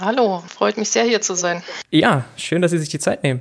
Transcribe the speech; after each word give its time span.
Hallo, 0.00 0.42
freut 0.48 0.76
mich 0.76 0.90
sehr 0.90 1.04
hier 1.04 1.20
zu 1.20 1.34
sein. 1.34 1.62
Ja, 1.90 2.24
schön, 2.36 2.62
dass 2.62 2.70
Sie 2.70 2.78
sich 2.78 2.88
die 2.88 2.98
Zeit 2.98 3.22
nehmen. 3.22 3.40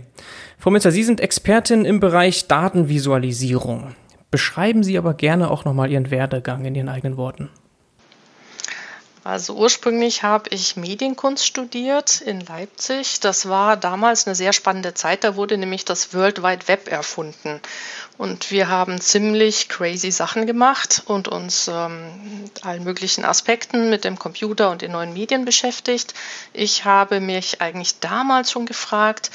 Frau 0.58 0.72
Münster, 0.72 0.91
Sie 0.91 1.03
sind 1.03 1.20
Expertin 1.20 1.86
im 1.86 1.99
Bereich 1.99 2.48
Datenvisualisierung. 2.48 3.95
Beschreiben 4.31 4.84
Sie 4.84 4.98
aber 4.98 5.13
gerne 5.13 5.52
auch 5.52 5.66
nochmal 5.66 5.91
Ihren 5.91 6.12
Werdegang 6.12 6.66
in 6.66 6.76
Ihren 6.76 6.89
eigenen 6.89 7.17
Worten. 7.17 7.50
Also 9.26 9.56
ursprünglich 9.56 10.22
habe 10.22 10.52
ich 10.52 10.78
Medienkunst 10.78 11.44
studiert 11.44 12.22
in 12.22 12.42
Leipzig. 12.42 13.22
Das 13.22 13.50
war 13.50 13.76
damals 13.76 14.28
eine 14.28 14.36
sehr 14.36 14.54
spannende 14.54 14.94
Zeit. 14.94 15.24
Da 15.24 15.36
wurde 15.36 15.58
nämlich 15.58 15.84
das 15.84 16.14
World 16.14 16.44
Wide 16.44 16.68
Web 16.68 16.88
erfunden. 16.88 17.60
Und 18.20 18.52
wir 18.52 18.68
haben 18.68 19.02
ziemlich 19.02 19.68
crazy 19.68 20.12
Sachen 20.12 20.46
gemacht 20.46 21.02
und 21.08 21.28
uns 21.28 21.68
ähm, 21.68 22.52
allen 22.62 22.84
möglichen 22.84 23.26
Aspekten 23.26 23.90
mit 23.90 24.04
dem 24.04 24.20
Computer 24.20 24.70
und 24.70 24.84
den 24.84 24.92
neuen 24.92 25.14
Medien 25.14 25.44
beschäftigt. 25.44 26.14
Ich 26.54 26.86
habe 26.86 27.20
mich 27.20 27.62
eigentlich 27.62 28.00
damals 28.00 28.52
schon 28.52 28.67
gefragt, 28.67 29.32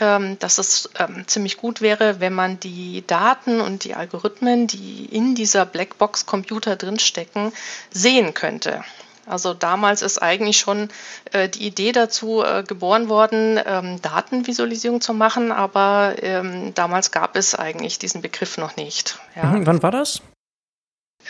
ähm, 0.00 0.38
dass 0.38 0.56
es 0.56 0.88
ähm, 0.98 1.28
ziemlich 1.28 1.58
gut 1.58 1.82
wäre, 1.82 2.18
wenn 2.18 2.32
man 2.32 2.60
die 2.60 3.06
Daten 3.06 3.60
und 3.60 3.84
die 3.84 3.94
Algorithmen, 3.94 4.68
die 4.68 5.04
in 5.04 5.34
dieser 5.34 5.66
Blackbox 5.66 6.24
Computer 6.24 6.76
drinstecken, 6.76 7.52
sehen 7.90 8.32
könnte. 8.32 8.82
Also 9.26 9.54
damals 9.54 10.02
ist 10.02 10.18
eigentlich 10.18 10.58
schon 10.58 10.88
äh, 11.32 11.48
die 11.48 11.66
Idee 11.66 11.92
dazu 11.92 12.42
äh, 12.42 12.62
geboren 12.62 13.08
worden, 13.08 13.60
ähm, 13.64 14.00
Datenvisualisierung 14.02 15.00
zu 15.00 15.14
machen, 15.14 15.52
aber 15.52 16.14
ähm, 16.22 16.74
damals 16.74 17.10
gab 17.10 17.36
es 17.36 17.54
eigentlich 17.54 17.98
diesen 17.98 18.22
Begriff 18.22 18.58
noch 18.58 18.76
nicht. 18.76 19.18
Ja. 19.36 19.44
Mhm, 19.44 19.66
wann 19.66 19.82
war 19.82 19.90
das? 19.90 20.20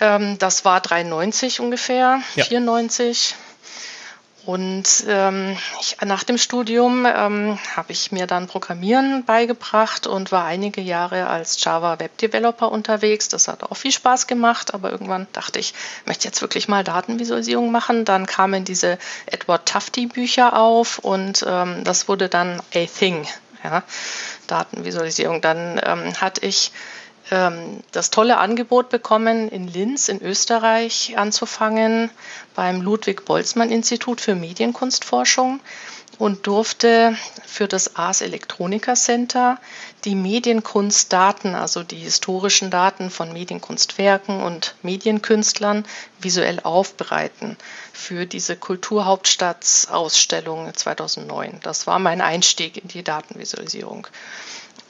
Ähm, 0.00 0.38
das 0.38 0.64
war 0.64 0.80
93 0.80 1.60
ungefähr, 1.60 2.20
ja. 2.34 2.44
94. 2.44 3.34
Und 4.46 5.04
ähm, 5.08 5.56
ich, 5.80 5.96
nach 6.04 6.22
dem 6.22 6.36
Studium 6.36 7.06
ähm, 7.06 7.58
habe 7.74 7.92
ich 7.92 8.12
mir 8.12 8.26
dann 8.26 8.46
Programmieren 8.46 9.24
beigebracht 9.24 10.06
und 10.06 10.32
war 10.32 10.44
einige 10.44 10.82
Jahre 10.82 11.28
als 11.28 11.62
Java 11.64 11.98
Web 11.98 12.18
Developer 12.18 12.70
unterwegs. 12.70 13.28
Das 13.28 13.48
hat 13.48 13.62
auch 13.62 13.76
viel 13.76 13.92
Spaß 13.92 14.26
gemacht, 14.26 14.74
aber 14.74 14.90
irgendwann 14.90 15.26
dachte 15.32 15.58
ich, 15.58 15.72
ich 16.00 16.06
möchte 16.06 16.28
jetzt 16.28 16.42
wirklich 16.42 16.68
mal 16.68 16.84
Datenvisualisierung 16.84 17.70
machen. 17.70 18.04
Dann 18.04 18.26
kamen 18.26 18.66
diese 18.66 18.98
Edward 19.26 19.66
Tufte 19.66 20.06
Bücher 20.06 20.58
auf 20.58 20.98
und 20.98 21.44
ähm, 21.48 21.82
das 21.84 22.08
wurde 22.08 22.28
dann 22.28 22.60
a 22.74 22.84
thing, 22.86 23.26
ja, 23.62 23.82
Datenvisualisierung. 24.46 25.40
Dann 25.40 25.80
ähm, 25.82 26.20
hatte 26.20 26.44
ich 26.44 26.70
das 27.30 28.10
tolle 28.10 28.36
Angebot 28.36 28.90
bekommen, 28.90 29.48
in 29.48 29.66
Linz 29.66 30.08
in 30.08 30.22
Österreich 30.22 31.14
anzufangen 31.16 32.10
beim 32.54 32.82
Ludwig 32.82 33.24
Boltzmann 33.24 33.70
Institut 33.70 34.20
für 34.20 34.34
Medienkunstforschung 34.34 35.60
und 36.18 36.46
durfte 36.46 37.16
für 37.46 37.66
das 37.66 37.96
Ars 37.96 38.20
Electronica 38.20 38.92
Center 38.94 39.58
die 40.04 40.14
Medienkunstdaten, 40.14 41.54
also 41.54 41.82
die 41.82 41.96
historischen 41.96 42.70
Daten 42.70 43.08
von 43.10 43.32
Medienkunstwerken 43.32 44.42
und 44.42 44.74
Medienkünstlern 44.82 45.86
visuell 46.20 46.60
aufbereiten 46.60 47.56
für 47.92 48.26
diese 48.26 48.56
Kulturhauptstadtsausstellung 48.56 50.74
2009. 50.74 51.60
Das 51.62 51.86
war 51.86 51.98
mein 51.98 52.20
Einstieg 52.20 52.76
in 52.76 52.88
die 52.88 53.02
Datenvisualisierung. 53.02 54.06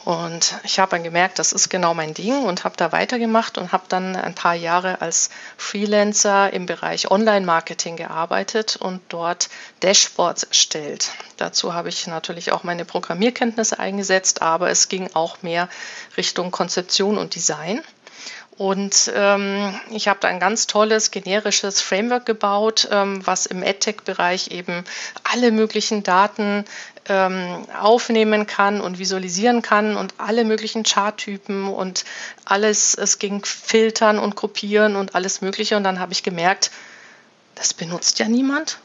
Und 0.05 0.57
ich 0.65 0.79
habe 0.79 0.91
dann 0.91 1.03
gemerkt, 1.03 1.39
das 1.39 1.53
ist 1.53 1.71
genau 1.71 1.95
mein 1.95 2.13
Ding 2.13 2.45
und 2.45 2.65
habe 2.65 2.77
da 2.77 2.93
weitergemacht 2.93 3.57
und 3.57 3.73
habe 3.73 3.85
dann 3.89 4.17
ein 4.17 4.35
paar 4.35 4.55
Jahre 4.55 5.01
als 5.01 5.31
Freelancer 5.57 6.53
im 6.53 6.67
Bereich 6.67 7.11
Online-Marketing 7.11 7.97
gearbeitet 7.97 8.77
und 8.77 9.01
dort 9.09 9.49
Dashboards 9.83 10.43
erstellt. 10.43 11.11
Dazu 11.39 11.73
habe 11.73 11.89
ich 11.89 12.07
natürlich 12.07 12.53
auch 12.53 12.65
meine 12.65 12.85
Programmierkenntnisse 12.85 13.79
eingesetzt, 13.79 14.43
aber 14.43 14.69
es 14.69 14.89
ging 14.89 15.09
auch 15.15 15.41
mehr 15.41 15.71
Richtung 16.19 16.51
Konzeption 16.51 17.17
und 17.17 17.35
Design. 17.35 17.81
Und 18.57 19.11
ähm, 19.17 19.75
ich 19.91 20.07
habe 20.07 20.21
da 20.21 20.29
ein 20.29 20.39
ganz 20.39 20.69
tolles 20.69 21.11
generisches 21.11 21.81
Framework 21.81 22.25
gebaut, 22.25 22.89
ähm, 22.91 23.27
was 23.27 23.47
im 23.47 23.65
EdTech-Bereich 23.65 24.53
eben 24.53 24.85
alle 25.25 25.51
möglichen 25.51 26.05
Daten 26.05 26.65
ähm, 27.09 27.67
aufnehmen 27.81 28.47
kann 28.47 28.81
und 28.81 28.99
visualisieren 28.99 29.63
kann 29.63 29.97
und 29.97 30.15
alle 30.19 30.45
möglichen 30.45 30.85
Charttypen 30.85 31.69
und 31.69 32.05
alles, 32.45 32.95
es 32.95 33.19
ging 33.19 33.45
filtern 33.45 34.19
und 34.19 34.37
kopieren 34.37 34.97
und 34.97 35.15
alles 35.15 35.41
Mögliche. 35.41 35.77
Und 35.77 35.85
dann 35.85 36.01
habe 36.01 36.13
ich 36.13 36.23
gemerkt, 36.23 36.71
das 37.55 37.75
benutzt 37.75 38.19
ja 38.19 38.29
niemand. 38.29 38.79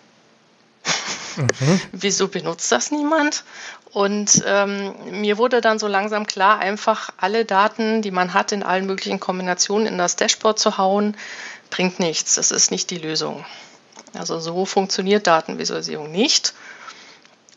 Mhm. 1.37 1.81
Wieso 1.91 2.27
benutzt 2.27 2.71
das 2.71 2.91
niemand? 2.91 3.43
Und 3.91 4.43
ähm, 4.45 4.93
mir 5.21 5.37
wurde 5.37 5.61
dann 5.61 5.79
so 5.79 5.87
langsam 5.87 6.27
klar, 6.27 6.59
einfach 6.59 7.09
alle 7.17 7.45
Daten, 7.45 8.01
die 8.01 8.11
man 8.11 8.33
hat, 8.33 8.51
in 8.51 8.63
allen 8.63 8.85
möglichen 8.85 9.19
Kombinationen 9.19 9.87
in 9.87 9.97
das 9.97 10.15
Dashboard 10.15 10.59
zu 10.59 10.77
hauen, 10.77 11.17
bringt 11.69 11.99
nichts. 11.99 12.35
Das 12.35 12.51
ist 12.51 12.69
nicht 12.69 12.91
die 12.91 12.97
Lösung. 12.97 13.45
Also 14.13 14.39
so 14.39 14.65
funktioniert 14.65 15.27
Datenvisualisierung 15.27 16.11
nicht. 16.11 16.53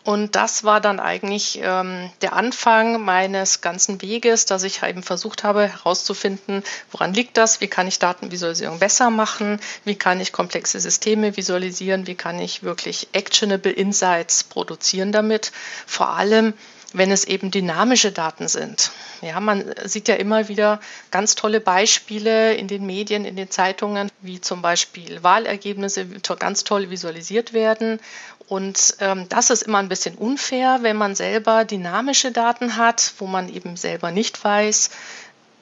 Und 0.05 0.35
das 0.35 0.65
war 0.65 0.81
dann 0.81 0.99
eigentlich 0.99 1.61
ähm, 1.63 2.11
der 2.23 2.33
Anfang 2.33 3.05
meines 3.05 3.61
ganzen 3.61 4.03
Weges, 4.03 4.47
dass 4.47 4.65
ich 4.65 4.83
eben 4.83 5.05
versucht 5.05 5.45
habe 5.45 5.69
herauszufinden, 5.69 6.65
woran 6.91 7.15
liegt 7.15 7.37
das, 7.37 7.61
wie 7.61 7.69
kann 7.69 7.87
ich 7.87 8.01
Datenvisualisierung 8.01 8.81
besser 8.81 9.11
machen, 9.11 9.61
wie 9.85 9.95
kann 9.95 10.21
ich 10.21 10.33
komplexe 10.33 10.81
Systeme 10.81 11.37
visualisieren, 11.37 12.09
wie 12.09 12.17
kann 12.17 12.41
ich 12.41 12.65
wirklich 12.65 13.09
actionable 13.13 13.71
Insights 13.71 14.43
produzieren 14.43 15.13
damit. 15.13 15.53
Vor 15.87 16.09
allem, 16.09 16.55
wenn 16.95 17.11
es 17.11 17.25
eben 17.25 17.51
dynamische 17.51 18.13
Daten 18.13 18.49
sind. 18.49 18.91
Ja, 19.21 19.41
man 19.41 19.65
sieht 19.85 20.09
ja 20.09 20.15
immer 20.15 20.49
wieder 20.49 20.81
ganz 21.11 21.35
tolle 21.35 21.61
Beispiele 21.61 22.55
in 22.55 22.69
den 22.69 22.87
Medien, 22.87 23.25
in 23.25 23.37
den 23.37 23.51
Zeitungen, 23.51 24.11
wie 24.21 24.41
zum 24.41 24.63
Beispiel 24.63 25.23
Wahlergebnisse 25.23 26.07
ganz 26.39 26.65
toll 26.65 26.91
visualisiert 26.91 27.53
werden. 27.53 28.01
Und 28.49 28.97
ähm, 29.01 29.29
das 29.29 29.51
ist 29.51 29.63
immer 29.63 29.79
ein 29.79 29.89
bisschen 29.89 30.17
unfair, 30.17 30.81
wenn 30.83 30.97
man 30.97 31.15
selber 31.15 31.65
dynamische 31.65 32.33
Daten 32.33 32.77
hat, 32.77 33.15
wo 33.19 33.27
man 33.27 33.49
eben 33.49 33.77
selber 33.77 34.11
nicht 34.11 34.43
weiß, 34.45 34.91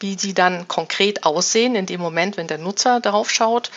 wie 0.01 0.17
die 0.17 0.35
dann 0.35 0.67
konkret 0.69 1.25
aussehen 1.25 1.75
in 1.75 1.87
dem 1.87 2.01
Moment, 2.01 2.37
wenn 2.37 2.49
der 2.49 2.59
Nutzer 2.59 3.01
darauf 3.01 3.31
schaut, 3.31 3.71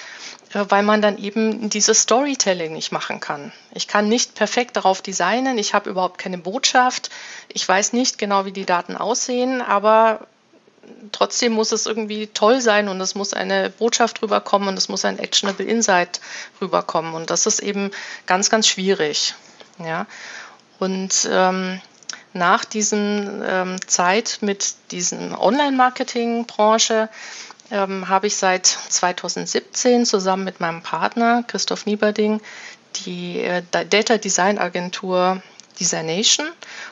äh, 0.54 0.66
weil 0.70 0.84
man 0.84 1.02
dann 1.02 1.18
eben 1.18 1.70
dieses 1.70 2.02
Storytelling 2.02 2.74
nicht 2.74 2.92
machen 2.92 3.20
kann. 3.20 3.52
Ich 3.74 3.88
kann 3.88 4.10
nicht 4.10 4.36
perfekt 4.36 4.78
darauf 4.78 5.02
designen, 5.02 5.58
ich 5.58 5.74
habe 5.74 5.90
überhaupt 5.90 6.18
keine 6.18 6.38
Botschaft, 6.38 7.10
ich 7.50 7.68
weiß 7.68 7.94
nicht 7.94 8.18
genau, 8.18 8.46
wie 8.46 8.52
die 8.52 8.66
Daten 8.66 8.98
aussehen, 8.98 9.62
aber 9.62 10.28
trotzdem 11.12 11.54
muss 11.54 11.72
es 11.72 11.86
irgendwie 11.86 12.28
toll 12.28 12.62
sein 12.62 12.90
und 12.90 13.00
es 13.02 13.16
muss 13.16 13.34
eine 13.34 13.70
Botschaft 13.70 14.22
rüberkommen 14.22 14.68
und 14.68 14.78
es 14.78 14.90
muss 14.90 15.06
ein 15.06 15.20
actionable 15.20 15.66
Insight 15.66 16.20
rüberkommen 16.62 17.14
und 17.14 17.30
das 17.30 17.46
ist 17.46 17.60
eben 17.60 17.92
ganz, 18.26 18.50
ganz 18.50 18.68
schwierig. 18.68 19.36
Ja. 19.80 20.06
Und 20.80 21.28
ähm, 21.32 21.82
nach 22.34 22.66
diesen 22.66 23.44
ähm, 23.46 23.76
Zeit 23.88 24.40
mit 24.42 24.76
diesen 24.92 25.36
Online-Marketing-Branche 25.36 27.10
ähm, 27.72 28.10
habe 28.10 28.28
ich 28.28 28.36
seit 28.36 28.66
2017 28.66 30.06
zusammen 30.06 30.44
mit 30.44 30.60
meinem 30.60 30.82
Partner 30.82 31.44
Christoph 31.48 31.86
Nieberding 31.86 32.42
die 33.06 33.40
äh, 33.40 33.64
Data 33.72 34.18
Design 34.18 34.60
Agentur 34.60 35.42
Designation. 35.80 36.48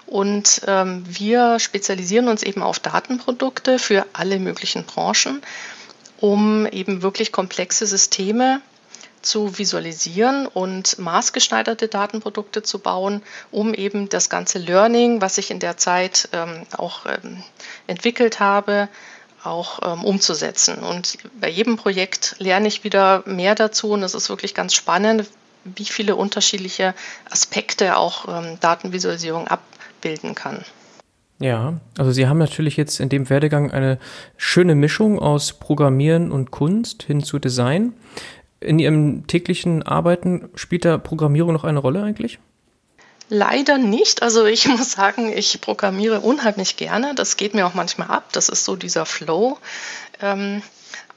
Und 0.07 0.61
ähm, 0.67 1.03
wir 1.07 1.59
spezialisieren 1.59 2.27
uns 2.27 2.43
eben 2.43 2.63
auf 2.63 2.79
Datenprodukte 2.79 3.79
für 3.79 4.05
alle 4.13 4.39
möglichen 4.39 4.85
Branchen, 4.85 5.41
um 6.19 6.65
eben 6.67 7.01
wirklich 7.01 7.31
komplexe 7.31 7.85
Systeme 7.85 8.61
zu 9.21 9.57
visualisieren 9.57 10.47
und 10.47 10.99
maßgeschneiderte 10.99 11.87
Datenprodukte 11.87 12.63
zu 12.63 12.79
bauen, 12.79 13.21
um 13.51 13.73
eben 13.73 14.09
das 14.09 14.29
ganze 14.29 14.59
Learning, 14.59 15.21
was 15.21 15.37
ich 15.37 15.51
in 15.51 15.59
der 15.59 15.77
Zeit 15.77 16.29
ähm, 16.33 16.63
auch 16.77 17.05
ähm, 17.05 17.43
entwickelt 17.87 18.39
habe, 18.39 18.89
auch 19.43 19.79
ähm, 19.83 20.03
umzusetzen. 20.03 20.79
Und 20.79 21.17
bei 21.39 21.49
jedem 21.49 21.77
Projekt 21.77 22.35
lerne 22.39 22.67
ich 22.67 22.83
wieder 22.83 23.23
mehr 23.25 23.55
dazu 23.55 23.91
und 23.91 24.03
es 24.03 24.13
ist 24.13 24.29
wirklich 24.29 24.53
ganz 24.53 24.73
spannend, 24.73 25.27
wie 25.63 25.85
viele 25.85 26.15
unterschiedliche 26.15 26.93
Aspekte 27.29 27.97
auch 27.97 28.27
ähm, 28.27 28.57
Datenvisualisierung 28.59 29.47
abbilden 29.47 30.35
kann. 30.35 30.63
Ja, 31.39 31.79
also 31.97 32.11
Sie 32.11 32.27
haben 32.27 32.37
natürlich 32.37 32.77
jetzt 32.77 32.99
in 32.99 33.09
dem 33.09 33.29
Werdegang 33.29 33.71
eine 33.71 33.97
schöne 34.37 34.75
Mischung 34.75 35.17
aus 35.17 35.53
Programmieren 35.53 36.31
und 36.31 36.51
Kunst 36.51 37.01
hin 37.01 37.23
zu 37.23 37.39
Design. 37.39 37.93
In 38.61 38.79
Ihrem 38.79 39.27
täglichen 39.27 39.83
Arbeiten 39.83 40.49
spielt 40.55 40.85
da 40.85 40.97
Programmierung 40.97 41.51
noch 41.51 41.63
eine 41.63 41.79
Rolle 41.79 42.03
eigentlich? 42.03 42.39
Leider 43.27 43.77
nicht. 43.77 44.21
Also 44.21 44.45
ich 44.45 44.67
muss 44.77 44.91
sagen, 44.91 45.31
ich 45.35 45.61
programmiere 45.61 46.21
unheimlich 46.21 46.77
gerne. 46.77 47.15
Das 47.15 47.37
geht 47.37 47.53
mir 47.53 47.65
auch 47.65 47.73
manchmal 47.73 48.09
ab. 48.09 48.29
Das 48.33 48.49
ist 48.49 48.65
so 48.65 48.75
dieser 48.75 49.05
Flow. 49.05 49.57
Ähm, 50.21 50.61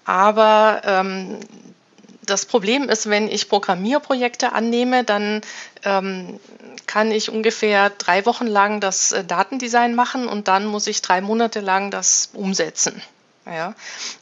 aber 0.05 0.83
ähm, 0.85 1.39
das 2.25 2.47
Problem 2.47 2.89
ist, 2.89 3.09
wenn 3.09 3.29
ich 3.29 3.49
Programmierprojekte 3.49 4.53
annehme, 4.53 5.05
dann 5.05 5.43
ähm, 5.85 6.39
kann 6.87 7.11
ich 7.11 7.31
ungefähr 7.31 7.91
drei 7.91 8.25
Wochen 8.27 8.47
lang 8.47 8.81
das 8.81 9.13
äh, 9.13 9.25
Datendesign 9.25 9.95
machen 9.95 10.29
und 10.29 10.49
dann 10.49 10.67
muss 10.67 10.87
ich 10.87 11.03
drei 11.03 11.21
Monate 11.21 11.61
lang 11.61 11.91
das 11.91 12.31
umsetzen. 12.33 13.03
Ja, 13.47 13.75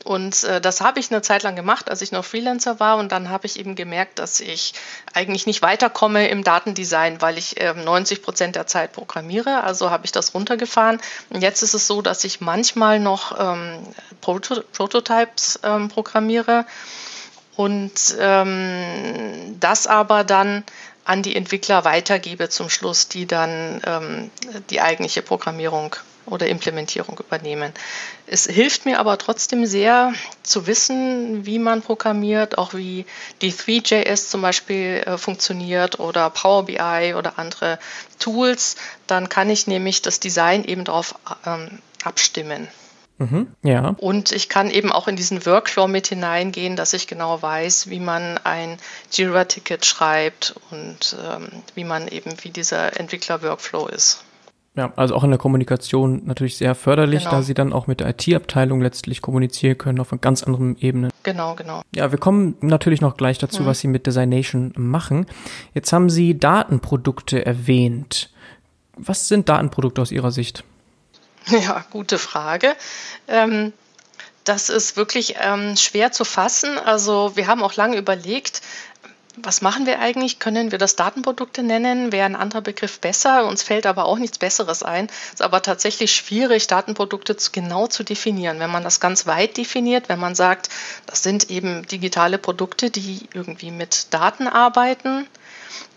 und 0.05 0.43
äh, 0.43 0.61
das 0.61 0.81
habe 0.81 0.99
ich 0.99 1.13
eine 1.13 1.23
Zeit 1.23 1.45
lang 1.45 1.55
gemacht, 1.55 1.89
als 1.89 2.03
ich 2.03 2.11
noch 2.11 2.25
Freelancer 2.25 2.81
war. 2.81 2.97
Und 2.97 3.13
dann 3.13 3.31
habe 3.31 3.47
ich 3.47 3.59
eben 3.59 3.77
gemerkt, 3.77 4.19
dass 4.19 4.41
ich 4.41 4.75
eigentlich 5.15 5.47
nicht 5.47 5.63
weiterkomme 5.63 6.29
im 6.29 6.43
Datendesign, 6.43 7.21
weil 7.21 7.39
ich 7.39 7.61
äh, 7.61 7.73
90 7.73 8.23
Prozent 8.23 8.57
der 8.57 8.67
Zeit 8.67 8.93
programmiere. 8.93 9.63
Also 9.63 9.91
habe 9.91 10.07
ich 10.07 10.13
das 10.13 10.35
runtergefahren. 10.35 11.01
Und 11.31 11.41
jetzt 11.41 11.63
ist 11.63 11.75
es 11.75 11.87
so, 11.87 12.03
dass 12.03 12.25
ich 12.25 12.41
manchmal 12.41 12.99
noch 12.99 13.39
ähm, 13.39 13.79
Proto 14.21 14.61
Prototypes 14.73 15.61
ähm, 15.63 15.89
programmiere 15.89 16.67
und 17.57 18.17
ähm, 18.19 19.57
das 19.61 19.87
aber 19.87 20.25
dann 20.25 20.65
an 21.05 21.23
die 21.23 21.35
Entwickler 21.35 21.85
weitergebe 21.85 22.49
zum 22.49 22.71
Schluss, 22.71 23.09
die 23.09 23.27
dann 23.27 23.83
ähm, 23.87 24.31
die 24.71 24.81
eigentliche 24.81 25.23
Programmierung 25.23 25.97
oder 26.27 26.47
Implementierung 26.47 27.19
übernehmen. 27.19 27.73
Es 28.27 28.47
hilft 28.47 28.85
mir 28.87 29.01
aber 29.01 29.19
trotzdem 29.19 29.67
sehr 29.67 30.15
zu 30.43 30.67
wissen, 30.67 31.45
wie 31.45 31.59
man 31.59 31.83
programmiert, 31.83 32.59
auch 32.59 32.75
wie 32.75 33.07
die 33.41 33.53
3JS 33.53 34.29
zum 34.31 34.43
Beispiel 34.43 35.03
äh, 35.05 35.19
funktioniert 35.19 35.99
oder 35.99 36.31
Power 36.31 36.67
BI 36.67 37.15
oder 37.17 37.39
andere 37.39 37.79
Tools. 38.19 38.77
Dann 39.07 39.29
kann 39.29 39.51
ich 39.51 39.67
nämlich 39.67 40.03
das 40.03 40.21
Design 40.21 40.65
eben 40.65 40.85
darauf 40.85 41.17
ähm, 41.45 41.81
abstimmen. 42.05 42.69
Mhm, 43.23 43.47
ja. 43.63 43.95
Und 43.99 44.33
ich 44.33 44.49
kann 44.49 44.71
eben 44.71 44.91
auch 44.91 45.07
in 45.07 45.17
diesen 45.17 45.47
Workflow 45.47 45.87
mit 45.87 46.09
hineingehen, 46.09 46.77
dass 46.77 46.93
ich 46.93 47.07
genau 47.07 47.41
weiß, 47.41 47.89
wie 47.89 48.01
man 48.01 48.39
ein 48.39 48.79
Jira-Ticket 49.13 49.85
schreibt 49.85 50.55
und 50.71 51.17
ähm, 51.25 51.49
wie 51.75 51.85
man 51.85 52.09
eben, 52.09 52.33
wie 52.43 52.51
dieser 52.51 52.99
Entwickler-Workflow 52.99 53.87
ist. 53.87 54.25
Ja, 54.75 54.91
also 54.97 55.15
auch 55.15 55.23
in 55.23 55.31
der 55.31 55.39
Kommunikation 55.39 56.23
natürlich 56.25 56.57
sehr 56.57 56.75
förderlich, 56.75 57.25
genau. 57.25 57.33
da 57.33 57.43
Sie 57.43 57.53
dann 57.53 57.75
auch 57.75 57.87
mit 57.87 58.01
der 58.01 58.09
IT-Abteilung 58.09 58.81
letztlich 58.81 59.21
kommunizieren 59.21 59.77
können 59.77 60.01
auf 60.01 60.13
einer 60.13 60.21
ganz 60.21 60.43
anderen 60.43 60.79
Ebene. 60.79 61.11
Genau, 61.25 61.55
genau. 61.55 61.83
Ja, 61.95 62.11
wir 62.11 62.19
kommen 62.19 62.57
natürlich 62.63 63.03
noch 63.03 63.19
gleich 63.19 63.37
dazu, 63.37 63.63
mhm. 63.63 63.67
was 63.67 63.81
Sie 63.81 63.89
mit 63.89 64.07
Designation 64.07 64.73
machen. 64.77 65.27
Jetzt 65.75 65.93
haben 65.93 66.09
Sie 66.09 66.39
Datenprodukte 66.39 67.45
erwähnt. 67.45 68.31
Was 68.97 69.29
sind 69.29 69.51
Datenprodukte 69.51 70.01
aus 70.01 70.11
Ihrer 70.11 70.33
Sicht? 70.33 70.65
Ja, 71.51 71.85
gute 71.91 72.19
Frage. 72.19 72.77
Ähm, 73.29 73.73
das 74.45 74.71
ist 74.71 74.97
wirklich 74.97 75.37
ähm, 75.41 75.77
schwer 75.77 76.13
zu 76.13 76.25
fassen. 76.25 76.79
Also 76.79 77.37
wir 77.37 77.47
haben 77.47 77.63
auch 77.63 77.75
lange 77.75 77.97
überlegt, 77.97 78.63
was 79.37 79.63
machen 79.63 79.87
wir 79.87 79.99
eigentlich? 79.99 80.41
Können 80.41 80.73
wir 80.73 80.79
das 80.79 80.97
Datenprodukte 80.97 81.63
nennen? 81.63 82.13
Wäre 82.13 82.27
ein 82.27 82.37
anderer 82.37 82.61
Begriff 82.61 83.01
besser? 83.01 83.47
Uns 83.47 83.63
fällt 83.63 83.87
aber 83.87 84.05
auch 84.05 84.19
nichts 84.19 84.39
Besseres 84.39 84.83
ein. 84.83 85.07
Es 85.07 85.35
ist 85.35 85.43
aber 85.43 85.63
tatsächlich 85.63 86.15
schwierig, 86.15 86.67
Datenprodukte 86.67 87.35
genau 87.51 87.87
zu 87.87 88.03
definieren. 88.03 88.61
Wenn 88.61 88.71
man 88.71 88.85
das 88.85 89.01
ganz 89.01 89.27
weit 89.27 89.57
definiert, 89.57 90.11
wenn 90.11 90.21
man 90.21 90.35
sagt, 90.35 90.69
das 91.07 91.23
sind 91.23 91.51
eben 91.51 91.87
digitale 91.87 92.37
Produkte, 92.37 92.91
die 92.91 93.29
irgendwie 93.33 93.71
mit 93.71 94.13
Daten 94.13 94.49
arbeiten, 94.49 95.27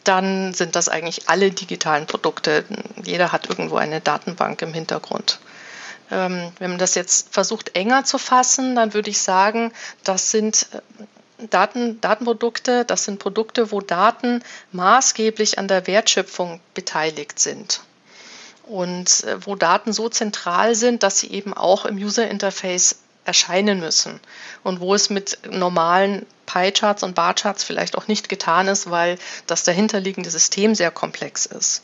dann 0.03 0.53
sind 0.53 0.75
das 0.75 0.89
eigentlich 0.89 1.29
alle 1.29 1.51
digitalen 1.51 2.05
Produkte. 2.05 2.65
Jeder 3.03 3.31
hat 3.31 3.49
irgendwo 3.49 3.77
eine 3.77 4.01
Datenbank 4.01 4.61
im 4.61 4.73
Hintergrund. 4.73 5.39
Ähm, 6.11 6.51
wenn 6.59 6.71
man 6.71 6.79
das 6.79 6.95
jetzt 6.95 7.33
versucht 7.33 7.75
enger 7.75 8.03
zu 8.03 8.17
fassen, 8.17 8.75
dann 8.75 8.93
würde 8.93 9.09
ich 9.09 9.19
sagen, 9.19 9.71
das 10.03 10.29
sind 10.31 10.67
äh, 10.71 11.47
Daten, 11.47 11.99
Datenprodukte, 11.99 12.85
das 12.85 13.05
sind 13.05 13.19
Produkte, 13.19 13.71
wo 13.71 13.81
Daten 13.81 14.43
maßgeblich 14.71 15.57
an 15.57 15.67
der 15.67 15.87
Wertschöpfung 15.87 16.61
beteiligt 16.73 17.39
sind 17.39 17.81
und 18.63 19.23
äh, 19.23 19.45
wo 19.45 19.55
Daten 19.55 19.93
so 19.93 20.09
zentral 20.09 20.75
sind, 20.75 21.03
dass 21.03 21.19
sie 21.19 21.31
eben 21.31 21.53
auch 21.53 21.85
im 21.85 21.97
User 21.97 22.27
Interface 22.27 22.97
erscheinen 23.25 23.79
müssen 23.79 24.19
und 24.63 24.79
wo 24.79 24.95
es 24.95 25.09
mit 25.09 25.39
normalen 25.49 26.25
Pie-Charts 26.45 27.03
und 27.03 27.15
Bar-Charts 27.15 27.63
vielleicht 27.63 27.97
auch 27.97 28.07
nicht 28.07 28.29
getan 28.29 28.67
ist, 28.67 28.89
weil 28.89 29.17
das 29.47 29.63
dahinterliegende 29.63 30.29
System 30.29 30.75
sehr 30.75 30.91
komplex 30.91 31.45
ist. 31.45 31.81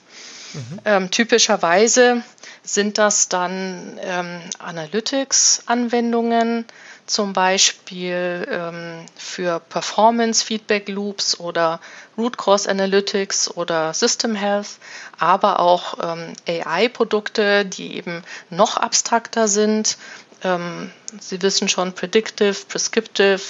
Mhm. 0.53 0.81
Ähm, 0.85 1.11
typischerweise 1.11 2.23
sind 2.63 2.97
das 2.97 3.27
dann 3.29 3.99
ähm, 4.01 4.41
Analytics-Anwendungen, 4.59 6.65
zum 7.07 7.33
Beispiel 7.33 8.47
ähm, 8.49 9.05
für 9.17 9.59
Performance 9.59 10.45
Feedback 10.45 10.87
Loops 10.87 11.39
oder 11.39 11.79
Root 12.17 12.37
Cause 12.37 12.69
Analytics 12.69 13.55
oder 13.55 13.93
System 13.93 14.35
Health, 14.35 14.77
aber 15.17 15.59
auch 15.59 15.97
ähm, 16.01 16.33
AI-Produkte, 16.47 17.65
die 17.65 17.97
eben 17.97 18.23
noch 18.49 18.77
abstrakter 18.77 19.47
sind, 19.47 19.97
ähm, 20.43 20.91
Sie 21.19 21.41
wissen 21.41 21.67
schon, 21.67 21.93
Predictive, 21.93 22.55
Prescriptive, 22.67 23.41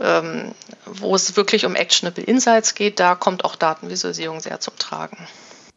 ähm, 0.00 0.52
wo 0.86 1.14
es 1.14 1.36
wirklich 1.36 1.66
um 1.66 1.74
Actionable 1.74 2.24
Insights 2.24 2.74
geht, 2.74 3.00
da 3.00 3.14
kommt 3.14 3.44
auch 3.44 3.56
Datenvisualisierung 3.56 4.40
sehr 4.40 4.60
zum 4.60 4.76
Tragen. 4.78 5.28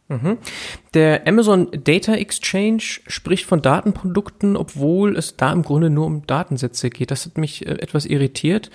Mhm. 0.08 0.38
Der 0.94 1.28
Amazon 1.28 1.68
Data 1.72 2.14
Exchange 2.14 2.84
spricht 3.08 3.46
von 3.46 3.62
Datenprodukten, 3.62 4.56
obwohl 4.56 5.18
es 5.18 5.36
da 5.36 5.52
im 5.52 5.64
Grunde 5.64 5.90
nur 5.90 6.06
um 6.06 6.28
Datensätze 6.28 6.92
geht. 6.92 7.10
Das 7.10 7.26
hat 7.26 7.38
mich 7.38 7.66
äh, 7.66 7.72
etwas 7.72 8.06
irritiert. 8.06 8.70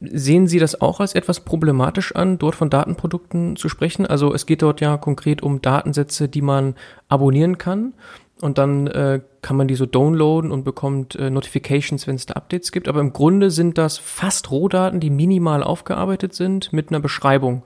Sehen 0.00 0.46
Sie 0.46 0.58
das 0.58 0.80
auch 0.80 1.00
als 1.00 1.14
etwas 1.14 1.40
problematisch 1.40 2.16
an, 2.16 2.38
dort 2.38 2.54
von 2.54 2.70
Datenprodukten 2.70 3.56
zu 3.56 3.68
sprechen? 3.68 4.06
Also 4.06 4.32
es 4.32 4.46
geht 4.46 4.62
dort 4.62 4.80
ja 4.80 4.96
konkret 4.96 5.42
um 5.42 5.60
Datensätze, 5.60 6.28
die 6.28 6.40
man 6.40 6.74
abonnieren 7.08 7.58
kann 7.58 7.92
und 8.40 8.56
dann 8.56 8.86
äh, 8.86 9.20
kann 9.42 9.56
man 9.56 9.68
die 9.68 9.74
so 9.74 9.86
downloaden 9.86 10.50
und 10.50 10.64
bekommt 10.64 11.14
äh, 11.16 11.30
Notifications, 11.30 12.06
wenn 12.06 12.16
es 12.16 12.26
da 12.26 12.34
Updates 12.34 12.72
gibt. 12.72 12.88
Aber 12.88 13.00
im 13.00 13.12
Grunde 13.12 13.50
sind 13.50 13.78
das 13.78 13.98
fast 13.98 14.50
Rohdaten, 14.50 15.00
die 15.00 15.10
minimal 15.10 15.62
aufgearbeitet 15.62 16.34
sind 16.34 16.72
mit 16.72 16.90
einer 16.90 17.00
Beschreibung. 17.00 17.62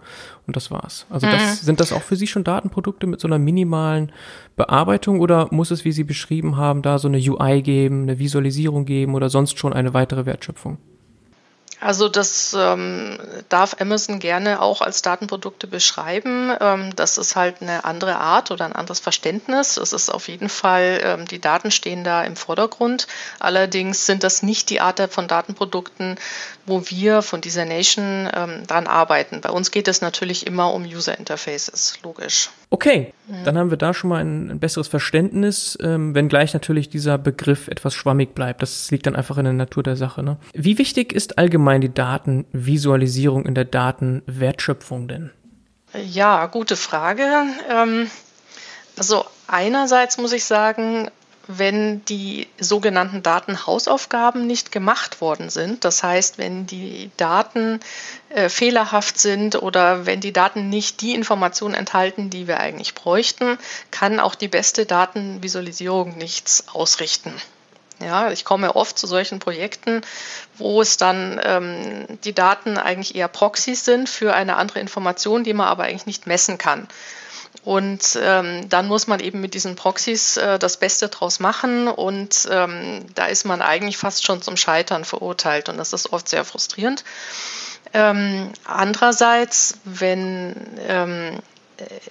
Und 0.46 0.56
das 0.56 0.70
war's. 0.70 1.06
Also 1.10 1.26
das, 1.26 1.62
mhm. 1.62 1.66
sind 1.66 1.80
das 1.80 1.92
auch 1.92 2.02
für 2.02 2.16
Sie 2.16 2.26
schon 2.26 2.44
Datenprodukte 2.44 3.06
mit 3.06 3.20
so 3.20 3.26
einer 3.26 3.38
minimalen 3.38 4.12
Bearbeitung 4.56 5.20
oder 5.20 5.48
muss 5.50 5.70
es, 5.70 5.84
wie 5.84 5.92
Sie 5.92 6.04
beschrieben 6.04 6.56
haben, 6.56 6.82
da 6.82 6.98
so 6.98 7.08
eine 7.08 7.18
UI 7.18 7.62
geben, 7.62 8.02
eine 8.02 8.18
Visualisierung 8.18 8.84
geben 8.84 9.14
oder 9.14 9.28
sonst 9.28 9.58
schon 9.58 9.72
eine 9.72 9.94
weitere 9.94 10.26
Wertschöpfung? 10.26 10.78
Also 11.84 12.08
das 12.08 12.56
ähm, 12.58 13.18
darf 13.50 13.76
Amazon 13.78 14.18
gerne 14.18 14.62
auch 14.62 14.80
als 14.80 15.02
Datenprodukte 15.02 15.66
beschreiben. 15.66 16.50
Ähm, 16.58 16.96
das 16.96 17.18
ist 17.18 17.36
halt 17.36 17.60
eine 17.60 17.84
andere 17.84 18.16
Art 18.16 18.50
oder 18.50 18.64
ein 18.64 18.72
anderes 18.72 19.00
Verständnis. 19.00 19.76
Es 19.76 19.92
ist 19.92 20.08
auf 20.08 20.28
jeden 20.28 20.48
Fall, 20.48 21.02
ähm, 21.04 21.28
die 21.28 21.42
Daten 21.42 21.70
stehen 21.70 22.02
da 22.02 22.24
im 22.24 22.36
Vordergrund. 22.36 23.06
Allerdings 23.38 24.06
sind 24.06 24.24
das 24.24 24.42
nicht 24.42 24.70
die 24.70 24.80
Art 24.80 25.12
von 25.12 25.28
Datenprodukten, 25.28 26.16
wo 26.64 26.88
wir 26.88 27.20
von 27.20 27.42
dieser 27.42 27.66
Nation 27.66 28.30
ähm, 28.32 28.66
dran 28.66 28.86
arbeiten. 28.86 29.42
Bei 29.42 29.50
uns 29.50 29.70
geht 29.70 29.86
es 29.86 30.00
natürlich 30.00 30.46
immer 30.46 30.72
um 30.72 30.84
User 30.84 31.18
Interfaces, 31.18 31.98
logisch. 32.02 32.48
Okay, 32.74 33.14
mhm. 33.28 33.44
dann 33.44 33.56
haben 33.56 33.70
wir 33.70 33.76
da 33.76 33.94
schon 33.94 34.10
mal 34.10 34.20
ein, 34.20 34.50
ein 34.50 34.58
besseres 34.58 34.88
Verständnis, 34.88 35.78
ähm, 35.80 36.12
wenngleich 36.12 36.54
natürlich 36.54 36.88
dieser 36.88 37.18
Begriff 37.18 37.68
etwas 37.68 37.94
schwammig 37.94 38.34
bleibt. 38.34 38.62
Das 38.62 38.90
liegt 38.90 39.06
dann 39.06 39.14
einfach 39.14 39.38
in 39.38 39.44
der 39.44 39.52
Natur 39.52 39.84
der 39.84 39.94
Sache. 39.94 40.24
Ne? 40.24 40.38
Wie 40.54 40.76
wichtig 40.76 41.12
ist 41.12 41.38
allgemein 41.38 41.82
die 41.82 41.94
Datenvisualisierung 41.94 43.46
in 43.46 43.54
der 43.54 43.64
Datenwertschöpfung 43.64 45.06
denn? 45.06 45.30
Ja, 46.10 46.46
gute 46.46 46.74
Frage. 46.74 47.22
Ähm, 47.70 48.10
also 48.98 49.24
einerseits 49.46 50.18
muss 50.18 50.32
ich 50.32 50.44
sagen, 50.44 51.12
wenn 51.46 52.04
die 52.06 52.48
sogenannten 52.58 53.22
Datenhausaufgaben 53.22 54.46
nicht 54.46 54.72
gemacht 54.72 55.20
worden 55.20 55.50
sind, 55.50 55.84
das 55.84 56.02
heißt, 56.02 56.38
wenn 56.38 56.66
die 56.66 57.10
Daten 57.16 57.80
äh, 58.30 58.48
fehlerhaft 58.48 59.18
sind 59.18 59.56
oder 59.62 60.06
wenn 60.06 60.20
die 60.20 60.32
Daten 60.32 60.68
nicht 60.68 61.00
die 61.00 61.14
Informationen 61.14 61.74
enthalten, 61.74 62.30
die 62.30 62.48
wir 62.48 62.60
eigentlich 62.60 62.94
bräuchten, 62.94 63.58
kann 63.90 64.20
auch 64.20 64.34
die 64.34 64.48
beste 64.48 64.86
Datenvisualisierung 64.86 66.16
nichts 66.16 66.68
ausrichten. 66.68 67.34
Ja, 68.00 68.30
ich 68.32 68.44
komme 68.44 68.74
oft 68.74 68.98
zu 68.98 69.06
solchen 69.06 69.38
Projekten, 69.38 70.02
wo 70.58 70.82
es 70.82 70.96
dann 70.96 71.40
ähm, 71.44 72.06
die 72.24 72.34
Daten 72.34 72.76
eigentlich 72.76 73.14
eher 73.14 73.28
Proxys 73.28 73.84
sind 73.84 74.08
für 74.08 74.34
eine 74.34 74.56
andere 74.56 74.80
Information, 74.80 75.44
die 75.44 75.54
man 75.54 75.68
aber 75.68 75.84
eigentlich 75.84 76.06
nicht 76.06 76.26
messen 76.26 76.58
kann. 76.58 76.88
Und 77.62 78.18
ähm, 78.20 78.68
dann 78.68 78.88
muss 78.88 79.06
man 79.06 79.20
eben 79.20 79.40
mit 79.40 79.54
diesen 79.54 79.76
Proxys 79.76 80.37
äh, 80.37 80.58
das 80.58 80.76
Beste 80.76 81.08
draus 81.08 81.40
machen 81.40 81.88
und 81.88 82.49
ähm, 82.50 83.06
da 83.14 83.26
ist 83.26 83.44
man 83.44 83.62
eigentlich 83.62 83.96
fast 83.96 84.25
schon 84.25 84.42
zum 84.42 84.56
Scheitern 84.56 85.04
verurteilt 85.04 85.68
und 85.68 85.78
das 85.78 85.92
ist 85.92 86.12
oft 86.12 86.28
sehr 86.28 86.44
frustrierend. 86.44 87.04
Ähm, 87.94 88.50
andererseits, 88.64 89.78
wenn 89.84 90.56
ähm, 90.88 91.38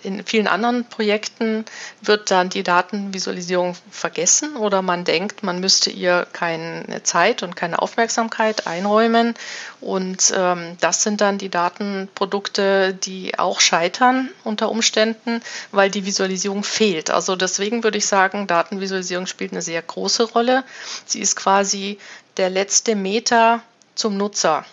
in 0.04 0.26
vielen 0.26 0.48
anderen 0.48 0.86
Projekten 0.86 1.66
wird 2.02 2.32
dann 2.32 2.50
die 2.50 2.64
Datenvisualisierung 2.64 3.76
vergessen 3.90 4.56
oder 4.56 4.82
man 4.82 5.06
denkt, 5.06 5.44
man 5.44 5.60
müsste 5.60 5.90
ihr 5.90 6.28
keine 6.34 7.04
Zeit 7.04 7.44
und 7.44 7.56
keine 7.56 7.82
Aufmerksamkeit 7.82 8.68
einräumen. 8.68 9.34
Und 9.82 10.34
ähm, 10.36 10.78
das 10.80 11.04
sind 11.04 11.22
dann 11.22 11.38
die 11.38 11.50
Datenprodukte, 11.50 12.94
die 12.94 13.38
auch 13.38 13.60
scheitern 13.60 14.30
unter 14.44 14.70
Umständen, 14.70 15.42
weil 15.72 15.90
die 15.90 16.06
Visualisierung 16.06 16.64
fehlt. 16.64 17.10
Also 17.10 17.36
deswegen 17.36 17.84
würde 17.84 17.98
ich 17.98 18.08
sagen, 18.08 18.48
Datenvisualisierung 18.48 19.28
spielt 19.28 19.52
eine 19.52 19.62
sehr 19.62 19.82
große 19.82 20.24
Rolle. 20.24 20.64
Sie 21.06 21.20
ist 21.20 21.36
quasi 21.36 21.98
der 22.38 22.50
letzte 22.50 22.96
Meter 22.96 23.62
zum 23.96 24.18
Nutzer. 24.18 24.66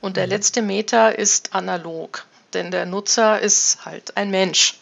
Und 0.00 0.16
der 0.16 0.26
mhm. 0.26 0.32
letzte 0.32 0.62
Meter 0.62 1.18
ist 1.18 1.54
analog 1.54 2.26
denn 2.54 2.70
der 2.70 2.86
Nutzer 2.86 3.40
ist 3.40 3.84
halt 3.84 4.16
ein 4.16 4.30
Mensch. 4.30 4.76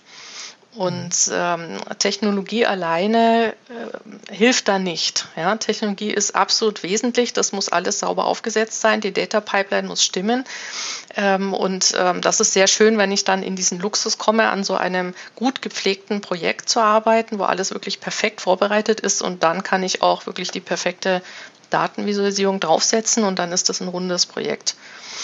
Und 0.77 1.29
ähm, 1.33 1.79
Technologie 1.99 2.65
alleine 2.65 3.55
äh, 3.69 4.33
hilft 4.33 4.69
da 4.69 4.79
nicht. 4.79 5.27
Ja? 5.37 5.57
Technologie 5.57 6.13
ist 6.13 6.37
absolut 6.37 6.85
wesentlich. 6.85 7.33
Das 7.33 7.51
muss 7.51 7.69
alles 7.69 7.99
sauber 7.99 8.27
aufgesetzt 8.27 8.81
sein. 8.81 9.01
Die 9.01 9.13
Data 9.13 9.41
Pipeline 9.41 9.89
muss 9.89 10.05
stimmen. 10.05 10.45
Ähm, 11.17 11.55
und 11.55 11.93
ähm, 11.99 12.21
das 12.21 12.39
ist 12.39 12.53
sehr 12.53 12.69
schön, 12.69 12.99
wenn 12.99 13.11
ich 13.11 13.25
dann 13.25 13.43
in 13.43 13.57
diesen 13.57 13.81
Luxus 13.81 14.17
komme, 14.17 14.49
an 14.49 14.63
so 14.63 14.77
einem 14.77 15.13
gut 15.35 15.61
gepflegten 15.61 16.21
Projekt 16.21 16.69
zu 16.69 16.81
arbeiten, 16.81 17.41
wo 17.41 17.45
alles 17.45 17.73
wirklich 17.73 17.99
perfekt 17.99 18.41
vorbereitet 18.41 19.01
ist. 19.01 19.23
Und 19.23 19.43
dann 19.43 19.65
kann 19.65 19.83
ich 19.83 20.03
auch 20.03 20.27
wirklich 20.27 20.53
die 20.53 20.61
perfekte 20.61 21.21
Datenvisualisierung 21.71 22.61
draufsetzen 22.61 23.25
und 23.25 23.39
dann 23.39 23.53
ist 23.53 23.69
das 23.69 23.81
ein 23.81 23.89
rundes 23.89 24.27
Projekt. 24.27 24.75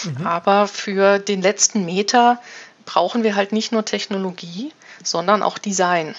Mhm. 0.03 0.25
Aber 0.25 0.67
für 0.67 1.19
den 1.19 1.41
letzten 1.41 1.85
Meter 1.85 2.39
brauchen 2.85 3.23
wir 3.23 3.35
halt 3.35 3.51
nicht 3.51 3.71
nur 3.71 3.85
Technologie, 3.85 4.71
sondern 5.03 5.43
auch 5.43 5.57
Design. 5.57 6.15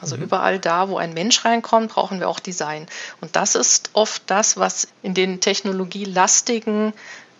Also 0.00 0.16
mhm. 0.16 0.24
überall 0.24 0.58
da, 0.58 0.88
wo 0.88 0.98
ein 0.98 1.12
Mensch 1.12 1.44
reinkommt, 1.44 1.92
brauchen 1.92 2.20
wir 2.20 2.28
auch 2.28 2.40
Design. 2.40 2.86
Und 3.20 3.36
das 3.36 3.54
ist 3.54 3.90
oft 3.92 4.22
das, 4.26 4.56
was 4.56 4.88
in 5.02 5.14
den 5.14 5.40
technologielastigen 5.40 6.92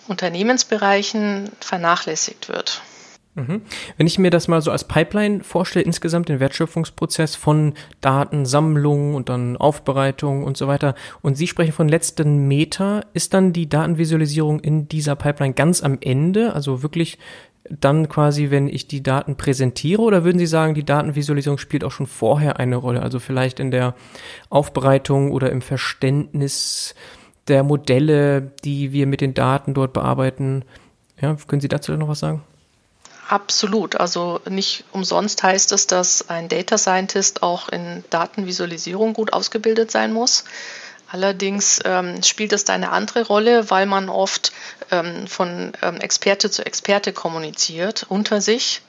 Unternehmensbereichen 0.08 1.50
vernachlässigt 1.60 2.48
wird. 2.48 2.82
Mhm. 3.34 3.62
Wenn 3.96 4.06
ich 4.06 4.18
mir 4.18 4.30
das 4.30 4.48
mal 4.48 4.60
so 4.60 4.70
als 4.70 4.84
Pipeline 4.84 5.44
vorstelle, 5.44 5.84
insgesamt 5.84 6.28
den 6.28 6.40
Wertschöpfungsprozess 6.40 7.36
von 7.36 7.74
Datensammlung 8.00 9.14
und 9.14 9.28
dann 9.28 9.56
Aufbereitung 9.56 10.42
und 10.42 10.56
so 10.56 10.66
weiter, 10.66 10.94
und 11.22 11.36
Sie 11.36 11.46
sprechen 11.46 11.72
von 11.72 11.88
letzten 11.88 12.48
Meter, 12.48 13.06
ist 13.14 13.32
dann 13.32 13.52
die 13.52 13.68
Datenvisualisierung 13.68 14.60
in 14.60 14.88
dieser 14.88 15.14
Pipeline 15.14 15.54
ganz 15.54 15.82
am 15.82 15.98
Ende, 16.00 16.54
also 16.54 16.82
wirklich 16.82 17.18
dann 17.68 18.08
quasi, 18.08 18.50
wenn 18.50 18.66
ich 18.66 18.88
die 18.88 19.02
Daten 19.02 19.36
präsentiere, 19.36 20.02
oder 20.02 20.24
würden 20.24 20.38
Sie 20.38 20.46
sagen, 20.46 20.74
die 20.74 20.84
Datenvisualisierung 20.84 21.58
spielt 21.58 21.84
auch 21.84 21.92
schon 21.92 22.06
vorher 22.06 22.58
eine 22.58 22.76
Rolle, 22.76 23.00
also 23.00 23.20
vielleicht 23.20 23.60
in 23.60 23.70
der 23.70 23.94
Aufbereitung 24.48 25.30
oder 25.30 25.50
im 25.50 25.62
Verständnis 25.62 26.96
der 27.46 27.62
Modelle, 27.62 28.50
die 28.64 28.92
wir 28.92 29.06
mit 29.06 29.20
den 29.20 29.34
Daten 29.34 29.74
dort 29.74 29.92
bearbeiten? 29.92 30.64
Ja, 31.20 31.36
können 31.46 31.60
Sie 31.60 31.68
dazu 31.68 31.92
noch 31.92 32.08
was 32.08 32.18
sagen? 32.18 32.42
Absolut. 33.30 33.94
Also 33.94 34.40
nicht 34.48 34.82
umsonst 34.90 35.44
heißt 35.44 35.70
es, 35.70 35.86
dass 35.86 36.28
ein 36.28 36.48
Data 36.48 36.76
Scientist 36.76 37.44
auch 37.44 37.68
in 37.68 38.02
Datenvisualisierung 38.10 39.12
gut 39.12 39.32
ausgebildet 39.32 39.92
sein 39.92 40.12
muss. 40.12 40.42
Allerdings 41.12 41.78
ähm, 41.84 42.24
spielt 42.24 42.52
es 42.52 42.64
da 42.64 42.72
eine 42.72 42.90
andere 42.90 43.24
Rolle, 43.24 43.70
weil 43.70 43.86
man 43.86 44.08
oft 44.08 44.50
ähm, 44.90 45.28
von 45.28 45.70
ähm, 45.80 46.00
Experte 46.00 46.50
zu 46.50 46.66
Experte 46.66 47.12
kommuniziert 47.12 48.04
unter 48.08 48.40
sich. 48.40 48.82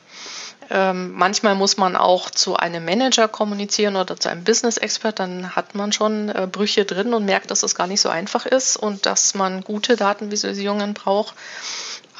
Ähm, 0.71 1.11
manchmal 1.11 1.53
muss 1.53 1.77
man 1.77 1.95
auch 1.95 2.31
zu 2.31 2.55
einem 2.55 2.83
Manager 2.83 3.27
kommunizieren 3.27 3.95
oder 3.95 4.19
zu 4.19 4.29
einem 4.29 4.43
Business-Expert, 4.43 5.19
dann 5.19 5.55
hat 5.55 5.75
man 5.75 5.91
schon 5.91 6.29
äh, 6.29 6.47
Brüche 6.51 6.85
drin 6.85 7.13
und 7.13 7.25
merkt, 7.25 7.51
dass 7.51 7.61
es 7.61 7.75
gar 7.75 7.85
nicht 7.85 8.01
so 8.01 8.09
einfach 8.09 8.47
ist 8.47 8.77
und 8.77 9.05
dass 9.05 9.35
man 9.35 9.63
gute 9.63 9.97
Datenvisualisierungen 9.97 10.95
braucht. 10.95 11.35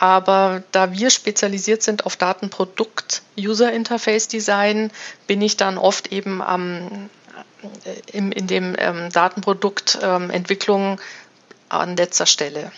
Aber 0.02 0.64
da 0.72 0.94
wir 0.94 1.12
spezialisiert 1.12 1.84
sind 1.84 2.08
auf 2.08 2.16
Datenprodukt, 2.16 3.22
User 3.38 3.72
Interface 3.72 4.28
Design, 4.28 4.90
bin 5.28 5.44
ich 5.44 5.58
dann 5.58 5.78
oft 5.78 6.12
eben 6.12 6.42
am, 6.42 7.12
äh, 7.86 8.18
im, 8.18 8.32
in 8.32 8.48
dem 8.48 8.76
ähm, 8.80 9.12
Datenprodukt 9.12 10.00
ähm, 10.02 10.32
Entwicklung 10.32 11.00
an 11.70 11.96
letzter 11.96 12.26
Stelle. 12.26 12.72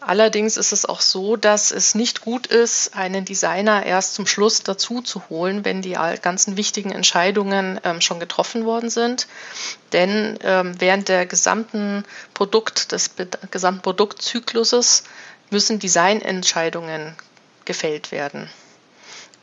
Allerdings 0.00 0.56
ist 0.56 0.72
es 0.72 0.86
auch 0.86 1.02
so, 1.02 1.36
dass 1.36 1.70
es 1.70 1.94
nicht 1.94 2.22
gut 2.22 2.46
ist, 2.46 2.94
einen 2.94 3.26
Designer 3.26 3.84
erst 3.84 4.14
zum 4.14 4.26
Schluss 4.26 4.62
dazu 4.62 5.02
zu 5.02 5.28
holen, 5.28 5.66
wenn 5.66 5.82
die 5.82 5.98
ganzen 6.22 6.56
wichtigen 6.56 6.92
Entscheidungen 6.92 7.78
ähm, 7.84 8.00
schon 8.00 8.20
getroffen 8.20 8.64
worden 8.64 8.88
sind. 8.88 9.26
Denn 9.92 10.38
ähm, 10.42 10.80
während 10.80 11.08
der 11.08 11.26
gesamten 11.26 12.04
Produkt, 12.32 12.92
des 12.92 13.10
gesamten 13.50 13.82
Produktzykluses 13.82 15.02
müssen 15.50 15.78
Designentscheidungen 15.78 17.14
gefällt 17.64 18.12
werden. 18.12 18.48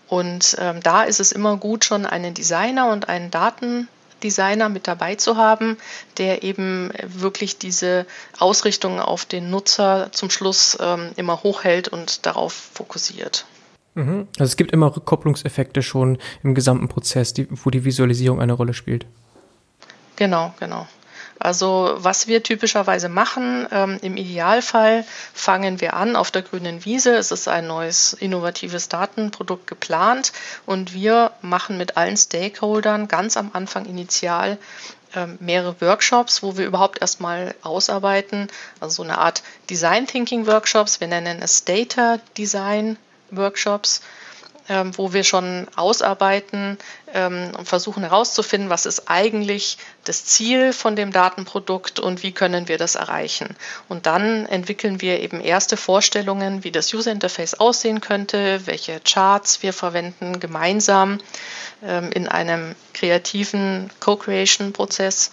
Und 0.08 0.56
ähm, 0.60 0.82
da 0.82 1.04
ist 1.04 1.20
es 1.20 1.32
immer 1.32 1.58
gut, 1.58 1.86
schon 1.86 2.06
einen 2.06 2.34
Designer 2.34 2.92
und 2.92 3.10
einen 3.10 3.32
Datendesigner 3.32 4.70
mit 4.70 4.88
dabei 4.88 5.16
zu 5.16 5.38
haben, 5.38 5.78
der 6.18 6.44
eben 6.44 6.92
wirklich 7.04 7.58
diese 7.58 8.06
Ausrichtung 8.38 9.00
auf 9.00 9.26
den 9.26 9.50
Nutzer 9.50 10.12
zum 10.12 10.30
Schluss 10.30 10.78
ähm, 10.80 11.12
immer 11.16 11.42
hochhält 11.44 11.88
und 11.88 12.26
darauf 12.26 12.54
fokussiert. 12.54 13.46
Mhm. 13.96 14.28
Also 14.38 14.52
es 14.52 14.58
gibt 14.58 14.72
immer 14.72 14.96
Rückkopplungseffekte 14.96 15.82
schon 15.82 16.20
im 16.44 16.54
gesamten 16.54 16.88
Prozess, 16.88 17.34
die, 17.34 17.48
wo 17.50 17.70
die 17.70 17.86
Visualisierung 17.86 18.42
eine 18.42 18.54
Rolle 18.54 18.74
spielt. 18.74 19.06
Genau, 20.18 20.54
genau. 20.60 20.88
Also 21.40 21.96
was 21.98 22.28
wir 22.28 22.44
typischerweise 22.44 23.10
machen, 23.10 23.68
ähm, 23.72 24.00
im 24.02 24.18
Idealfall 24.18 25.06
fangen 25.34 25.82
wir 25.82 25.94
an 25.94 26.16
auf 26.16 26.32
der 26.32 26.42
grünen 26.42 26.86
Wiese. 26.86 27.16
Es 27.16 27.32
ist 27.32 27.48
ein 27.48 27.68
neues 27.68 28.14
innovatives 28.14 28.90
Datenprodukt 28.90 29.68
geplant 29.68 30.32
und 30.66 30.94
wir 30.94 31.32
machen 31.42 31.78
mit 31.78 31.98
allen 31.98 32.18
Stakeholdern 32.18 33.08
ganz 33.08 33.36
am 33.36 33.52
Anfang 33.54 33.86
initial 33.86 34.58
ähm, 35.14 35.38
mehrere 35.40 35.80
Workshops, 35.82 36.42
wo 36.42 36.58
wir 36.58 36.66
überhaupt 36.66 37.02
erstmal 37.02 37.54
ausarbeiten, 37.62 38.48
also 38.80 38.96
so 38.96 39.04
eine 39.04 39.18
Art 39.18 39.44
Design 39.70 40.08
Thinking 40.08 40.48
Workshops. 40.48 41.00
Wir 41.00 41.08
nennen 41.08 41.42
es 41.42 41.66
Data 41.66 42.20
Design 42.38 42.98
Workshops 43.32 44.02
wo 44.96 45.14
wir 45.14 45.24
schon 45.24 45.68
ausarbeiten 45.76 46.78
ähm, 47.14 47.52
und 47.58 47.68
versuchen 47.68 48.04
herauszufinden, 48.04 48.70
was 48.70 48.86
ist 48.86 49.10
eigentlich 49.10 49.78
das 50.04 50.26
Ziel 50.26 50.74
von 50.74 50.96
dem 50.96 51.12
Datenprodukt 51.12 52.00
und 52.00 52.24
wie 52.24 52.32
können 52.32 52.68
wir 52.68 52.78
das 52.78 52.96
erreichen. 52.96 53.56
Und 53.90 54.06
dann 54.06 54.46
entwickeln 54.48 55.02
wir 55.02 55.20
eben 55.20 55.40
erste 55.40 55.78
Vorstellungen, 55.78 56.64
wie 56.64 56.72
das 56.72 56.94
User 56.94 57.12
Interface 57.12 57.56
aussehen 57.56 58.02
könnte, 58.02 58.66
welche 58.66 59.00
Charts 59.02 59.62
wir 59.62 59.74
verwenden, 59.74 60.40
gemeinsam 60.40 61.20
ähm, 61.84 62.12
in 62.12 62.28
einem 62.28 62.76
kreativen 62.94 63.92
Co-Creation-Prozess. 64.00 65.32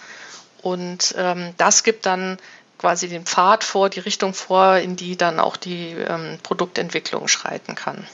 Und 0.60 1.14
ähm, 1.16 1.54
das 1.56 1.82
gibt 1.82 2.06
dann 2.06 2.38
quasi 2.78 3.08
den 3.08 3.24
Pfad 3.24 3.64
vor, 3.64 3.88
die 3.88 4.00
Richtung 4.00 4.34
vor, 4.34 4.76
in 4.76 4.96
die 4.96 5.16
dann 5.16 5.40
auch 5.40 5.56
die 5.56 5.92
ähm, 5.92 6.38
Produktentwicklung 6.42 7.28
schreiten 7.28 7.74
kann. 7.74 8.06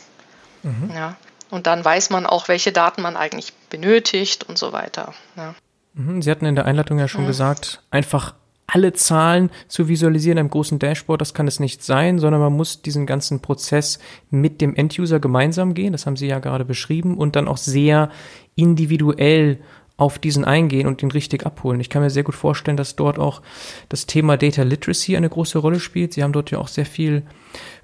Mhm. 0.63 0.91
Ja. 0.95 1.17
Und 1.51 1.67
dann 1.67 1.85
weiß 1.85 2.11
man 2.11 2.27
auch, 2.27 2.49
welche 2.49 2.73
Daten 2.73 3.03
man 3.03 3.17
eigentlich 3.17 3.53
benötigt 3.71 4.45
und 4.49 4.59
so 4.59 4.73
weiter. 4.73 5.15
Ja. 5.37 5.55
Mhm. 5.95 6.23
Sie 6.23 6.31
hatten 6.31 6.47
in 6.47 6.57
der 6.57 6.67
Einleitung 6.67 6.99
ja 6.99 7.09
schon 7.09 7.23
mhm. 7.23 7.29
gesagt, 7.29 7.83
einfach 7.91 8.35
alle 8.67 8.93
Zahlen 8.93 9.51
zu 9.67 9.89
visualisieren 9.89 10.39
einem 10.39 10.51
großen 10.51 10.79
Dashboard, 10.79 11.23
das 11.23 11.33
kann 11.33 11.49
es 11.49 11.59
nicht 11.59 11.83
sein, 11.83 12.19
sondern 12.19 12.43
man 12.43 12.53
muss 12.53 12.83
diesen 12.83 13.07
ganzen 13.07 13.41
Prozess 13.41 13.99
mit 14.31 14.61
dem 14.61 14.75
Enduser 14.75 15.21
gemeinsam 15.21 15.73
gehen, 15.73 15.93
das 15.93 16.05
haben 16.05 16.17
Sie 16.17 16.27
ja 16.27 16.39
gerade 16.39 16.67
beschrieben, 16.67 17.17
und 17.17 17.35
dann 17.35 17.49
auch 17.49 17.57
sehr 17.57 18.11
individuell 18.57 19.59
auf 19.97 20.19
diesen 20.19 20.45
eingehen 20.45 20.87
und 20.87 21.03
ihn 21.03 21.11
richtig 21.11 21.45
abholen. 21.45 21.81
Ich 21.81 21.91
kann 21.91 22.03
mir 22.03 22.11
sehr 22.11 22.23
gut 22.23 22.37
vorstellen, 22.37 22.77
dass 22.77 22.95
dort 22.95 23.19
auch 23.19 23.43
das 23.89 24.07
Thema 24.07 24.37
Data 24.37 24.63
Literacy 24.63 25.17
eine 25.17 25.29
große 25.29 25.59
Rolle 25.59 25.81
spielt. 25.81 26.13
Sie 26.13 26.23
haben 26.23 26.33
dort 26.33 26.53
ja 26.53 26.59
auch 26.59 26.69
sehr 26.69 26.87
viel 26.87 27.25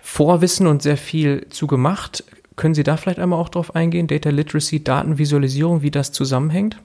Vorwissen 0.01 0.69
und 0.69 0.81
sehr 0.81 0.97
viel 0.97 1.49
zu 1.49 1.67
gemacht. 1.67 2.23
Können 2.57 2.75
Sie 2.75 2.85
da 2.85 2.97
vielleicht 2.97 3.19
einmal 3.19 3.41
auch 3.41 3.49
drauf 3.49 3.75
eingehen? 3.75 4.07
Data 4.07 4.31
Literacy, 4.31 4.83
Datenvisualisierung, 4.83 5.83
wie 5.83 5.91
das 5.91 6.13
zusammenhängt? 6.13 6.77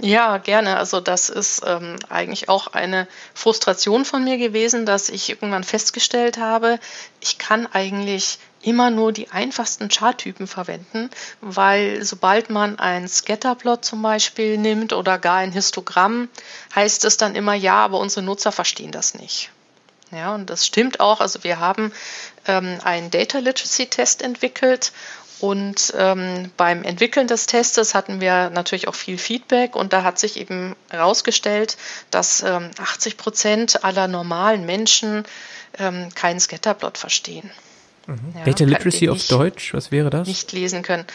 Ja, 0.00 0.38
gerne. 0.38 0.76
Also 0.76 1.00
das 1.00 1.28
ist 1.28 1.62
ähm, 1.66 1.96
eigentlich 2.08 2.48
auch 2.48 2.68
eine 2.68 3.06
Frustration 3.34 4.04
von 4.04 4.24
mir 4.24 4.38
gewesen, 4.38 4.86
dass 4.86 5.08
ich 5.08 5.30
irgendwann 5.30 5.64
festgestellt 5.64 6.38
habe, 6.38 6.78
ich 7.20 7.38
kann 7.38 7.66
eigentlich 7.66 8.38
immer 8.62 8.90
nur 8.90 9.12
die 9.12 9.30
einfachsten 9.30 9.88
Charttypen 9.88 10.46
verwenden, 10.46 11.10
weil 11.40 12.04
sobald 12.04 12.48
man 12.48 12.78
ein 12.78 13.08
Scatterplot 13.08 13.84
zum 13.84 14.02
Beispiel 14.02 14.56
nimmt 14.56 14.92
oder 14.92 15.18
gar 15.18 15.38
ein 15.38 15.52
Histogramm, 15.52 16.28
heißt 16.74 17.04
es 17.04 17.16
dann 17.16 17.34
immer, 17.34 17.54
ja, 17.54 17.84
aber 17.84 17.98
unsere 17.98 18.24
Nutzer 18.24 18.52
verstehen 18.52 18.92
das 18.92 19.14
nicht. 19.14 19.50
Ja, 20.12 20.34
und 20.34 20.50
das 20.50 20.66
stimmt 20.66 21.00
auch. 21.00 21.20
Also 21.20 21.42
wir 21.42 21.58
haben 21.58 21.92
ähm, 22.46 22.78
einen 22.84 23.10
Data 23.10 23.38
Literacy 23.38 23.86
Test 23.86 24.22
entwickelt 24.22 24.92
und 25.40 25.92
ähm, 25.96 26.52
beim 26.56 26.84
Entwickeln 26.84 27.26
des 27.26 27.46
Testes 27.46 27.94
hatten 27.94 28.20
wir 28.20 28.50
natürlich 28.50 28.86
auch 28.86 28.94
viel 28.94 29.18
Feedback 29.18 29.74
und 29.74 29.92
da 29.92 30.04
hat 30.04 30.18
sich 30.18 30.38
eben 30.38 30.76
herausgestellt, 30.88 31.76
dass 32.12 32.42
ähm, 32.42 32.70
80 32.78 33.16
Prozent 33.16 33.84
aller 33.84 34.06
normalen 34.06 34.66
Menschen 34.66 35.24
ähm, 35.78 36.10
keinen 36.14 36.38
Scatterplot 36.38 36.96
verstehen. 36.96 37.50
Mhm. 38.06 38.34
Ja, 38.36 38.44
Data 38.44 38.64
Literacy 38.64 39.08
auf 39.08 39.26
Deutsch, 39.26 39.74
was 39.74 39.90
wäre 39.90 40.10
das? 40.10 40.28
Nicht 40.28 40.52
lesen 40.52 40.82
können. 40.82 41.06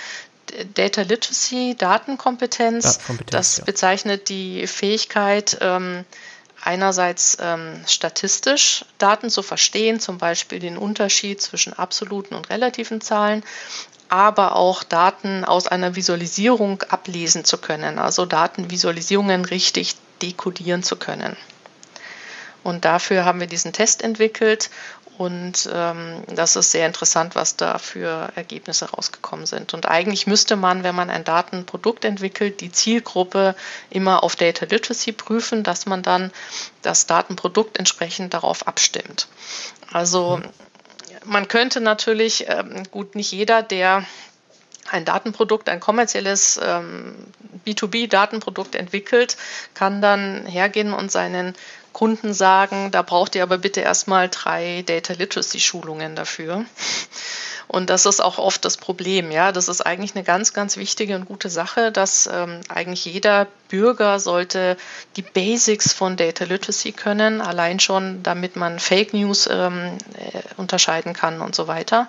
Data 0.74 1.04
Literacy, 1.04 1.76
Datenkompetenz, 1.78 2.98
Datenkompetenz 2.98 3.32
das 3.32 3.58
ja. 3.58 3.64
bezeichnet 3.64 4.30
die 4.30 4.68
Fähigkeit, 4.68 5.58
ähm, 5.62 6.04
einerseits 6.64 7.38
ähm, 7.40 7.82
statistisch 7.88 8.86
Daten 8.98 9.30
zu 9.30 9.42
verstehen, 9.42 10.00
zum 10.00 10.18
Beispiel 10.18 10.60
den 10.60 10.78
Unterschied 10.78 11.42
zwischen 11.42 11.74
absoluten 11.74 12.36
und 12.36 12.50
relativen 12.50 13.02
Zahlen, 13.02 13.44
aber 14.10 14.56
auch 14.56 14.84
Daten 14.84 15.44
aus 15.44 15.68
einer 15.68 15.96
Visualisierung 15.96 16.82
ablesen 16.84 17.44
zu 17.44 17.58
können, 17.58 18.00
also 18.00 18.26
Datenvisualisierungen 18.26 19.46
richtig 19.46 19.96
dekodieren 20.22 20.84
zu 20.84 20.96
können. 20.96 21.36
Und 22.64 22.86
dafür 22.86 23.24
haben 23.24 23.40
wir 23.40 23.48
diesen 23.48 23.72
Test 23.72 24.02
entwickelt 24.02 24.70
und 25.18 25.68
ähm, 25.74 26.24
das 26.28 26.56
ist 26.56 26.72
sehr 26.72 26.86
interessant, 26.86 27.34
was 27.34 27.56
da 27.56 27.80
für 27.80 28.30
Ergebnisse 28.36 28.92
rausgekommen 28.92 29.48
sind. 29.48 29.74
Und 29.74 29.88
eigentlich 29.88 30.28
müsste 30.28 30.56
man, 30.56 30.84
wenn 30.84 30.94
man 30.94 31.10
ein 31.10 31.24
Datenprodukt 31.24 32.06
entwickelt, 32.06 32.62
die 32.62 32.72
Zielgruppe 32.72 33.56
immer 33.90 34.24
auf 34.24 34.36
Data 34.36 34.66
Literacy 34.66 35.14
prüfen, 35.14 35.64
dass 35.64 35.88
man 35.88 36.04
dann 36.04 36.32
das 36.84 37.08
Datenprodukt 37.08 37.80
entsprechend 37.80 38.36
darauf 38.36 38.68
abstimmt. 38.68 39.28
Also 39.92 40.40
man 41.26 41.48
könnte 41.48 41.82
natürlich, 41.82 42.46
ähm, 42.48 42.84
gut, 42.92 43.16
nicht 43.16 43.32
jeder, 43.32 43.64
der 43.64 44.06
ein 44.92 45.04
Datenprodukt, 45.04 45.68
ein 45.68 45.80
kommerzielles 45.80 46.60
ähm, 46.64 47.16
B2B-Datenprodukt 47.66 48.76
entwickelt, 48.76 49.36
kann 49.74 50.02
dann 50.02 50.46
hergehen 50.46 50.94
und 50.94 51.12
seinen 51.12 51.56
Kunden 51.98 52.36
sagen, 52.36 52.92
da 52.92 53.02
braucht 53.02 53.34
ihr 53.34 53.42
aber 53.42 53.58
bitte 53.58 53.82
erstmal 53.82 54.30
drei 54.30 54.84
Data 54.86 55.14
Literacy 55.14 55.60
Schulungen 55.60 56.16
dafür. 56.16 56.64
Und 57.68 57.90
das 57.90 58.06
ist 58.06 58.20
auch 58.20 58.38
oft 58.38 58.64
das 58.64 58.78
Problem. 58.78 59.32
Ja, 59.32 59.52
das 59.52 59.68
ist 59.68 59.82
eigentlich 59.82 60.14
eine 60.14 60.24
ganz, 60.24 60.54
ganz 60.54 60.78
wichtige 60.78 61.16
und 61.16 61.26
gute 61.26 61.50
Sache, 61.50 61.92
dass 61.92 62.30
ähm, 62.32 62.62
eigentlich 62.70 63.06
jeder 63.06 63.48
Bürger 63.70 64.20
sollte 64.20 64.78
die 65.16 65.24
Basics 65.24 65.92
von 65.92 66.18
Data 66.18 66.46
Literacy 66.46 66.92
können, 66.92 67.42
allein 67.42 67.80
schon, 67.80 68.22
damit 68.22 68.56
man 68.56 68.78
Fake 68.78 69.16
News 69.16 69.50
ähm, 69.52 69.98
äh, 70.20 70.42
unterscheiden 70.58 71.14
kann 71.14 71.42
und 71.42 71.56
so 71.56 71.68
weiter. 71.68 72.08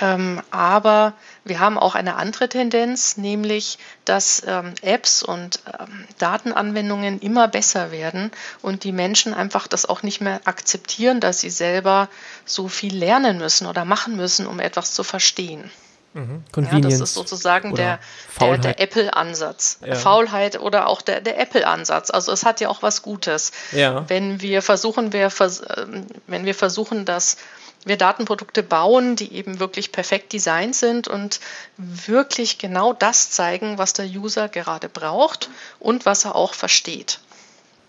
Ähm, 0.00 0.40
aber 0.52 1.14
wir 1.44 1.60
haben 1.60 1.78
auch 1.78 1.94
eine 1.94 2.16
andere 2.16 2.48
Tendenz, 2.48 3.16
nämlich 3.16 3.78
dass 4.04 4.42
ähm, 4.46 4.74
Apps 4.82 5.22
und 5.22 5.60
ähm, 5.78 6.06
Datenanwendungen 6.18 7.20
immer 7.20 7.48
besser 7.48 7.90
werden 7.90 8.30
und 8.62 8.84
die 8.84 8.92
Menschen 8.92 9.34
einfach 9.34 9.66
das 9.66 9.86
auch 9.86 10.02
nicht 10.02 10.20
mehr 10.20 10.40
akzeptieren, 10.44 11.20
dass 11.20 11.40
sie 11.40 11.50
selber 11.50 12.08
so 12.46 12.68
viel 12.68 12.96
lernen 12.96 13.38
müssen 13.38 13.66
oder 13.66 13.84
machen 13.84 14.16
müssen, 14.16 14.46
um 14.46 14.58
etwas 14.58 14.94
zu 14.94 15.04
verstehen. 15.04 15.70
Mhm. 16.14 16.44
Ja, 16.56 16.78
das 16.78 17.00
ist 17.00 17.14
sozusagen 17.14 17.74
der, 17.74 17.98
der, 18.40 18.58
der 18.58 18.80
Apple-Ansatz. 18.80 19.78
Ja. 19.84 19.96
Faulheit 19.96 20.60
oder 20.60 20.86
auch 20.86 21.02
der, 21.02 21.20
der 21.20 21.40
Apple-Ansatz. 21.40 22.10
Also 22.10 22.30
es 22.30 22.44
hat 22.44 22.60
ja 22.60 22.68
auch 22.68 22.82
was 22.82 23.02
Gutes. 23.02 23.50
Ja. 23.72 24.08
Wenn 24.08 24.40
wir 24.40 24.62
versuchen, 24.62 25.12
wir 25.12 25.30
ähm, 25.40 26.06
wenn 26.28 26.44
wir 26.44 26.54
versuchen, 26.54 27.04
dass 27.04 27.36
wir 27.84 27.96
Datenprodukte 27.96 28.62
bauen, 28.62 29.16
die 29.16 29.34
eben 29.34 29.58
wirklich 29.60 29.92
perfekt 29.92 30.32
designt 30.32 30.74
sind 30.74 31.08
und 31.08 31.40
wirklich 31.76 32.58
genau 32.58 32.92
das 32.92 33.30
zeigen, 33.30 33.78
was 33.78 33.92
der 33.92 34.06
User 34.06 34.48
gerade 34.48 34.88
braucht 34.88 35.50
und 35.78 36.06
was 36.06 36.24
er 36.24 36.34
auch 36.34 36.54
versteht. 36.54 37.20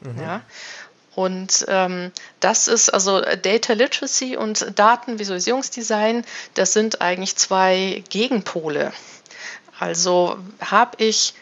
Mhm. 0.01 0.21
Ja. 0.21 0.41
Und 1.15 1.65
ähm, 1.69 2.11
das 2.41 2.67
ist 2.67 2.89
also 2.89 3.21
Data 3.21 3.71
Literacy 3.71 4.35
und 4.35 4.77
Datenvisualisierungsdesign, 4.77 6.25
das 6.55 6.73
sind 6.73 7.01
eigentlich 7.01 7.37
zwei 7.37 8.03
Gegenpole. 8.09 8.91
Also 9.79 10.37
habe 10.59 11.03
ich 11.03 11.35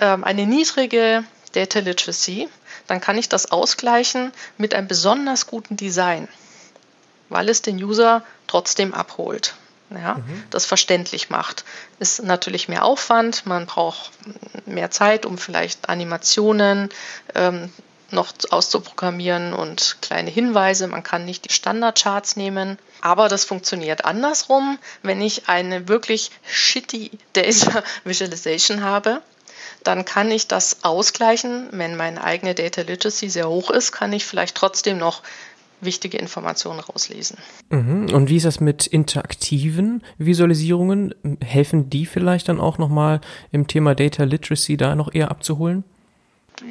ähm, 0.00 0.22
eine 0.22 0.46
niedrige 0.46 1.24
Data 1.52 1.78
Literacy, 1.78 2.48
dann 2.86 3.00
kann 3.00 3.16
ich 3.16 3.30
das 3.30 3.50
ausgleichen 3.50 4.32
mit 4.58 4.74
einem 4.74 4.86
besonders 4.86 5.46
guten 5.46 5.78
Design 5.78 6.28
weil 7.28 7.48
es 7.48 7.62
den 7.62 7.82
User 7.82 8.22
trotzdem 8.46 8.94
abholt. 8.94 9.54
Ja, 9.90 10.16
mhm. 10.16 10.44
das 10.50 10.66
verständlich 10.66 11.30
macht. 11.30 11.64
Ist 11.98 12.22
natürlich 12.22 12.68
mehr 12.68 12.84
Aufwand, 12.84 13.46
man 13.46 13.64
braucht 13.64 14.10
mehr 14.66 14.90
Zeit, 14.90 15.24
um 15.24 15.38
vielleicht 15.38 15.88
Animationen 15.88 16.90
ähm, 17.34 17.72
noch 18.10 18.32
auszuprogrammieren 18.50 19.52
und 19.52 19.98
kleine 20.00 20.30
Hinweise. 20.30 20.86
Man 20.88 21.02
kann 21.02 21.24
nicht 21.24 21.48
die 21.48 21.52
Standardcharts 21.52 22.36
nehmen. 22.36 22.78
Aber 23.00 23.28
das 23.28 23.44
funktioniert 23.44 24.04
andersrum, 24.04 24.78
wenn 25.02 25.20
ich 25.20 25.48
eine 25.48 25.88
wirklich 25.88 26.30
shitty 26.46 27.12
Data 27.32 27.82
Visualization 28.04 28.82
habe. 28.82 29.22
Dann 29.84 30.04
kann 30.04 30.30
ich 30.30 30.48
das 30.48 30.84
ausgleichen. 30.84 31.68
Wenn 31.70 31.96
meine 31.96 32.22
eigene 32.24 32.54
Data 32.54 32.82
Literacy 32.82 33.28
sehr 33.28 33.48
hoch 33.48 33.70
ist, 33.70 33.92
kann 33.92 34.12
ich 34.12 34.24
vielleicht 34.24 34.56
trotzdem 34.56 34.98
noch 34.98 35.22
wichtige 35.80 36.18
Informationen 36.18 36.80
rauslesen. 36.80 37.38
Mhm. 37.70 38.12
Und 38.12 38.28
wie 38.28 38.36
ist 38.36 38.46
das 38.46 38.60
mit 38.60 38.86
interaktiven 38.86 40.02
Visualisierungen? 40.18 41.14
Helfen 41.40 41.90
die 41.90 42.06
vielleicht 42.06 42.48
dann 42.48 42.60
auch 42.60 42.78
nochmal 42.78 43.20
im 43.52 43.66
Thema 43.66 43.94
Data 43.94 44.24
Literacy 44.24 44.76
da 44.76 44.94
noch 44.94 45.12
eher 45.12 45.30
abzuholen? 45.30 45.84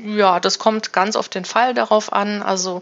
Ja, 0.05 0.39
das 0.39 0.59
kommt 0.59 0.91
ganz 0.91 1.15
auf 1.15 1.29
den 1.29 1.45
Fall 1.45 1.73
darauf 1.73 2.11
an. 2.11 2.41
Also 2.43 2.81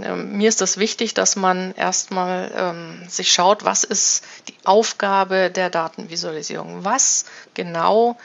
äh, 0.00 0.14
mir 0.14 0.48
ist 0.48 0.60
das 0.60 0.78
wichtig, 0.78 1.14
dass 1.14 1.36
man 1.36 1.74
erstmal 1.74 2.50
ähm, 2.54 3.08
sich 3.08 3.32
schaut, 3.32 3.64
was 3.64 3.84
ist 3.84 4.24
die 4.48 4.54
Aufgabe 4.64 5.50
der 5.50 5.70
Datenvisualisierung? 5.70 6.84
Was 6.84 7.26
genau 7.54 8.16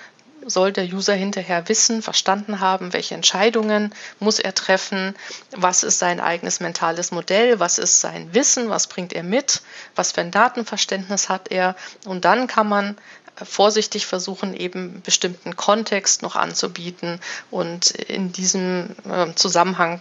soll 0.45 0.71
der 0.71 0.85
User 0.85 1.13
hinterher 1.13 1.67
wissen, 1.67 2.01
verstanden 2.01 2.59
haben, 2.59 2.93
welche 2.93 3.15
Entscheidungen 3.15 3.93
muss 4.19 4.39
er 4.39 4.53
treffen, 4.53 5.15
was 5.51 5.83
ist 5.83 5.99
sein 5.99 6.19
eigenes 6.19 6.59
mentales 6.59 7.11
Modell, 7.11 7.59
was 7.59 7.77
ist 7.77 7.99
sein 7.99 8.33
Wissen, 8.33 8.69
was 8.69 8.87
bringt 8.87 9.13
er 9.13 9.23
mit, 9.23 9.61
was 9.95 10.11
für 10.11 10.21
ein 10.21 10.31
Datenverständnis 10.31 11.29
hat 11.29 11.51
er. 11.51 11.75
Und 12.05 12.25
dann 12.25 12.47
kann 12.47 12.67
man 12.67 12.95
vorsichtig 13.43 14.05
versuchen, 14.05 14.53
eben 14.53 15.01
bestimmten 15.01 15.55
Kontext 15.55 16.21
noch 16.21 16.35
anzubieten. 16.35 17.19
Und 17.51 17.91
in 17.91 18.31
diesem 18.31 18.95
ähm, 19.09 19.35
Zusammenhang 19.35 19.99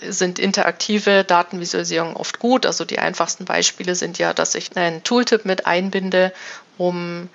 sind 0.00 0.38
interaktive 0.38 1.24
Datenvisualisierungen 1.24 2.16
oft 2.16 2.38
gut. 2.38 2.64
Also 2.64 2.84
die 2.84 2.98
einfachsten 2.98 3.44
Beispiele 3.44 3.94
sind 3.94 4.18
ja, 4.18 4.32
dass 4.32 4.54
ich 4.54 4.74
einen 4.76 5.02
Tooltip 5.02 5.44
mit 5.44 5.66
einbinde, 5.66 6.32
um 6.78 7.28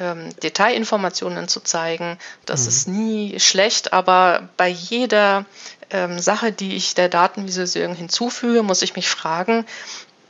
ähm, 0.00 0.34
Detailinformationen 0.42 1.48
zu 1.48 1.60
zeigen. 1.60 2.18
Das 2.46 2.62
mhm. 2.62 2.68
ist 2.68 2.88
nie 2.88 3.40
schlecht, 3.40 3.92
aber 3.92 4.48
bei 4.56 4.68
jeder 4.68 5.44
ähm, 5.90 6.18
Sache, 6.18 6.52
die 6.52 6.76
ich 6.76 6.94
der 6.94 7.08
Datenvisualisierung 7.08 7.94
hinzufüge, 7.94 8.62
muss 8.62 8.82
ich 8.82 8.96
mich 8.96 9.08
fragen, 9.08 9.66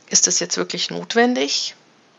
ist 0.09 0.27
das 0.27 0.39
jetzt 0.39 0.57
wirklich 0.57 0.91
notwendig? 0.91 1.75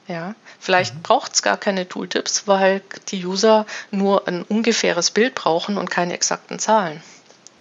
Ja, 0.07 0.35
vielleicht 0.61 0.95
mhm. 0.95 1.03
braucht 1.03 1.35
es 1.35 1.43
gar 1.43 1.57
keine 1.57 1.89
Tooltips, 1.89 2.47
weil 2.47 2.83
die 3.09 3.25
User 3.25 3.65
nur 3.91 4.29
ein 4.29 4.43
ungefähres 4.43 5.11
Bild 5.11 5.35
brauchen 5.35 5.79
und 5.79 5.91
keine 5.91 6.13
exakten 6.13 6.59
Zahlen. 6.59 7.03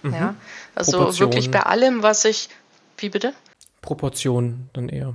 Mhm. 0.02 0.13
Ja, 0.13 0.36
also 0.76 1.19
wirklich 1.19 1.52
bei 1.52 1.62
allem, 1.62 2.04
was 2.04 2.26
ich, 2.26 2.50
wie 2.98 3.10
bitte? 3.10 3.34
Proportionen 3.82 4.69
dann 4.74 4.89
eher. 4.89 5.13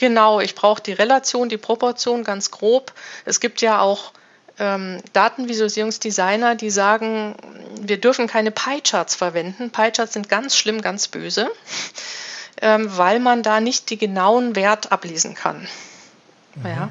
Genau, 0.00 0.40
ich 0.40 0.54
brauche 0.54 0.82
die 0.82 0.94
Relation, 0.94 1.50
die 1.50 1.58
Proportion 1.58 2.24
ganz 2.24 2.50
grob. 2.50 2.94
Es 3.26 3.38
gibt 3.38 3.60
ja 3.60 3.82
auch 3.82 4.12
ähm, 4.58 5.02
Datenvisualisierungsdesigner, 5.12 6.54
die 6.54 6.70
sagen, 6.70 7.34
wir 7.78 8.00
dürfen 8.00 8.26
keine 8.26 8.50
Pie-Charts 8.50 9.14
verwenden. 9.14 9.70
Pie-Charts 9.70 10.14
sind 10.14 10.30
ganz 10.30 10.56
schlimm, 10.56 10.80
ganz 10.80 11.08
böse, 11.08 11.50
ähm, 12.62 12.88
weil 12.96 13.20
man 13.20 13.42
da 13.42 13.60
nicht 13.60 13.90
die 13.90 13.98
genauen 13.98 14.56
Wert 14.56 14.90
ablesen 14.90 15.34
kann. 15.34 15.68
Mhm. 16.54 16.66
Ja. 16.66 16.90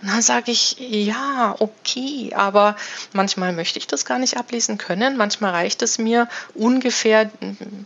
Und 0.00 0.08
dann 0.08 0.22
sage 0.22 0.52
ich, 0.52 0.76
ja, 0.78 1.56
okay, 1.58 2.32
aber 2.34 2.76
manchmal 3.12 3.52
möchte 3.52 3.78
ich 3.78 3.88
das 3.88 4.04
gar 4.04 4.18
nicht 4.18 4.36
ablesen 4.36 4.78
können. 4.78 5.16
Manchmal 5.16 5.50
reicht 5.50 5.82
es 5.82 5.98
mir 5.98 6.28
ungefähr, 6.54 7.30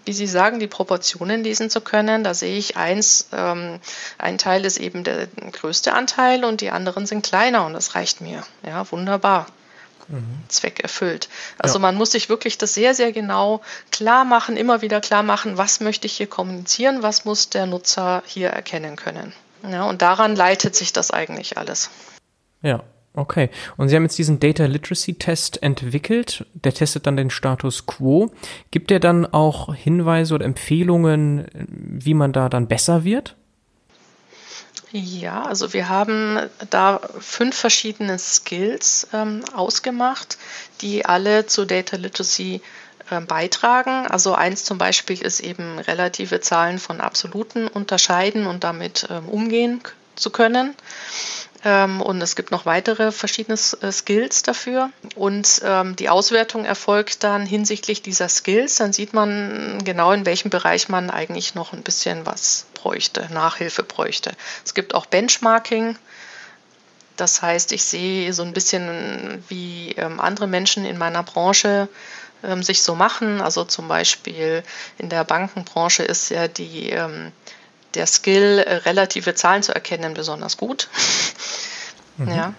wie 0.05 0.12
Sie 0.12 0.27
sagen, 0.27 0.61
die 0.61 0.66
Proportionen 0.66 1.42
lesen 1.42 1.70
zu 1.70 1.81
können. 1.81 2.22
Da 2.22 2.35
sehe 2.35 2.59
ich 2.59 2.77
eins, 2.77 3.29
ähm, 3.33 3.81
ein 4.18 4.37
Teil 4.37 4.64
ist 4.66 4.77
eben 4.77 5.05
der 5.05 5.27
größte 5.53 5.94
Anteil 5.94 6.44
und 6.44 6.61
die 6.61 6.70
anderen 6.70 7.07
sind 7.07 7.25
kleiner 7.25 7.64
und 7.64 7.72
das 7.72 7.94
reicht 7.94 8.20
mir. 8.20 8.42
Ja, 8.66 8.90
wunderbar. 8.92 9.46
Mhm. 10.09 10.42
Zweck 10.48 10.81
erfüllt. 10.81 11.29
Also 11.57 11.77
ja. 11.77 11.81
man 11.81 11.94
muss 11.94 12.12
sich 12.12 12.29
wirklich 12.29 12.59
das 12.59 12.75
sehr, 12.75 12.94
sehr 12.94 13.12
genau 13.12 13.62
klar 13.90 14.25
machen, 14.27 14.59
immer 14.59 14.83
wieder 14.83 15.01
klar 15.01 15.22
machen, 15.22 15.57
was 15.57 15.81
möchte 15.81 16.07
ich 16.07 16.14
hier 16.14 16.27
kommunizieren, 16.27 17.03
was 17.03 17.25
muss 17.25 17.48
der 17.48 17.66
Nutzer 17.66 18.22
hier 18.27 18.51
erkennen 18.51 18.96
können. 18.96 19.33
Ja, 19.68 19.85
und 19.88 20.03
daran 20.03 20.37
leitet 20.37 20.75
sich 20.75 20.92
das 20.92 21.11
eigentlich 21.11 21.57
alles. 21.59 21.90
Ja, 22.62 22.83
okay. 23.14 23.51
Und 23.77 23.88
Sie 23.88 23.96
haben 23.96 24.03
jetzt 24.03 24.18
diesen 24.18 24.40
Data 24.40 24.64
Literacy 24.64 25.14
Test 25.14 25.62
entwickelt. 25.62 26.46
Der 26.55 26.75
testet 26.75 27.07
dann 27.07 27.16
den 27.16 27.31
Status 27.31 27.87
quo. 27.87 28.33
Gibt 28.70 28.90
der 28.90 29.01
dann 29.01 29.27
auch 29.27 29.75
Hinweise 29.75 30.35
oder 30.35 30.44
Empfehlungen, 30.44 31.46
wie 31.55 32.14
man 32.14 32.33
da 32.33 32.48
dann 32.48 32.68
besser 32.68 33.05
wird? 33.05 33.37
Ja, 34.92 35.44
also 35.44 35.72
wir 35.72 35.88
haben 35.88 36.38
da 36.68 37.01
fünf 37.18 37.57
verschiedene 37.57 38.18
Skills 38.18 39.09
ähm, 39.14 39.42
ausgemacht, 39.55 40.37
die 40.83 41.07
alle 41.07 41.46
zu 41.46 41.64
Data 41.64 41.96
Literacy 41.96 42.61
beitragen. 43.20 44.07
Also 44.07 44.35
eins 44.35 44.64
zum 44.64 44.79
Beispiel 44.79 45.20
ist 45.20 45.40
eben 45.40 45.79
relative 45.79 46.40
Zahlen 46.40 46.79
von 46.79 47.01
absoluten 47.01 47.68
unterscheiden 47.68 48.46
und 48.46 48.64
damit 48.64 49.07
ähm, 49.11 49.29
umgehen 49.29 49.83
zu 50.16 50.31
können. 50.31 50.75
Ähm, 51.64 52.01
und 52.01 52.20
es 52.20 52.35
gibt 52.35 52.51
noch 52.51 52.66
weitere 52.66 53.12
verschiedene 53.12 53.57
äh, 53.83 53.92
Skills 53.92 54.42
dafür. 54.42 54.90
Und 55.14 55.61
ähm, 55.64 55.94
die 55.96 56.09
Auswertung 56.09 56.64
erfolgt 56.64 57.22
dann 57.22 57.46
hinsichtlich 57.46 58.03
dieser 58.03 58.29
Skills. 58.29 58.77
Dann 58.77 58.92
sieht 58.92 59.12
man 59.14 59.81
genau, 59.85 60.12
in 60.12 60.27
welchem 60.27 60.51
Bereich 60.51 60.88
man 60.88 61.11
eigentlich 61.11 61.55
noch 61.55 61.72
ein 61.72 61.83
bisschen 61.83 62.27
was 62.27 62.66
bräuchte, 62.75 63.29
Nachhilfe 63.33 63.85
bräuchte. 63.85 64.33
Es 64.64 64.75
gibt 64.75 64.94
auch 64.94 65.07
Benchmarking. 65.07 65.96
Das 67.16 67.42
heißt, 67.42 67.72
ich 67.72 67.85
sehe 67.85 68.33
so 68.33 68.42
ein 68.42 68.55
bisschen, 68.55 69.44
wie 69.48 69.92
ähm, 69.92 70.18
andere 70.18 70.48
Menschen 70.48 70.85
in 70.85 70.98
meiner 70.98 71.22
Branche 71.22 71.88
ähm, 72.44 72.62
sich 72.62 72.83
so 72.83 72.94
machen. 72.94 73.40
Also 73.40 73.64
zum 73.64 73.88
Beispiel 73.88 74.62
in 74.98 75.09
der 75.09 75.24
Bankenbranche 75.24 76.02
ist 76.02 76.31
ja 76.31 76.48
die, 76.48 76.90
ähm, 76.90 77.33
der 77.94 78.07
Skill, 78.07 78.59
äh, 78.59 78.76
relative 78.76 79.35
Zahlen 79.35 79.62
zu 79.62 79.74
erkennen, 79.74 80.14
besonders 80.14 80.57
gut. 80.57 80.88
Mhm. 82.16 82.28
Ja. 82.28 82.55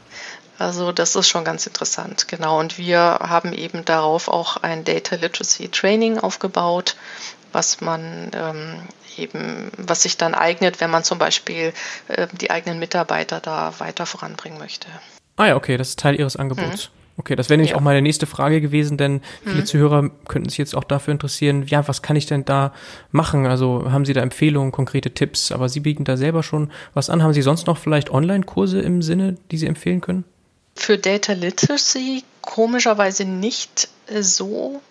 Also 0.59 0.91
das 0.91 1.15
ist 1.15 1.27
schon 1.27 1.43
ganz 1.43 1.65
interessant, 1.65 2.27
genau. 2.27 2.59
Und 2.59 2.77
wir 2.77 2.99
haben 2.99 3.53
eben 3.53 3.85
darauf 3.85 4.27
auch 4.27 4.57
ein 4.57 4.83
Data 4.83 5.15
Literacy 5.15 5.69
Training 5.69 6.19
aufgebaut, 6.19 6.95
was 7.51 7.81
man 7.81 8.31
ähm, 8.33 8.81
eben, 9.17 9.71
was 9.77 10.03
sich 10.03 10.17
dann 10.17 10.35
eignet, 10.35 10.79
wenn 10.79 10.91
man 10.91 11.03
zum 11.03 11.17
Beispiel 11.17 11.73
äh, 12.07 12.27
die 12.31 12.51
eigenen 12.51 12.79
Mitarbeiter 12.79 13.39
da 13.39 13.73
weiter 13.79 14.05
voranbringen 14.05 14.59
möchte. 14.59 14.87
Ah 15.37 15.47
ja, 15.47 15.55
okay, 15.55 15.77
das 15.77 15.89
ist 15.89 15.99
Teil 15.99 16.19
Ihres 16.19 16.35
Angebots. 16.35 16.89
Mhm. 16.89 17.02
Okay, 17.15 17.35
das 17.35 17.49
wäre 17.49 17.57
nämlich 17.57 17.71
ja. 17.71 17.77
auch 17.77 17.81
meine 17.81 18.01
nächste 18.01 18.25
Frage 18.25 18.59
gewesen, 18.59 18.97
denn 18.97 19.21
viele 19.43 19.61
mhm. 19.61 19.65
Zuhörer 19.65 20.09
könnten 20.27 20.49
sich 20.49 20.57
jetzt 20.57 20.75
auch 20.75 20.83
dafür 20.83 21.11
interessieren, 21.11 21.65
ja, 21.67 21.87
was 21.87 22.01
kann 22.01 22.15
ich 22.15 22.25
denn 22.25 22.43
da 22.43 22.73
machen? 23.11 23.45
Also 23.45 23.91
haben 23.91 24.05
Sie 24.05 24.13
da 24.13 24.21
Empfehlungen, 24.21 24.71
konkrete 24.71 25.11
Tipps, 25.11 25.51
aber 25.51 25.69
Sie 25.69 25.79
bieten 25.79 26.05
da 26.05 26.17
selber 26.17 26.41
schon 26.41 26.71
was 26.93 27.09
an. 27.09 27.21
Haben 27.21 27.33
Sie 27.33 27.43
sonst 27.43 27.67
noch 27.67 27.77
vielleicht 27.77 28.09
Online-Kurse 28.09 28.81
im 28.81 29.01
Sinne, 29.01 29.37
die 29.51 29.57
Sie 29.57 29.67
empfehlen 29.67 30.01
können? 30.01 30.23
Für 30.75 30.97
Data 30.97 31.33
Literacy 31.33 32.23
komischerweise 32.41 33.25
nicht 33.25 33.89
so 34.19 34.81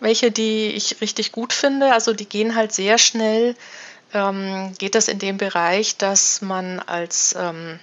welche, 0.00 0.30
die 0.30 0.68
ich 0.68 1.00
richtig 1.00 1.32
gut 1.32 1.52
finde. 1.52 1.92
Also 1.92 2.12
die 2.12 2.28
gehen 2.28 2.54
halt 2.54 2.72
sehr 2.72 2.98
schnell, 2.98 3.54
ähm, 4.12 4.72
geht 4.78 4.94
das 4.94 5.08
in 5.08 5.18
dem 5.18 5.38
Bereich, 5.38 5.96
dass 5.96 6.42
man 6.42 6.80
als 6.80 7.34
ähm, 7.38 7.78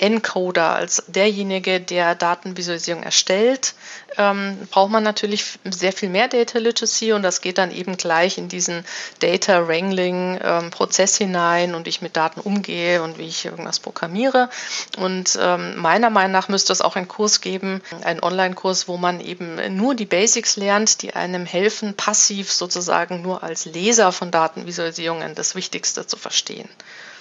Encoder, 0.00 0.74
als 0.74 1.02
derjenige, 1.08 1.78
der 1.78 2.14
Datenvisualisierung 2.14 3.02
erstellt, 3.02 3.74
ähm, 4.16 4.56
braucht 4.70 4.90
man 4.90 5.02
natürlich 5.02 5.58
sehr 5.64 5.92
viel 5.92 6.08
mehr 6.08 6.26
Data 6.26 6.58
Literacy 6.58 7.12
und 7.12 7.22
das 7.22 7.42
geht 7.42 7.58
dann 7.58 7.70
eben 7.70 7.96
gleich 7.96 8.38
in 8.38 8.48
diesen 8.48 8.84
Data 9.20 9.68
Wrangling 9.68 10.40
ähm, 10.42 10.70
Prozess 10.70 11.18
hinein 11.18 11.74
und 11.74 11.84
wie 11.84 11.90
ich 11.90 12.00
mit 12.00 12.16
Daten 12.16 12.40
umgehe 12.40 13.02
und 13.02 13.18
wie 13.18 13.26
ich 13.26 13.44
irgendwas 13.44 13.78
programmiere. 13.78 14.48
Und 14.96 15.38
ähm, 15.40 15.76
meiner 15.76 16.08
Meinung 16.08 16.32
nach 16.32 16.48
müsste 16.48 16.72
es 16.72 16.80
auch 16.80 16.96
einen 16.96 17.08
Kurs 17.08 17.42
geben, 17.42 17.82
einen 18.02 18.22
Online-Kurs, 18.22 18.88
wo 18.88 18.96
man 18.96 19.20
eben 19.20 19.76
nur 19.76 19.94
die 19.94 20.06
Basics 20.06 20.56
lernt, 20.56 21.02
die 21.02 21.14
einem 21.14 21.44
helfen, 21.44 21.94
passiv 21.94 22.50
sozusagen 22.50 23.20
nur 23.20 23.42
als 23.42 23.66
Leser 23.66 24.12
von 24.12 24.30
Datenvisualisierungen 24.30 25.34
das 25.34 25.54
Wichtigste 25.54 26.06
zu 26.06 26.16
verstehen. 26.16 26.68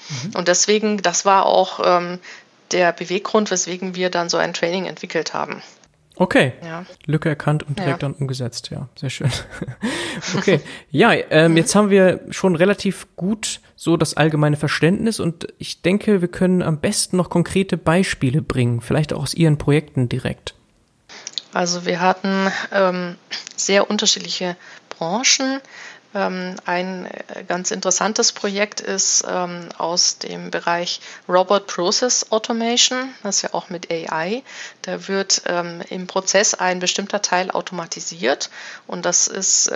Mhm. 0.10 0.36
Und 0.36 0.48
deswegen, 0.48 1.02
das 1.02 1.26
war 1.26 1.46
auch 1.46 1.80
ähm, 1.84 2.20
der 2.72 2.94
Beweggrund, 2.94 3.52
weswegen 3.52 3.96
wir 3.96 4.10
dann 4.10 4.30
so 4.30 4.38
ein 4.38 4.54
Training 4.54 4.86
entwickelt 4.86 5.34
haben. 5.34 5.62
Okay. 6.20 6.52
Ja. 6.62 6.86
Lücke 7.06 7.30
erkannt 7.30 7.64
und 7.64 7.80
direkt 7.80 8.02
ja. 8.02 8.10
dann 8.10 8.14
umgesetzt. 8.14 8.72
Ja, 8.72 8.90
sehr 9.00 9.10
schön. 9.10 9.32
okay. 10.38 10.60
Ja, 10.92 11.14
ähm, 11.14 11.56
jetzt 11.56 11.74
haben 11.76 11.90
wir 11.90 12.20
schon 12.30 12.56
relativ 12.58 13.08
gut 13.16 13.62
so 13.78 13.96
das 13.96 14.16
allgemeine 14.16 14.58
Verständnis 14.58 15.22
und 15.22 15.48
ich 15.60 15.82
denke, 15.82 16.20
wir 16.20 16.28
können 16.28 16.62
am 16.62 16.80
besten 16.82 17.16
noch 17.16 17.30
konkrete 17.30 17.78
Beispiele 17.78 18.42
bringen, 18.42 18.82
vielleicht 18.82 19.14
auch 19.14 19.22
aus 19.22 19.34
Ihren 19.34 19.58
Projekten 19.58 20.10
direkt. 20.10 20.56
Also 21.54 21.86
wir 21.86 22.02
hatten 22.02 22.52
ähm, 22.74 23.16
sehr 23.56 23.90
unterschiedliche 23.90 24.58
Branchen. 24.90 25.62
Ähm, 26.16 26.56
ein 26.66 27.06
äh, 27.06 27.44
ganz 27.44 27.70
interessantes 27.70 28.32
Projekt 28.32 28.82
ist 28.82 29.24
ähm, 29.30 29.70
aus 29.78 30.18
dem 30.18 30.50
Bereich 30.50 31.02
Robot 31.28 31.68
Process 31.68 32.32
Automation, 32.32 33.14
das 33.22 33.38
ist 33.38 33.42
ja 33.44 33.54
auch 33.54 33.70
mit 33.70 33.92
AI. 33.92 34.42
Da 34.82 35.08
wird 35.08 35.44
ähm, 35.46 35.82
im 35.90 36.08
Prozess 36.08 36.56
ein 36.56 36.80
bestimmter 36.80 37.22
Teil 37.22 37.52
automatisiert 37.52 38.50
und 38.88 39.06
das 39.06 39.28
ist 39.28 39.70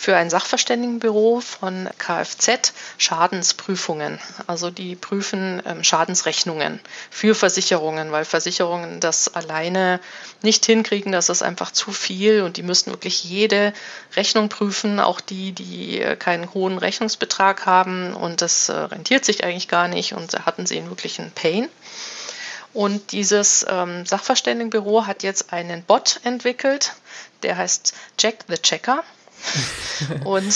für 0.00 0.16
ein 0.16 0.30
Sachverständigenbüro 0.30 1.40
von 1.40 1.88
Kfz 1.98 2.72
Schadensprüfungen. 2.98 4.20
Also 4.46 4.70
die 4.70 4.94
prüfen 4.94 5.60
Schadensrechnungen 5.82 6.78
für 7.10 7.34
Versicherungen, 7.34 8.12
weil 8.12 8.24
Versicherungen 8.24 9.00
das 9.00 9.34
alleine 9.34 9.98
nicht 10.40 10.64
hinkriegen, 10.64 11.10
das 11.10 11.30
ist 11.30 11.42
einfach 11.42 11.72
zu 11.72 11.90
viel 11.90 12.42
und 12.42 12.58
die 12.58 12.62
müssen 12.62 12.92
wirklich 12.92 13.24
jede 13.24 13.72
Rechnung 14.14 14.48
prüfen, 14.48 15.00
auch 15.00 15.20
die, 15.20 15.50
die 15.50 15.98
keinen 16.20 16.54
hohen 16.54 16.78
Rechnungsbetrag 16.78 17.66
haben 17.66 18.14
und 18.14 18.40
das 18.40 18.68
äh, 18.68 18.74
rentiert 18.74 19.24
sich 19.24 19.42
eigentlich 19.42 19.66
gar 19.66 19.88
nicht 19.88 20.12
und 20.12 20.32
da 20.32 20.46
hatten 20.46 20.64
sie 20.64 20.78
einen 20.78 20.90
wirklichen 20.90 21.32
Pain. 21.32 21.68
Und 22.72 23.10
dieses 23.10 23.66
ähm, 23.68 24.06
Sachverständigenbüro 24.06 25.06
hat 25.06 25.24
jetzt 25.24 25.52
einen 25.52 25.82
Bot 25.82 26.20
entwickelt, 26.22 26.92
der 27.42 27.56
heißt 27.56 27.94
Jack 28.16 28.44
the 28.46 28.58
Checker. 28.58 29.02
Und 30.24 30.54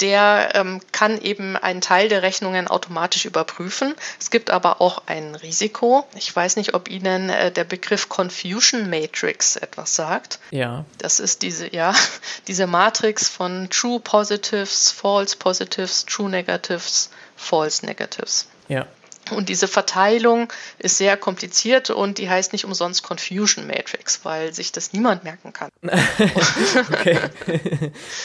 der 0.00 0.50
ähm, 0.54 0.80
kann 0.92 1.20
eben 1.20 1.56
einen 1.56 1.80
Teil 1.80 2.08
der 2.08 2.22
Rechnungen 2.22 2.68
automatisch 2.68 3.24
überprüfen. 3.24 3.94
Es 4.20 4.30
gibt 4.30 4.50
aber 4.50 4.80
auch 4.80 5.02
ein 5.06 5.34
Risiko. 5.34 6.06
Ich 6.14 6.34
weiß 6.34 6.56
nicht, 6.56 6.74
ob 6.74 6.88
Ihnen 6.88 7.30
äh, 7.30 7.50
der 7.50 7.64
Begriff 7.64 8.08
Confusion 8.08 8.88
Matrix 8.90 9.56
etwas 9.56 9.94
sagt. 9.94 10.38
Ja. 10.50 10.84
Das 10.98 11.20
ist 11.20 11.42
diese, 11.42 11.74
ja, 11.74 11.94
diese 12.48 12.66
Matrix 12.66 13.28
von 13.28 13.68
True 13.70 14.00
Positives, 14.00 14.90
False 14.90 15.36
Positives, 15.36 16.04
True 16.06 16.30
Negatives, 16.30 17.10
False 17.36 17.84
Negatives. 17.84 18.46
Ja. 18.68 18.86
Und 19.30 19.48
diese 19.48 19.68
Verteilung 19.68 20.52
ist 20.78 20.98
sehr 20.98 21.16
kompliziert 21.16 21.90
und 21.90 22.18
die 22.18 22.28
heißt 22.28 22.52
nicht 22.52 22.64
umsonst 22.64 23.02
Confusion 23.02 23.66
Matrix, 23.66 24.24
weil 24.24 24.52
sich 24.52 24.72
das 24.72 24.92
niemand 24.92 25.24
merken 25.24 25.52
kann. 25.52 25.70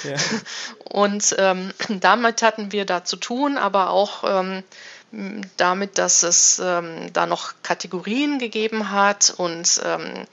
ja. 0.04 0.16
Und 0.86 1.36
ähm, 1.38 1.72
damit 1.90 2.42
hatten 2.42 2.72
wir 2.72 2.86
da 2.86 3.06
zu 3.06 3.16
tun, 3.16 3.58
aber 3.58 3.92
auch 3.92 4.24
ähm, 4.26 4.64
damit, 5.58 5.98
dass 5.98 6.24
es 6.24 6.62
ähm, 6.64 7.12
da 7.14 7.26
noch 7.26 7.54
Kategorien 7.64 8.38
gegeben 8.38 8.92
hat 8.92 9.34
und 9.36 9.82
ähm, 9.84 10.28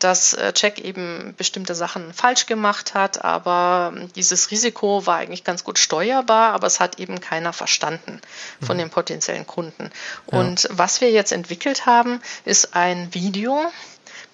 dass 0.00 0.32
äh, 0.32 0.52
Check 0.52 0.80
eben 0.80 1.34
bestimmte 1.36 1.74
Sachen 1.74 2.12
falsch 2.12 2.46
gemacht 2.46 2.94
hat, 2.94 3.24
aber 3.24 3.92
ähm, 3.94 4.12
dieses 4.14 4.50
Risiko 4.50 5.06
war 5.06 5.16
eigentlich 5.16 5.44
ganz 5.44 5.62
gut 5.62 5.78
steuerbar, 5.78 6.52
aber 6.52 6.66
es 6.66 6.80
hat 6.80 6.98
eben 6.98 7.20
keiner 7.20 7.52
verstanden 7.52 8.20
von 8.60 8.76
mhm. 8.76 8.80
den 8.80 8.90
potenziellen 8.90 9.46
Kunden. 9.46 9.90
Und 10.26 10.64
ja. 10.64 10.70
was 10.72 11.00
wir 11.00 11.10
jetzt 11.10 11.32
entwickelt 11.32 11.86
haben, 11.86 12.20
ist 12.44 12.74
ein 12.74 13.14
Video, 13.14 13.70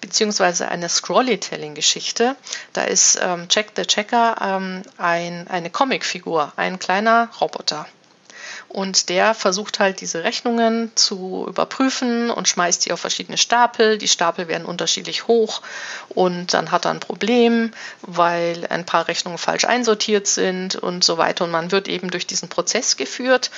beziehungsweise 0.01 0.69
eine 0.69 0.89
Scrollytelling-Geschichte. 0.89 2.35
Da 2.73 2.83
ist 2.83 3.19
ähm, 3.21 3.47
Check 3.49 3.71
the 3.75 3.83
Checker 3.83 4.35
ähm, 4.41 4.83
ein, 4.97 5.47
eine 5.47 5.69
Comicfigur, 5.69 6.53
ein 6.55 6.79
kleiner 6.79 7.29
Roboter. 7.41 7.87
Und 8.69 9.09
der 9.09 9.33
versucht 9.33 9.79
halt 9.79 10.01
diese 10.01 10.23
Rechnungen 10.23 10.91
zu 10.95 11.45
überprüfen 11.47 12.29
und 12.29 12.47
schmeißt 12.47 12.85
die 12.85 12.91
auf 12.91 12.99
verschiedene 12.99 13.37
Stapel. 13.37 13.97
Die 13.97 14.09
Stapel 14.09 14.47
werden 14.47 14.65
unterschiedlich 14.65 15.27
hoch 15.27 15.61
und 16.09 16.53
dann 16.53 16.71
hat 16.71 16.85
er 16.85 16.91
ein 16.91 16.99
Problem, 16.99 17.71
weil 18.01 18.67
ein 18.67 18.85
paar 18.85 19.07
Rechnungen 19.07 19.37
falsch 19.37 19.65
einsortiert 19.65 20.27
sind 20.27 20.75
und 20.75 21.03
so 21.03 21.17
weiter. 21.17 21.45
Und 21.45 21.51
man 21.51 21.71
wird 21.71 21.87
eben 21.87 22.11
durch 22.11 22.27
diesen 22.27 22.49
Prozess 22.49 22.97
geführt. 22.97 23.51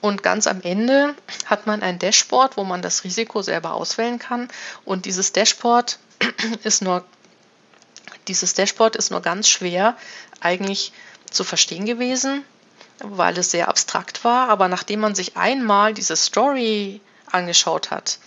Und 0.00 0.22
ganz 0.22 0.46
am 0.46 0.60
Ende 0.62 1.14
hat 1.44 1.66
man 1.66 1.82
ein 1.82 1.98
Dashboard, 1.98 2.56
wo 2.56 2.64
man 2.64 2.82
das 2.82 3.04
Risiko 3.04 3.42
selber 3.42 3.74
auswählen 3.74 4.18
kann. 4.18 4.48
Und 4.84 5.06
dieses 5.06 5.32
Dashboard 5.32 5.98
ist 6.64 6.82
nur 6.82 7.04
dieses 8.28 8.54
Dashboard 8.54 8.96
ist 8.96 9.10
nur 9.10 9.22
ganz 9.22 9.48
schwer 9.48 9.96
eigentlich 10.40 10.92
zu 11.30 11.44
verstehen 11.44 11.86
gewesen, 11.86 12.44
weil 13.02 13.36
es 13.38 13.50
sehr 13.50 13.68
abstrakt 13.68 14.24
war. 14.24 14.48
Aber 14.48 14.68
nachdem 14.68 15.00
man 15.00 15.14
sich 15.14 15.36
einmal 15.36 15.94
diese 15.94 16.16
Story 16.16 17.00
angeschaut 17.30 17.90
hat, 17.90 18.18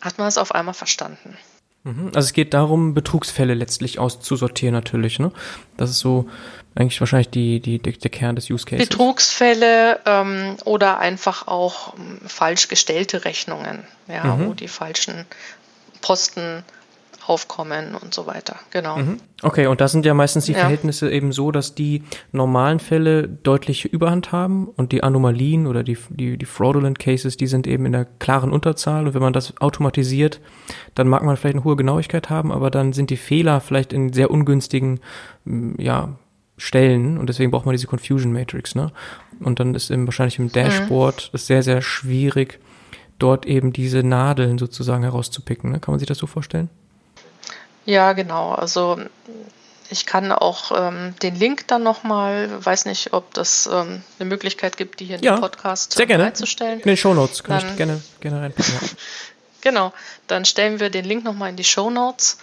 hat 0.00 0.18
man 0.18 0.28
es 0.28 0.38
auf 0.38 0.54
einmal 0.54 0.74
verstanden. 0.74 1.36
Mhm. 1.84 2.06
Also 2.14 2.26
es 2.26 2.32
geht 2.32 2.52
darum, 2.52 2.94
Betrugsfälle 2.94 3.54
letztlich 3.54 3.98
auszusortieren 3.98 4.74
natürlich. 4.74 5.18
Ne? 5.18 5.32
Das 5.76 5.90
ist 5.90 6.00
so 6.00 6.28
eigentlich 6.74 7.00
wahrscheinlich 7.00 7.30
die, 7.30 7.60
die, 7.60 7.78
der 7.78 8.10
Kern 8.10 8.36
des 8.36 8.50
Use 8.50 8.66
Cases. 8.66 8.88
Betrugsfälle 8.88 10.00
ähm, 10.04 10.56
oder 10.64 10.98
einfach 10.98 11.46
auch 11.48 11.94
ähm, 11.96 12.20
falsch 12.26 12.68
gestellte 12.68 13.24
Rechnungen, 13.24 13.84
ja, 14.08 14.36
mhm. 14.36 14.46
wo 14.48 14.54
die 14.54 14.68
falschen 14.68 15.24
Posten 16.00 16.64
aufkommen 17.30 17.94
und 17.94 18.12
so 18.12 18.26
weiter. 18.26 18.56
Genau. 18.72 18.96
Mhm. 18.96 19.18
Okay, 19.42 19.68
und 19.68 19.80
da 19.80 19.86
sind 19.86 20.04
ja 20.04 20.14
meistens 20.14 20.46
die 20.46 20.52
ja. 20.52 20.58
Verhältnisse 20.58 21.12
eben 21.12 21.30
so, 21.30 21.52
dass 21.52 21.76
die 21.76 22.02
normalen 22.32 22.80
Fälle 22.80 23.28
deutliche 23.28 23.86
Überhand 23.86 24.32
haben 24.32 24.66
und 24.66 24.90
die 24.90 25.04
Anomalien 25.04 25.68
oder 25.68 25.84
die, 25.84 25.96
die, 26.08 26.36
die 26.36 26.44
fraudulent 26.44 26.98
Cases, 26.98 27.36
die 27.36 27.46
sind 27.46 27.68
eben 27.68 27.86
in 27.86 27.92
der 27.92 28.04
klaren 28.04 28.50
Unterzahl. 28.50 29.06
Und 29.06 29.14
wenn 29.14 29.22
man 29.22 29.32
das 29.32 29.60
automatisiert, 29.60 30.40
dann 30.96 31.06
mag 31.06 31.22
man 31.22 31.36
vielleicht 31.36 31.54
eine 31.54 31.64
hohe 31.64 31.76
Genauigkeit 31.76 32.30
haben, 32.30 32.50
aber 32.50 32.68
dann 32.68 32.92
sind 32.92 33.10
die 33.10 33.16
Fehler 33.16 33.60
vielleicht 33.60 33.92
in 33.92 34.12
sehr 34.12 34.32
ungünstigen, 34.32 34.98
ja, 35.78 36.16
Stellen 36.56 37.16
und 37.16 37.28
deswegen 37.28 37.50
braucht 37.50 37.64
man 37.64 37.72
diese 37.72 37.86
Confusion 37.86 38.34
Matrix, 38.34 38.74
ne? 38.74 38.92
Und 39.42 39.60
dann 39.60 39.74
ist 39.74 39.90
eben 39.90 40.06
wahrscheinlich 40.06 40.38
im 40.38 40.52
Dashboard 40.52 41.30
mhm. 41.32 41.38
sehr, 41.38 41.62
sehr 41.62 41.80
schwierig, 41.80 42.60
dort 43.18 43.46
eben 43.46 43.72
diese 43.72 44.02
Nadeln 44.02 44.58
sozusagen 44.58 45.02
herauszupicken. 45.02 45.70
Ne? 45.70 45.80
Kann 45.80 45.92
man 45.92 46.00
sich 46.00 46.08
das 46.08 46.18
so 46.18 46.26
vorstellen? 46.26 46.68
Ja, 47.90 48.12
genau. 48.12 48.52
Also 48.52 49.00
ich 49.90 50.06
kann 50.06 50.30
auch 50.30 50.70
ähm, 50.72 51.16
den 51.22 51.34
Link 51.34 51.66
dann 51.66 51.82
nochmal, 51.82 52.48
weiß 52.64 52.84
nicht, 52.84 53.12
ob 53.12 53.34
das 53.34 53.68
ähm, 53.70 54.04
eine 54.20 54.28
Möglichkeit 54.28 54.76
gibt, 54.76 55.00
die 55.00 55.06
hier 55.06 55.16
in 55.16 55.24
ja, 55.24 55.34
den 55.34 55.40
Podcast 55.40 55.94
sehr 55.94 56.06
gerne. 56.06 56.26
einzustellen. 56.26 56.78
In 56.78 56.86
den 56.86 56.96
Shownotes 56.96 57.42
kann 57.42 57.58
dann, 57.58 57.70
ich 57.70 57.76
gerne, 57.76 58.00
gerne 58.20 58.42
reinpacken. 58.42 58.74
Ja. 58.74 58.88
genau, 59.60 59.92
dann 60.28 60.44
stellen 60.44 60.78
wir 60.78 60.90
den 60.90 61.04
Link 61.04 61.24
nochmal 61.24 61.50
in 61.50 61.56
die 61.56 61.64
Shownotes 61.64 62.38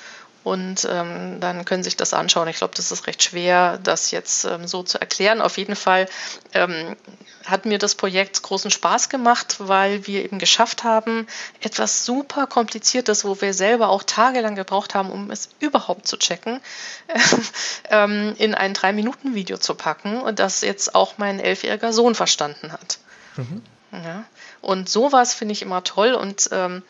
und 0.47 0.87
ähm, 0.89 1.41
dann 1.41 1.65
können 1.65 1.83
Sie 1.83 1.89
sich 1.89 1.97
das 1.97 2.13
anschauen. 2.13 2.47
Ich 2.47 2.55
glaube, 2.55 2.73
das 2.73 2.93
ist 2.93 3.05
recht 3.05 3.21
schwer, 3.21 3.79
das 3.83 4.11
jetzt 4.11 4.45
ähm, 4.45 4.65
so 4.65 4.81
zu 4.81 4.97
erklären. 4.97 5.41
Auf 5.41 5.57
jeden 5.57 5.75
Fall 5.75 6.07
ähm, 6.53 6.95
hat 7.43 7.65
mir 7.65 7.77
das 7.79 7.95
Projekt 7.95 8.41
großen 8.43 8.71
Spaß 8.71 9.09
gemacht, 9.09 9.57
weil 9.59 10.07
wir 10.07 10.23
eben 10.23 10.39
geschafft 10.39 10.85
haben, 10.85 11.27
etwas 11.59 12.05
super 12.05 12.47
kompliziertes, 12.47 13.25
wo 13.25 13.41
wir 13.41 13.53
selber 13.53 13.89
auch 13.89 14.03
tagelang 14.03 14.55
gebraucht 14.55 14.95
haben, 14.95 15.11
um 15.11 15.31
es 15.31 15.49
überhaupt 15.59 16.07
zu 16.07 16.15
checken, 16.15 16.61
ähm, 17.89 18.33
in 18.37 18.55
ein 18.55 18.73
Drei-Minuten-Video 18.73 19.57
zu 19.57 19.75
packen 19.75 20.21
und 20.21 20.39
das 20.39 20.61
jetzt 20.61 20.95
auch 20.95 21.17
mein 21.17 21.41
elfjähriger 21.41 21.91
Sohn 21.91 22.15
verstanden 22.15 22.71
hat. 22.71 22.99
Mhm. 23.35 23.61
Ja. 23.91 24.23
Und 24.61 24.87
sowas 24.87 25.33
finde 25.33 25.51
ich 25.51 25.61
immer 25.61 25.83
toll 25.83 26.13
und 26.13 26.47
ähm, 26.53 26.83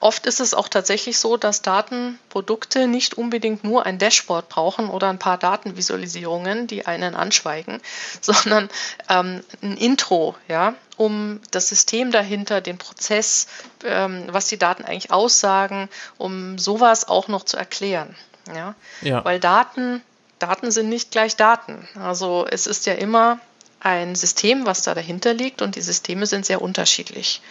Oft 0.00 0.26
ist 0.26 0.40
es 0.40 0.52
auch 0.52 0.68
tatsächlich 0.68 1.18
so, 1.18 1.36
dass 1.36 1.62
Datenprodukte 1.62 2.86
nicht 2.86 3.14
unbedingt 3.14 3.64
nur 3.64 3.86
ein 3.86 3.98
Dashboard 3.98 4.48
brauchen 4.50 4.90
oder 4.90 5.08
ein 5.08 5.18
paar 5.18 5.38
Datenvisualisierungen, 5.38 6.66
die 6.66 6.86
einen 6.86 7.14
anschweigen, 7.14 7.80
sondern 8.20 8.68
ähm, 9.08 9.42
ein 9.62 9.76
Intro, 9.76 10.34
ja, 10.46 10.74
um 10.96 11.40
das 11.50 11.68
System 11.68 12.12
dahinter, 12.12 12.60
den 12.60 12.76
Prozess, 12.78 13.46
ähm, 13.84 14.24
was 14.28 14.46
die 14.48 14.58
Daten 14.58 14.84
eigentlich 14.84 15.10
aussagen, 15.10 15.88
um 16.18 16.58
sowas 16.58 17.08
auch 17.08 17.28
noch 17.28 17.44
zu 17.44 17.56
erklären. 17.56 18.14
Ja? 18.54 18.74
ja. 19.00 19.24
Weil 19.24 19.40
Daten, 19.40 20.02
Daten 20.38 20.70
sind 20.70 20.88
nicht 20.88 21.12
gleich 21.12 21.36
Daten. 21.36 21.88
Also 21.98 22.46
es 22.50 22.66
ist 22.66 22.86
ja 22.86 22.94
immer 22.94 23.40
ein 23.84 24.14
System, 24.14 24.64
was 24.64 24.82
da 24.82 24.94
dahinter 24.94 25.34
liegt 25.34 25.60
und 25.60 25.76
die 25.76 25.82
Systeme 25.82 26.26
sind 26.26 26.46
sehr 26.46 26.62
unterschiedlich. 26.62 27.42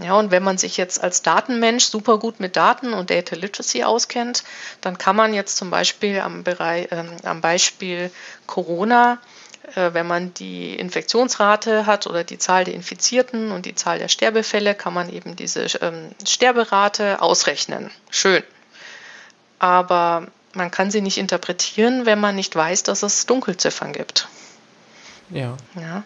Ja, 0.00 0.14
und 0.14 0.30
wenn 0.30 0.44
man 0.44 0.56
sich 0.56 0.76
jetzt 0.76 1.02
als 1.02 1.22
Datenmensch 1.22 1.84
super 1.84 2.18
gut 2.18 2.38
mit 2.38 2.56
Daten 2.56 2.92
und 2.92 3.10
Data 3.10 3.34
Literacy 3.34 3.82
auskennt, 3.82 4.44
dann 4.80 4.98
kann 4.98 5.16
man 5.16 5.34
jetzt 5.34 5.56
zum 5.56 5.70
Beispiel 5.70 6.20
am, 6.20 6.44
Bereich, 6.44 6.92
äh, 6.92 7.04
am 7.24 7.40
Beispiel 7.40 8.12
Corona, 8.46 9.18
äh, 9.74 9.92
wenn 9.94 10.06
man 10.06 10.32
die 10.34 10.76
Infektionsrate 10.76 11.86
hat 11.86 12.06
oder 12.06 12.22
die 12.22 12.38
Zahl 12.38 12.64
der 12.64 12.74
Infizierten 12.74 13.50
und 13.50 13.66
die 13.66 13.74
Zahl 13.74 13.98
der 13.98 14.08
Sterbefälle, 14.08 14.76
kann 14.76 14.94
man 14.94 15.10
eben 15.10 15.34
diese 15.34 15.66
ähm, 15.80 16.10
Sterberate 16.24 17.20
ausrechnen. 17.20 17.90
Schön. 18.10 18.44
Aber 19.58 20.28
man 20.52 20.70
kann 20.70 20.92
sie 20.92 21.00
nicht 21.00 21.18
interpretieren, 21.18 22.06
wenn 22.06 22.20
man 22.20 22.36
nicht 22.36 22.54
weiß, 22.54 22.84
dass 22.84 23.02
es 23.02 23.26
Dunkelziffern 23.26 23.92
gibt. 23.92 24.28
Ja. 25.34 25.56
ja. 25.74 26.04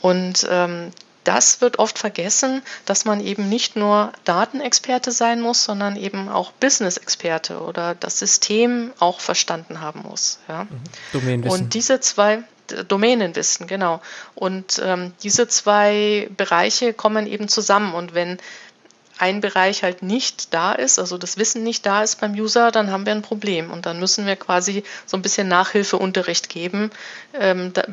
Und 0.00 0.46
ähm, 0.50 0.90
das 1.24 1.60
wird 1.60 1.78
oft 1.78 1.98
vergessen, 1.98 2.62
dass 2.84 3.04
man 3.04 3.20
eben 3.20 3.48
nicht 3.48 3.76
nur 3.76 4.12
Datenexperte 4.24 5.12
sein 5.12 5.40
muss, 5.40 5.64
sondern 5.64 5.96
eben 5.96 6.28
auch 6.28 6.50
Business-Experte 6.52 7.60
oder 7.60 7.94
das 7.94 8.18
System 8.18 8.92
auch 8.98 9.20
verstanden 9.20 9.80
haben 9.80 10.02
muss. 10.08 10.40
Ja. 10.48 10.64
Mhm. 10.64 10.68
Domänenwissen. 11.12 11.60
Und 11.60 11.74
diese 11.74 12.00
zwei 12.00 12.42
Domänenwissen, 12.88 13.66
genau. 13.66 14.00
Und 14.34 14.80
ähm, 14.84 15.12
diese 15.22 15.46
zwei 15.46 16.28
Bereiche 16.36 16.92
kommen 16.92 17.26
eben 17.26 17.48
zusammen. 17.48 17.94
Und 17.94 18.14
wenn 18.14 18.38
ein 19.22 19.40
Bereich 19.40 19.84
halt 19.84 20.02
nicht 20.02 20.52
da 20.52 20.72
ist, 20.72 20.98
also 20.98 21.16
das 21.16 21.38
Wissen 21.38 21.62
nicht 21.62 21.86
da 21.86 22.02
ist 22.02 22.20
beim 22.20 22.32
User, 22.32 22.72
dann 22.72 22.90
haben 22.90 23.06
wir 23.06 23.12
ein 23.12 23.22
Problem. 23.22 23.70
Und 23.70 23.86
dann 23.86 24.00
müssen 24.00 24.26
wir 24.26 24.34
quasi 24.34 24.82
so 25.06 25.16
ein 25.16 25.22
bisschen 25.22 25.46
Nachhilfeunterricht 25.46 26.48
geben, 26.48 26.90
ähm, 27.38 27.72
da, 27.72 27.84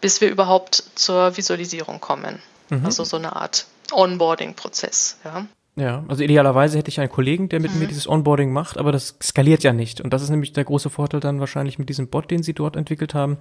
bis 0.00 0.20
wir 0.20 0.28
überhaupt 0.28 0.82
zur 0.96 1.36
Visualisierung 1.36 2.00
kommen. 2.00 2.42
Mhm. 2.68 2.84
Also 2.84 3.04
so 3.04 3.16
eine 3.16 3.36
Art 3.36 3.66
Onboarding-Prozess. 3.92 5.18
Ja. 5.24 5.46
Ja, 5.74 6.04
also 6.06 6.22
idealerweise 6.22 6.76
hätte 6.76 6.90
ich 6.90 7.00
einen 7.00 7.08
Kollegen, 7.08 7.48
der 7.48 7.60
mit 7.60 7.72
mhm. 7.72 7.78
mir 7.78 7.86
dieses 7.86 8.06
Onboarding 8.06 8.52
macht, 8.52 8.76
aber 8.76 8.92
das 8.92 9.16
skaliert 9.22 9.62
ja 9.62 9.72
nicht. 9.72 10.02
Und 10.02 10.12
das 10.12 10.20
ist 10.20 10.28
nämlich 10.28 10.52
der 10.52 10.64
große 10.64 10.90
Vorteil 10.90 11.20
dann 11.20 11.40
wahrscheinlich 11.40 11.78
mit 11.78 11.88
diesem 11.88 12.08
Bot, 12.08 12.30
den 12.30 12.42
sie 12.42 12.52
dort 12.52 12.76
entwickelt 12.76 13.14
haben. 13.14 13.38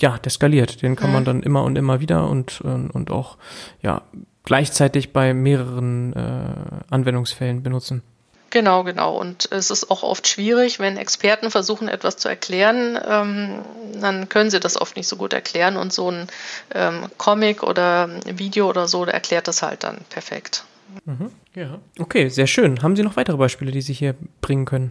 Ja, 0.00 0.18
der 0.18 0.30
skaliert. 0.30 0.82
Den 0.82 0.96
kann 0.96 1.10
mhm. 1.10 1.14
man 1.14 1.24
dann 1.24 1.42
immer 1.42 1.62
und 1.62 1.76
immer 1.76 2.00
wieder 2.00 2.28
und, 2.28 2.60
und 2.60 3.10
auch 3.10 3.38
ja, 3.80 4.02
gleichzeitig 4.50 5.12
bei 5.12 5.32
mehreren 5.32 6.12
äh, 6.12 6.92
Anwendungsfällen 6.92 7.62
benutzen. 7.62 8.02
Genau, 8.50 8.82
genau. 8.82 9.16
Und 9.16 9.46
es 9.52 9.70
ist 9.70 9.92
auch 9.92 10.02
oft 10.02 10.26
schwierig, 10.26 10.80
wenn 10.80 10.96
Experten 10.96 11.52
versuchen, 11.52 11.86
etwas 11.86 12.16
zu 12.16 12.28
erklären, 12.28 12.98
ähm, 13.06 13.60
dann 14.00 14.28
können 14.28 14.50
sie 14.50 14.58
das 14.58 14.76
oft 14.76 14.96
nicht 14.96 15.06
so 15.06 15.14
gut 15.14 15.34
erklären 15.34 15.76
und 15.76 15.92
so 15.92 16.10
ein 16.10 16.26
ähm, 16.74 17.06
Comic 17.16 17.62
oder 17.62 18.10
Video 18.26 18.68
oder 18.68 18.88
so, 18.88 19.04
der 19.04 19.14
erklärt 19.14 19.46
das 19.46 19.62
halt 19.62 19.84
dann 19.84 19.98
perfekt. 20.08 20.64
Mhm, 21.04 21.30
ja. 21.54 21.78
Okay, 22.00 22.28
sehr 22.28 22.48
schön. 22.48 22.82
Haben 22.82 22.96
Sie 22.96 23.04
noch 23.04 23.14
weitere 23.14 23.36
Beispiele, 23.36 23.70
die 23.70 23.82
Sie 23.82 23.92
hier 23.92 24.16
bringen 24.40 24.64
können? 24.64 24.90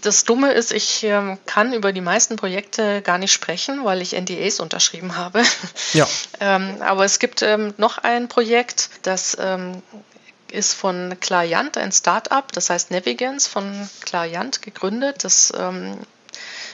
Das 0.00 0.24
Dumme 0.24 0.52
ist, 0.52 0.72
ich 0.72 1.04
ähm, 1.04 1.38
kann 1.46 1.72
über 1.72 1.92
die 1.92 2.00
meisten 2.00 2.36
Projekte 2.36 3.02
gar 3.02 3.18
nicht 3.18 3.32
sprechen, 3.32 3.84
weil 3.84 4.02
ich 4.02 4.12
NDAs 4.12 4.58
unterschrieben 4.58 5.16
habe. 5.16 5.42
Ja. 5.92 6.08
ähm, 6.40 6.76
aber 6.80 7.04
es 7.04 7.18
gibt 7.18 7.42
ähm, 7.42 7.74
noch 7.76 7.98
ein 7.98 8.28
Projekt, 8.28 8.90
das 9.02 9.36
ist 10.50 10.74
von 10.74 11.16
Client, 11.20 11.78
ein 11.78 11.92
Startup, 11.92 12.50
das 12.52 12.68
heißt 12.68 12.90
Navigance 12.90 13.48
von 13.48 13.88
Client 14.04 14.60
gegründet. 14.62 15.24
Das 15.24 15.52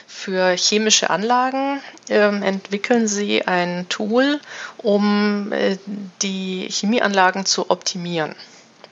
für 0.09 0.51
chemische 0.57 1.09
Anlagen 1.09 1.81
ähm, 2.09 2.43
entwickeln 2.43 3.07
sie 3.07 3.47
ein 3.47 3.87
Tool, 3.89 4.41
um 4.77 5.51
äh, 5.53 5.77
die 6.21 6.67
Chemieanlagen 6.69 7.45
zu 7.45 7.69
optimieren. 7.69 8.35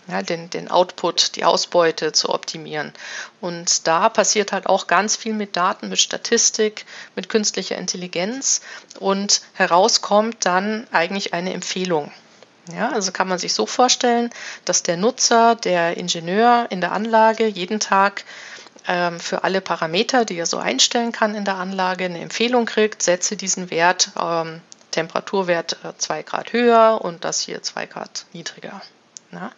Ja, 0.10 0.22
den, 0.22 0.50
den 0.50 0.72
Output, 0.72 1.36
die 1.36 1.44
Ausbeute 1.44 2.14
zu 2.14 2.30
optimieren. 2.30 2.94
Und 3.42 3.88
da 3.88 4.08
passiert 4.08 4.54
halt 4.54 4.66
auch 4.66 4.88
ganz 4.88 5.18
viel 5.18 5.34
mit 5.34 5.58
Daten, 5.58 5.90
mit 5.90 6.00
Statistik, 6.00 6.86
mit 7.16 7.28
künstlicher 7.28 7.78
Intelligenz 7.78 8.62
und 9.00 9.42
herauskommt 9.54 10.46
dann 10.46 10.88
eigentlich 10.92 11.34
eine 11.34 11.54
Empfehlung. 11.54 12.12
Ja, 12.74 12.90
also 12.90 13.12
kann 13.12 13.28
man 13.28 13.40
sich 13.40 13.54
so 13.54 13.66
vorstellen, 13.66 14.30
dass 14.66 14.84
der 14.84 14.98
Nutzer, 14.98 15.56
der 15.56 15.98
Ingenieur 15.98 16.68
in 16.70 16.82
der 16.82 16.92
Anlage 16.92 17.48
jeden 17.48 17.80
Tag 17.80 18.24
ähm, 18.88 19.20
für 19.20 19.44
alle 19.44 19.62
Parameter, 19.62 20.26
die 20.26 20.38
er 20.38 20.46
so 20.46 20.58
einstellen 20.58 21.12
kann 21.12 21.36
in 21.36 21.46
der 21.46 21.56
Anlage, 21.56 22.06
eine 22.06 22.20
Empfehlung 22.20 22.66
kriegt, 22.66 23.04
setze 23.04 23.38
diesen 23.38 23.70
Wert 23.72 24.12
ähm, 24.20 24.62
Temperaturwert 24.92 25.78
äh, 25.84 25.98
zwei 25.98 26.24
Grad 26.24 26.54
höher 26.54 27.00
und 27.02 27.24
das 27.24 27.42
hier 27.42 27.62
zwei 27.62 27.86
Grad 27.86 28.26
niedriger. 28.34 28.82
Ja. 29.32 29.52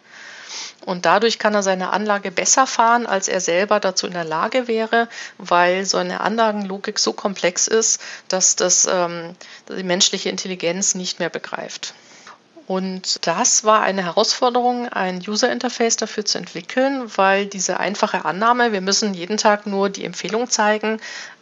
Und 0.84 1.06
dadurch 1.06 1.38
kann 1.38 1.54
er 1.54 1.62
seine 1.62 1.92
Anlage 1.92 2.30
besser 2.30 2.66
fahren, 2.66 3.06
als 3.06 3.28
er 3.28 3.40
selber 3.40 3.80
dazu 3.80 4.06
in 4.06 4.12
der 4.12 4.24
Lage 4.24 4.68
wäre, 4.68 5.08
weil 5.38 5.84
so 5.84 5.98
eine 5.98 6.20
Anlagenlogik 6.20 6.98
so 6.98 7.12
komplex 7.12 7.66
ist, 7.66 8.00
dass 8.28 8.56
das 8.56 8.88
ähm, 8.90 9.34
die 9.68 9.82
menschliche 9.82 10.28
Intelligenz 10.28 10.94
nicht 10.94 11.18
mehr 11.18 11.30
begreift. 11.30 11.94
Und 12.70 13.26
das 13.26 13.64
war 13.64 13.82
eine 13.82 14.04
Herausforderung, 14.04 14.88
ein 14.88 15.20
User 15.26 15.50
Interface 15.50 15.96
dafür 15.96 16.24
zu 16.24 16.38
entwickeln, 16.38 17.10
weil 17.16 17.46
diese 17.46 17.80
einfache 17.80 18.24
Annahme, 18.24 18.70
wir 18.70 18.80
müssen 18.80 19.12
jeden 19.12 19.38
Tag 19.38 19.66
nur 19.66 19.90
die 19.90 20.04
Empfehlung 20.04 20.48
zeigen, 20.48 21.00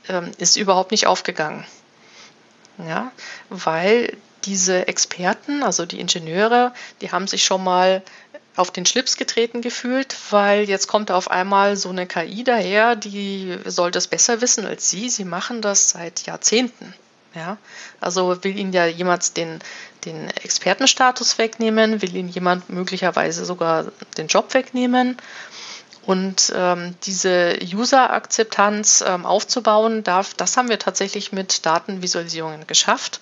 ähm, 0.08 0.30
ist 0.38 0.56
überhaupt 0.56 0.90
nicht 0.90 1.06
aufgegangen. 1.06 1.66
Ja, 2.78 3.12
weil 3.50 4.16
diese 4.44 4.88
Experten, 4.88 5.62
also 5.62 5.84
die 5.84 6.00
Ingenieure, 6.00 6.72
die 7.02 7.12
haben 7.12 7.26
sich 7.26 7.44
schon 7.44 7.62
mal 7.62 8.02
auf 8.58 8.72
den 8.72 8.86
Schlips 8.86 9.16
getreten 9.16 9.62
gefühlt, 9.62 10.16
weil 10.30 10.68
jetzt 10.68 10.88
kommt 10.88 11.10
auf 11.12 11.30
einmal 11.30 11.76
so 11.76 11.90
eine 11.90 12.06
KI 12.06 12.42
daher, 12.42 12.96
die 12.96 13.56
soll 13.64 13.92
das 13.92 14.08
besser 14.08 14.40
wissen 14.40 14.66
als 14.66 14.90
Sie. 14.90 15.08
Sie 15.08 15.24
machen 15.24 15.62
das 15.62 15.90
seit 15.90 16.26
Jahrzehnten. 16.26 16.92
Ja? 17.34 17.56
Also 18.00 18.42
will 18.42 18.58
Ihnen 18.58 18.72
ja 18.72 18.86
jemand 18.86 19.36
den, 19.36 19.60
den 20.04 20.28
Expertenstatus 20.30 21.38
wegnehmen, 21.38 22.02
will 22.02 22.16
Ihnen 22.16 22.28
jemand 22.28 22.68
möglicherweise 22.68 23.44
sogar 23.44 23.92
den 24.16 24.26
Job 24.26 24.52
wegnehmen. 24.54 25.16
Und 26.04 26.52
ähm, 26.56 26.96
diese 27.04 27.58
User-Akzeptanz 27.62 29.04
ähm, 29.06 29.24
aufzubauen, 29.24 30.02
darf, 30.02 30.34
das 30.34 30.56
haben 30.56 30.68
wir 30.68 30.78
tatsächlich 30.80 31.32
mit 31.32 31.64
Datenvisualisierungen 31.64 32.66
geschafft, 32.66 33.20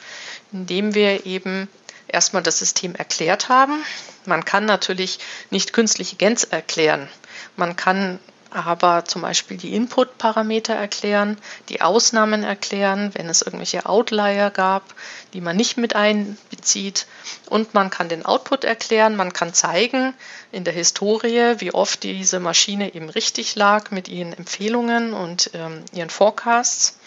indem 0.52 0.94
wir 0.94 1.26
eben 1.26 1.68
erstmal 2.08 2.42
das 2.42 2.58
System 2.58 2.94
erklärt 2.94 3.48
haben. 3.48 3.84
Man 4.24 4.44
kann 4.44 4.64
natürlich 4.64 5.18
nicht 5.50 5.72
künstliche 5.72 6.16
Gens 6.16 6.44
erklären. 6.44 7.08
Man 7.56 7.76
kann 7.76 8.18
aber 8.50 9.04
zum 9.04 9.22
Beispiel 9.22 9.58
die 9.58 9.74
Input-Parameter 9.74 10.74
erklären, 10.74 11.36
die 11.68 11.82
Ausnahmen 11.82 12.42
erklären, 12.42 13.10
wenn 13.14 13.28
es 13.28 13.42
irgendwelche 13.42 13.86
Outlier 13.86 14.50
gab, 14.50 14.94
die 15.34 15.40
man 15.40 15.56
nicht 15.56 15.76
mit 15.76 15.94
einbezieht. 15.94 17.06
Und 17.50 17.74
man 17.74 17.90
kann 17.90 18.08
den 18.08 18.24
Output 18.24 18.64
erklären, 18.64 19.16
man 19.16 19.32
kann 19.34 19.52
zeigen 19.52 20.14
in 20.52 20.64
der 20.64 20.72
Historie, 20.72 21.56
wie 21.58 21.74
oft 21.74 22.02
diese 22.02 22.40
Maschine 22.40 22.94
eben 22.94 23.10
richtig 23.10 23.56
lag 23.56 23.90
mit 23.90 24.08
ihren 24.08 24.32
Empfehlungen 24.32 25.12
und 25.12 25.50
ähm, 25.52 25.84
ihren 25.92 26.10
Forecasts. 26.10 26.98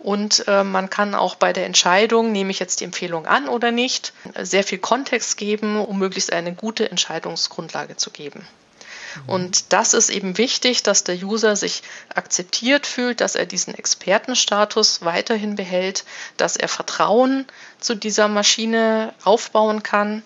Und 0.00 0.44
äh, 0.48 0.64
man 0.64 0.88
kann 0.88 1.14
auch 1.14 1.34
bei 1.34 1.52
der 1.52 1.66
Entscheidung, 1.66 2.32
nehme 2.32 2.50
ich 2.50 2.58
jetzt 2.58 2.80
die 2.80 2.84
Empfehlung 2.84 3.26
an 3.26 3.48
oder 3.48 3.70
nicht, 3.70 4.14
sehr 4.40 4.64
viel 4.64 4.78
Kontext 4.78 5.36
geben, 5.36 5.78
um 5.78 5.98
möglichst 5.98 6.32
eine 6.32 6.54
gute 6.54 6.90
Entscheidungsgrundlage 6.90 7.96
zu 7.96 8.10
geben. 8.10 8.46
Mhm. 9.26 9.28
Und 9.28 9.72
das 9.74 9.92
ist 9.92 10.08
eben 10.08 10.38
wichtig, 10.38 10.82
dass 10.82 11.04
der 11.04 11.16
User 11.16 11.54
sich 11.54 11.82
akzeptiert 12.14 12.86
fühlt, 12.86 13.20
dass 13.20 13.34
er 13.34 13.44
diesen 13.44 13.74
Expertenstatus 13.74 15.04
weiterhin 15.04 15.56
behält, 15.56 16.04
dass 16.38 16.56
er 16.56 16.68
Vertrauen 16.68 17.46
zu 17.78 17.94
dieser 17.94 18.28
Maschine 18.28 19.12
aufbauen 19.24 19.82
kann 19.82 20.22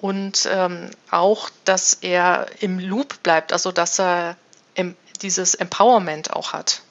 und 0.00 0.48
ähm, 0.52 0.90
auch, 1.10 1.50
dass 1.64 1.94
er 1.94 2.46
im 2.60 2.78
Loop 2.78 3.22
bleibt, 3.24 3.52
also 3.52 3.72
dass 3.72 3.98
er 3.98 4.36
dieses 5.22 5.54
Empowerment 5.54 6.32
auch 6.32 6.52
hat. 6.52 6.82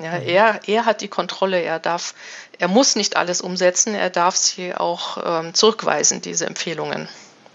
Ja, 0.00 0.18
mhm. 0.18 0.28
er, 0.28 0.60
er 0.66 0.84
hat 0.84 1.00
die 1.00 1.08
Kontrolle, 1.08 1.60
er 1.60 1.78
darf, 1.78 2.14
er 2.58 2.68
muss 2.68 2.96
nicht 2.96 3.16
alles 3.16 3.40
umsetzen, 3.40 3.94
er 3.94 4.10
darf 4.10 4.36
sie 4.36 4.74
auch 4.74 5.18
ähm, 5.24 5.54
zurückweisen, 5.54 6.22
diese 6.22 6.46
Empfehlungen. 6.46 7.08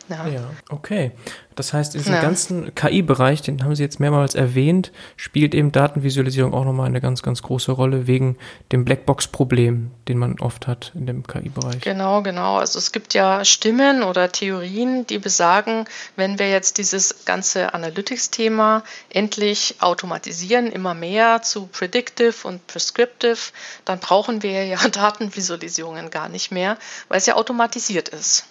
Ja. 0.09 0.27
ja, 0.27 0.49
okay. 0.69 1.11
Das 1.57 1.73
heißt, 1.73 1.95
in 1.95 2.01
diesem 2.01 2.13
ja. 2.13 2.21
ganzen 2.21 2.75
KI-Bereich, 2.75 3.41
den 3.41 3.63
haben 3.63 3.75
Sie 3.75 3.81
jetzt 3.81 3.99
mehrmals 3.99 4.35
erwähnt, 4.35 4.91
spielt 5.15 5.55
eben 5.55 5.71
Datenvisualisierung 5.71 6.53
auch 6.53 6.63
nochmal 6.63 6.85
eine 6.85 7.01
ganz, 7.01 7.23
ganz 7.23 7.41
große 7.41 7.71
Rolle 7.71 8.05
wegen 8.05 8.37
dem 8.71 8.85
Blackbox-Problem, 8.85 9.89
den 10.07 10.17
man 10.19 10.39
oft 10.39 10.67
hat 10.67 10.91
in 10.93 11.07
dem 11.07 11.25
KI-Bereich. 11.25 11.81
Genau, 11.81 12.21
genau. 12.21 12.57
Also 12.57 12.77
es 12.77 12.91
gibt 12.91 13.15
ja 13.15 13.43
Stimmen 13.43 14.03
oder 14.03 14.31
Theorien, 14.31 15.07
die 15.07 15.17
besagen, 15.17 15.85
wenn 16.15 16.37
wir 16.37 16.51
jetzt 16.51 16.77
dieses 16.77 17.25
ganze 17.25 17.73
Analytics-Thema 17.73 18.83
endlich 19.09 19.77
automatisieren, 19.79 20.71
immer 20.71 20.93
mehr 20.93 21.41
zu 21.41 21.65
Predictive 21.65 22.47
und 22.47 22.67
Prescriptive, 22.67 23.39
dann 23.83 23.97
brauchen 23.97 24.43
wir 24.43 24.63
ja 24.65 24.77
Datenvisualisierungen 24.91 26.11
gar 26.11 26.29
nicht 26.29 26.51
mehr, 26.51 26.77
weil 27.07 27.17
es 27.17 27.25
ja 27.25 27.33
automatisiert 27.33 28.09
ist. 28.09 28.45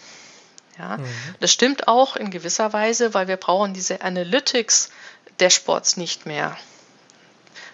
Ja, 0.78 0.98
mhm. 0.98 1.04
Das 1.40 1.52
stimmt 1.52 1.88
auch 1.88 2.16
in 2.16 2.30
gewisser 2.30 2.72
Weise, 2.72 3.14
weil 3.14 3.28
wir 3.28 3.36
brauchen 3.36 3.74
diese 3.74 4.02
Analytics-Dashboards 4.02 5.96
nicht 5.96 6.26
mehr. 6.26 6.56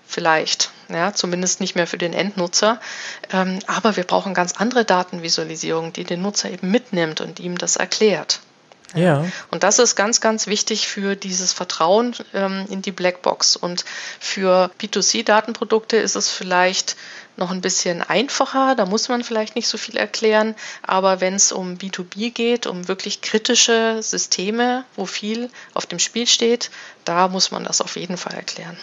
Vielleicht, 0.06 0.70
ja, 0.88 1.14
zumindest 1.14 1.60
nicht 1.60 1.74
mehr 1.74 1.86
für 1.86 1.98
den 1.98 2.12
Endnutzer. 2.12 2.80
Ähm, 3.32 3.60
aber 3.66 3.96
wir 3.96 4.04
brauchen 4.04 4.34
ganz 4.34 4.52
andere 4.56 4.84
Datenvisualisierung, 4.84 5.92
die 5.92 6.04
den 6.04 6.20
Nutzer 6.22 6.50
eben 6.50 6.70
mitnimmt 6.70 7.20
und 7.20 7.40
ihm 7.40 7.56
das 7.56 7.76
erklärt. 7.76 8.40
Ja. 8.94 9.24
Und 9.50 9.62
das 9.62 9.78
ist 9.78 9.96
ganz, 9.96 10.20
ganz 10.20 10.46
wichtig 10.46 10.86
für 10.86 11.16
dieses 11.16 11.52
Vertrauen 11.52 12.14
ähm, 12.34 12.66
in 12.68 12.82
die 12.82 12.92
Blackbox. 12.92 13.56
Und 13.56 13.84
für 14.20 14.70
B2C-Datenprodukte 14.80 15.96
ist 15.96 16.14
es 16.14 16.28
vielleicht 16.28 16.96
noch 17.36 17.50
ein 17.50 17.60
bisschen 17.60 18.02
einfacher, 18.02 18.74
da 18.74 18.86
muss 18.86 19.08
man 19.08 19.24
vielleicht 19.24 19.56
nicht 19.56 19.68
so 19.68 19.78
viel 19.78 19.96
erklären, 19.96 20.54
aber 20.82 21.20
wenn 21.20 21.34
es 21.34 21.52
um 21.52 21.76
B2B 21.76 22.30
geht, 22.30 22.66
um 22.66 22.88
wirklich 22.88 23.20
kritische 23.20 24.02
Systeme, 24.02 24.84
wo 24.96 25.06
viel 25.06 25.50
auf 25.74 25.86
dem 25.86 25.98
Spiel 25.98 26.26
steht, 26.26 26.70
da 27.04 27.28
muss 27.28 27.50
man 27.50 27.64
das 27.64 27.80
auf 27.80 27.96
jeden 27.96 28.16
Fall 28.16 28.34
erklären. 28.34 28.76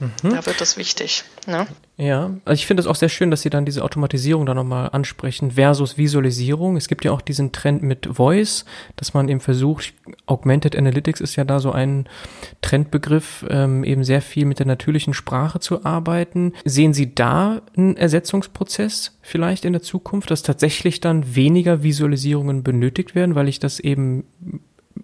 Mhm. 0.00 0.10
Da 0.22 0.46
wird 0.46 0.60
das 0.60 0.76
wichtig. 0.76 1.24
Ne? 1.46 1.66
Ja, 1.96 2.30
also 2.44 2.54
ich 2.54 2.66
finde 2.66 2.80
es 2.80 2.86
auch 2.86 2.96
sehr 2.96 3.08
schön, 3.08 3.30
dass 3.30 3.42
Sie 3.42 3.50
dann 3.50 3.64
diese 3.64 3.84
Automatisierung 3.84 4.46
da 4.46 4.54
nochmal 4.54 4.90
ansprechen 4.92 5.52
versus 5.52 5.96
Visualisierung. 5.96 6.76
Es 6.76 6.88
gibt 6.88 7.04
ja 7.04 7.12
auch 7.12 7.20
diesen 7.20 7.52
Trend 7.52 7.82
mit 7.82 8.08
Voice, 8.12 8.64
dass 8.96 9.14
man 9.14 9.28
eben 9.28 9.40
versucht, 9.40 9.94
Augmented 10.26 10.76
Analytics 10.76 11.20
ist 11.20 11.36
ja 11.36 11.44
da 11.44 11.60
so 11.60 11.70
ein 11.70 12.08
Trendbegriff, 12.62 13.46
ähm, 13.48 13.84
eben 13.84 14.02
sehr 14.02 14.22
viel 14.22 14.44
mit 14.44 14.58
der 14.58 14.66
natürlichen 14.66 15.14
Sprache 15.14 15.60
zu 15.60 15.84
arbeiten. 15.84 16.52
Sehen 16.64 16.94
Sie 16.94 17.14
da 17.14 17.62
einen 17.76 17.96
Ersetzungsprozess 17.96 19.18
vielleicht 19.22 19.64
in 19.64 19.72
der 19.72 19.82
Zukunft, 19.82 20.30
dass 20.30 20.42
tatsächlich 20.42 21.00
dann 21.00 21.36
weniger 21.36 21.82
Visualisierungen 21.82 22.64
benötigt 22.64 23.14
werden, 23.14 23.36
weil 23.36 23.48
ich 23.48 23.60
das 23.60 23.78
eben 23.78 24.24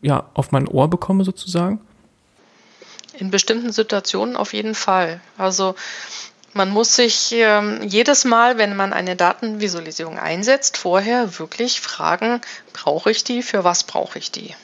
ja 0.02 0.30
auf 0.34 0.50
mein 0.50 0.66
Ohr 0.66 0.90
bekomme 0.90 1.24
sozusagen? 1.24 1.80
In 3.20 3.30
bestimmten 3.30 3.70
Situationen 3.70 4.34
auf 4.34 4.54
jeden 4.54 4.74
Fall. 4.74 5.20
Also 5.36 5.74
man 6.54 6.70
muss 6.70 6.96
sich 6.96 7.32
ähm, 7.32 7.82
jedes 7.82 8.24
Mal, 8.24 8.56
wenn 8.58 8.74
man 8.74 8.92
eine 8.92 9.14
Datenvisualisierung 9.14 10.18
einsetzt, 10.18 10.78
vorher 10.78 11.38
wirklich 11.38 11.80
fragen, 11.80 12.40
brauche 12.72 13.10
ich 13.10 13.22
die, 13.22 13.42
für 13.42 13.62
was 13.62 13.84
brauche 13.84 14.18
ich 14.18 14.30
die? 14.30 14.54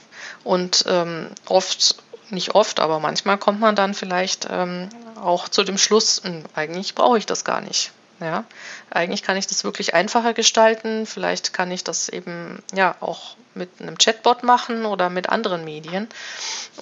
Und 0.42 0.85
ähm, 0.88 1.29
oft, 1.47 1.97
nicht 2.31 2.55
oft, 2.55 2.81
aber 2.81 2.99
manchmal 2.99 3.37
kommt 3.37 3.61
man 3.61 3.77
dann 3.77 3.92
vielleicht 3.92 4.49
ähm, 4.51 4.88
auch 5.21 5.49
zu 5.49 5.62
dem 5.62 5.77
Schluss, 5.77 6.23
hm, 6.25 6.42
eigentlich 6.55 6.95
brauche 6.95 7.19
ich 7.19 7.27
das 7.27 7.45
gar 7.45 7.61
nicht. 7.61 7.92
Ja, 8.20 8.44
eigentlich 8.90 9.22
kann 9.22 9.37
ich 9.37 9.46
das 9.46 9.64
wirklich 9.64 9.94
einfacher 9.94 10.33
gestalten. 10.33 11.07
Vielleicht 11.07 11.52
kann 11.52 11.70
ich 11.70 11.85
das 11.85 12.09
eben 12.09 12.62
ja 12.74 12.96
auch 13.00 13.37
mit 13.55 13.70
einem 13.81 13.98
Chatbot 13.98 14.42
machen 14.42 14.87
oder 14.87 15.11
mit 15.11 15.29
anderen 15.29 15.64
Medien. 15.64 16.09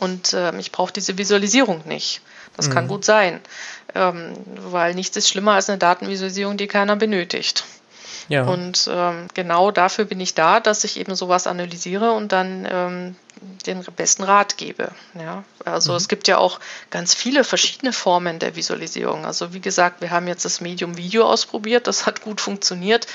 Und 0.00 0.32
äh, 0.32 0.56
ich 0.58 0.72
brauche 0.72 0.92
diese 0.92 1.18
Visualisierung 1.18 1.82
nicht. 1.86 2.20
Das 2.56 2.68
mhm. 2.68 2.72
kann 2.72 2.88
gut 2.88 3.04
sein, 3.04 3.40
ähm, 3.94 4.34
weil 4.56 4.94
nichts 4.94 5.16
ist 5.16 5.28
schlimmer 5.28 5.52
als 5.52 5.68
eine 5.68 5.78
Datenvisualisierung, 5.78 6.56
die 6.56 6.68
keiner 6.68 6.96
benötigt. 6.96 7.64
Ja. 8.28 8.44
Und 8.44 8.88
ähm, 8.90 9.28
genau 9.34 9.70
dafür 9.70 10.04
bin 10.04 10.20
ich 10.20 10.34
da, 10.34 10.60
dass 10.60 10.84
ich 10.84 10.98
eben 10.98 11.14
sowas 11.14 11.46
analysiere 11.46 12.12
und 12.12 12.32
dann 12.32 12.66
ähm, 12.70 13.16
den 13.66 13.82
besten 13.96 14.22
Rat 14.22 14.56
gebe. 14.56 14.90
Ja, 15.18 15.44
also 15.64 15.92
mhm. 15.92 15.96
es 15.96 16.08
gibt 16.08 16.28
ja 16.28 16.38
auch 16.38 16.60
ganz 16.90 17.14
viele 17.14 17.44
verschiedene 17.44 17.92
Formen 17.92 18.38
der 18.38 18.56
Visualisierung. 18.56 19.24
Also 19.24 19.52
wie 19.52 19.60
gesagt, 19.60 20.00
wir 20.00 20.10
haben 20.10 20.28
jetzt 20.28 20.44
das 20.44 20.60
Medium 20.60 20.96
Video 20.96 21.24
ausprobiert, 21.24 21.86
das 21.86 22.06
hat 22.06 22.22
gut 22.22 22.40
funktioniert. 22.40 23.06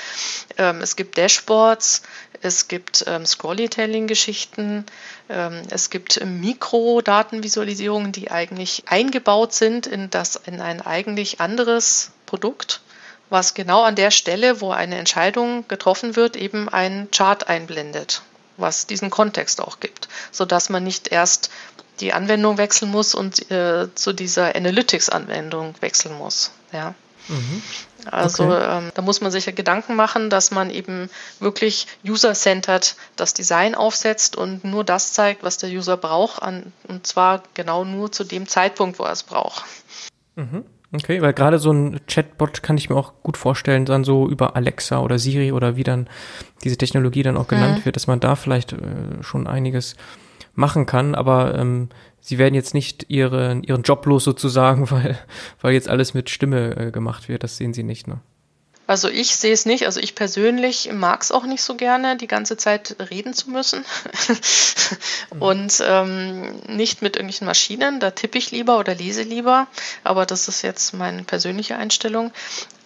Ähm, 0.58 0.80
es 0.80 0.96
gibt 0.96 1.18
Dashboards, 1.18 2.02
es 2.42 2.68
gibt 2.68 3.04
ähm, 3.06 3.26
Scrollytelling-Geschichten, 3.26 4.86
ähm, 5.28 5.62
es 5.70 5.90
gibt 5.90 6.24
Mikrodatenvisualisierungen, 6.24 8.12
die 8.12 8.30
eigentlich 8.30 8.84
eingebaut 8.86 9.52
sind 9.52 9.86
in 9.86 10.10
das 10.10 10.36
in 10.36 10.60
ein 10.60 10.80
eigentlich 10.80 11.40
anderes 11.40 12.12
Produkt 12.26 12.80
was 13.32 13.54
genau 13.54 13.84
an 13.84 13.94
der 13.94 14.10
Stelle, 14.10 14.60
wo 14.60 14.72
eine 14.72 14.96
Entscheidung 14.98 15.68
getroffen 15.68 16.16
wird, 16.16 16.34
eben 16.34 16.68
einen 16.68 17.12
Chart 17.12 17.48
einblendet 17.48 18.22
was 18.60 18.86
diesen 18.86 19.10
Kontext 19.10 19.60
auch 19.60 19.80
gibt, 19.80 19.99
sodass 20.30 20.68
man 20.68 20.84
nicht 20.84 21.08
erst 21.08 21.50
die 22.00 22.12
Anwendung 22.12 22.58
wechseln 22.58 22.90
muss 22.90 23.14
und 23.14 23.50
äh, 23.50 23.94
zu 23.94 24.12
dieser 24.12 24.54
Analytics-Anwendung 24.56 25.74
wechseln 25.80 26.16
muss. 26.16 26.50
Ja. 26.72 26.94
Mhm. 27.28 27.62
Also 28.10 28.44
okay. 28.44 28.78
ähm, 28.78 28.92
da 28.94 29.02
muss 29.02 29.20
man 29.20 29.30
sich 29.30 29.46
ja 29.46 29.52
Gedanken 29.52 29.94
machen, 29.94 30.30
dass 30.30 30.50
man 30.50 30.70
eben 30.70 31.10
wirklich 31.38 31.86
user-centered 32.06 32.96
das 33.16 33.34
Design 33.34 33.74
aufsetzt 33.74 34.36
und 34.36 34.64
nur 34.64 34.84
das 34.84 35.12
zeigt, 35.12 35.42
was 35.42 35.58
der 35.58 35.70
User 35.70 35.96
braucht, 35.96 36.42
an, 36.42 36.72
und 36.88 37.06
zwar 37.06 37.42
genau 37.54 37.84
nur 37.84 38.10
zu 38.10 38.24
dem 38.24 38.48
Zeitpunkt, 38.48 38.98
wo 38.98 39.04
er 39.04 39.12
es 39.12 39.22
braucht. 39.22 39.64
Mhm. 40.36 40.64
Okay, 40.92 41.22
weil 41.22 41.32
gerade 41.32 41.58
so 41.60 41.72
ein 41.72 42.00
Chatbot 42.08 42.64
kann 42.64 42.76
ich 42.76 42.90
mir 42.90 42.96
auch 42.96 43.12
gut 43.22 43.36
vorstellen, 43.36 43.84
dann 43.84 44.02
so 44.02 44.28
über 44.28 44.56
Alexa 44.56 45.00
oder 45.00 45.20
Siri 45.20 45.52
oder 45.52 45.76
wie 45.76 45.84
dann 45.84 46.08
diese 46.64 46.76
Technologie 46.76 47.22
dann 47.22 47.36
auch 47.36 47.46
genannt 47.46 47.80
mhm. 47.80 47.84
wird, 47.84 47.96
dass 47.96 48.08
man 48.08 48.18
da 48.18 48.34
vielleicht 48.34 48.72
äh, 48.72 49.22
schon 49.22 49.46
einiges 49.46 49.94
machen 50.54 50.86
kann, 50.86 51.14
aber 51.14 51.56
ähm, 51.56 51.90
sie 52.20 52.38
werden 52.38 52.54
jetzt 52.54 52.74
nicht 52.74 53.06
ihre, 53.08 53.60
ihren 53.64 53.82
Job 53.82 54.04
los 54.06 54.24
sozusagen, 54.24 54.90
weil, 54.90 55.18
weil 55.60 55.74
jetzt 55.74 55.88
alles 55.88 56.12
mit 56.12 56.28
Stimme 56.28 56.76
äh, 56.76 56.90
gemacht 56.90 57.28
wird. 57.28 57.44
Das 57.44 57.56
sehen 57.56 57.72
sie 57.72 57.84
nicht, 57.84 58.08
ne? 58.08 58.20
Also 58.90 59.08
ich 59.08 59.36
sehe 59.36 59.52
es 59.52 59.66
nicht. 59.66 59.86
Also 59.86 60.00
ich 60.00 60.16
persönlich 60.16 60.90
mag 60.92 61.22
es 61.22 61.30
auch 61.30 61.44
nicht 61.44 61.62
so 61.62 61.76
gerne, 61.76 62.16
die 62.16 62.26
ganze 62.26 62.56
Zeit 62.56 62.96
reden 63.08 63.34
zu 63.34 63.48
müssen. 63.48 63.84
und 65.38 65.80
ähm, 65.86 66.56
nicht 66.66 67.00
mit 67.00 67.14
irgendwelchen 67.14 67.46
Maschinen. 67.46 68.00
Da 68.00 68.10
tippe 68.10 68.36
ich 68.36 68.50
lieber 68.50 68.80
oder 68.80 68.96
lese 68.96 69.22
lieber. 69.22 69.68
Aber 70.02 70.26
das 70.26 70.48
ist 70.48 70.62
jetzt 70.62 70.92
meine 70.92 71.22
persönliche 71.22 71.76
Einstellung. 71.76 72.32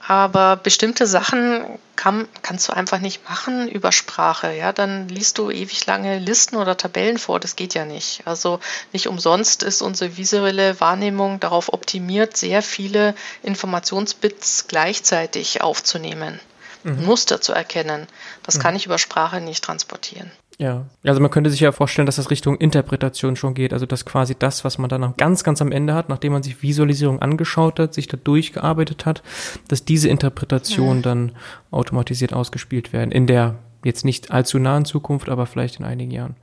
Aber 0.06 0.56
bestimmte 0.56 1.06
Sachen 1.06 1.64
kann, 1.96 2.28
kannst 2.42 2.68
du 2.68 2.74
einfach 2.74 2.98
nicht 2.98 3.26
machen 3.28 3.68
über 3.68 3.90
Sprache. 3.90 4.52
Ja, 4.52 4.72
dann 4.72 5.08
liest 5.08 5.38
du 5.38 5.50
ewig 5.50 5.86
lange 5.86 6.18
Listen 6.18 6.56
oder 6.56 6.76
Tabellen 6.76 7.16
vor. 7.16 7.40
Das 7.40 7.56
geht 7.56 7.72
ja 7.72 7.86
nicht. 7.86 8.26
Also 8.26 8.60
nicht 8.92 9.08
umsonst 9.08 9.62
ist 9.62 9.80
unsere 9.80 10.18
visuelle 10.18 10.78
Wahrnehmung 10.80 11.40
darauf 11.40 11.72
optimiert, 11.72 12.36
sehr 12.36 12.62
viele 12.62 13.14
Informationsbits 13.42 14.66
gleichzeitig 14.68 15.62
aufzunehmen, 15.62 16.38
mhm. 16.82 17.06
Muster 17.06 17.40
zu 17.40 17.52
erkennen. 17.52 18.06
Das 18.42 18.56
mhm. 18.56 18.60
kann 18.60 18.76
ich 18.76 18.84
über 18.84 18.98
Sprache 18.98 19.40
nicht 19.40 19.64
transportieren. 19.64 20.30
Ja, 20.58 20.86
also 21.02 21.20
man 21.20 21.30
könnte 21.30 21.50
sich 21.50 21.60
ja 21.60 21.72
vorstellen, 21.72 22.06
dass 22.06 22.16
das 22.16 22.30
Richtung 22.30 22.56
Interpretation 22.56 23.34
schon 23.34 23.54
geht, 23.54 23.72
also 23.72 23.86
dass 23.86 24.04
quasi 24.04 24.36
das, 24.38 24.64
was 24.64 24.78
man 24.78 24.88
dann 24.88 25.14
ganz, 25.16 25.42
ganz 25.42 25.60
am 25.60 25.72
Ende 25.72 25.94
hat, 25.94 26.08
nachdem 26.08 26.32
man 26.32 26.44
sich 26.44 26.62
Visualisierung 26.62 27.20
angeschaut 27.20 27.80
hat, 27.80 27.92
sich 27.92 28.06
da 28.06 28.16
durchgearbeitet 28.16 29.04
hat, 29.04 29.22
dass 29.66 29.84
diese 29.84 30.08
Interpretation 30.08 30.98
mhm. 30.98 31.02
dann 31.02 31.32
automatisiert 31.72 32.32
ausgespielt 32.32 32.92
werden, 32.92 33.10
in 33.10 33.26
der 33.26 33.56
jetzt 33.84 34.04
nicht 34.04 34.30
allzu 34.30 34.58
nahen 34.58 34.84
Zukunft, 34.84 35.28
aber 35.28 35.46
vielleicht 35.46 35.80
in 35.80 35.84
einigen 35.84 36.12
Jahren. 36.12 36.36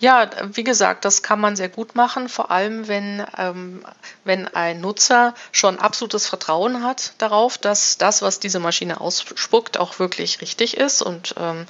Ja, 0.00 0.28
wie 0.52 0.64
gesagt, 0.64 1.04
das 1.06 1.22
kann 1.22 1.40
man 1.40 1.56
sehr 1.56 1.70
gut 1.70 1.94
machen, 1.94 2.28
vor 2.28 2.50
allem 2.50 2.88
wenn, 2.88 3.24
ähm, 3.38 3.82
wenn 4.24 4.48
ein 4.48 4.80
Nutzer 4.80 5.34
schon 5.50 5.78
absolutes 5.78 6.26
Vertrauen 6.26 6.82
hat 6.82 7.14
darauf, 7.18 7.56
dass 7.56 7.96
das, 7.96 8.20
was 8.20 8.38
diese 8.40 8.58
Maschine 8.58 9.00
ausspuckt, 9.00 9.78
auch 9.78 9.98
wirklich 10.00 10.42
richtig 10.42 10.76
ist 10.76 11.00
und 11.00 11.34
ähm, 11.38 11.66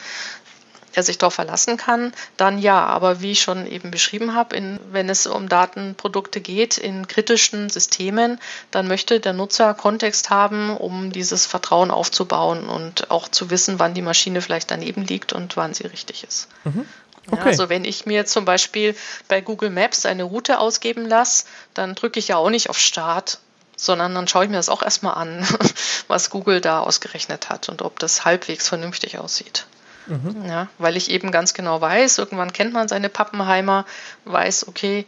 er 0.95 1.03
sich 1.03 1.19
darauf 1.19 1.35
verlassen 1.35 1.77
kann, 1.77 2.13
dann 2.37 2.59
ja. 2.59 2.85
Aber 2.87 3.21
wie 3.21 3.33
ich 3.33 3.43
schon 3.43 3.67
eben 3.67 3.91
beschrieben 3.91 4.35
habe, 4.35 4.57
in, 4.57 4.79
wenn 4.91 5.09
es 5.09 5.27
um 5.27 5.49
Datenprodukte 5.49 6.41
geht 6.41 6.79
in 6.79 7.09
kritischen 7.09 7.71
Systemen, 7.71 8.41
dann 8.71 8.89
möchte 8.89 9.21
der 9.21 9.33
Nutzer 9.33 9.75
Kontext 9.75 10.31
haben, 10.31 10.77
um 10.77 11.13
dieses 11.13 11.47
Vertrauen 11.47 11.91
aufzubauen 11.91 12.69
und 12.69 13.11
auch 13.11 13.29
zu 13.29 13.51
wissen, 13.51 13.79
wann 13.79 13.95
die 13.95 14.03
Maschine 14.03 14.41
vielleicht 14.41 14.71
daneben 14.71 15.05
liegt 15.05 15.33
und 15.33 15.57
wann 15.57 15.75
sie 15.75 15.87
richtig 15.87 16.25
ist. 16.25 16.49
Mhm. 16.65 16.87
Okay. 17.27 17.39
Ja, 17.39 17.45
also 17.45 17.69
wenn 17.69 17.85
ich 17.85 18.07
mir 18.07 18.27
zum 18.27 18.45
Beispiel 18.45 18.95
bei 19.29 19.41
Google 19.41 19.71
Maps 19.71 20.05
eine 20.05 20.25
Route 20.25 20.59
ausgeben 20.59 21.07
lasse, 21.07 21.47
dann 21.73 21.95
drücke 21.95 22.19
ich 22.19 22.29
ja 22.29 22.37
auch 22.37 22.51
nicht 22.51 22.69
auf 22.69 22.79
Start, 22.79 23.39
sondern 23.77 24.15
dann 24.15 24.29
schaue 24.29 24.45
ich 24.45 24.51
mir 24.51 24.57
das 24.57 24.69
auch 24.69 24.83
erstmal 24.83 25.15
an, 25.15 25.47
was 26.09 26.31
Google 26.31 26.61
da 26.61 26.81
ausgerechnet 26.81 27.49
hat 27.49 27.69
und 27.69 27.83
ob 27.83 27.99
das 27.99 28.25
halbwegs 28.25 28.69
vernünftig 28.69 29.19
aussieht. 29.19 29.67
Mhm. 30.07 30.45
Ja, 30.47 30.69
weil 30.79 30.97
ich 30.97 31.11
eben 31.11 31.31
ganz 31.31 31.55
genau 31.55 31.81
weiß, 31.81 32.19
irgendwann 32.19 32.53
kennt 32.53 32.73
man 32.73 32.89
seine 32.89 33.09
Pappenheimer, 33.09 33.87
weiß, 34.25 34.69
okay, 34.69 35.07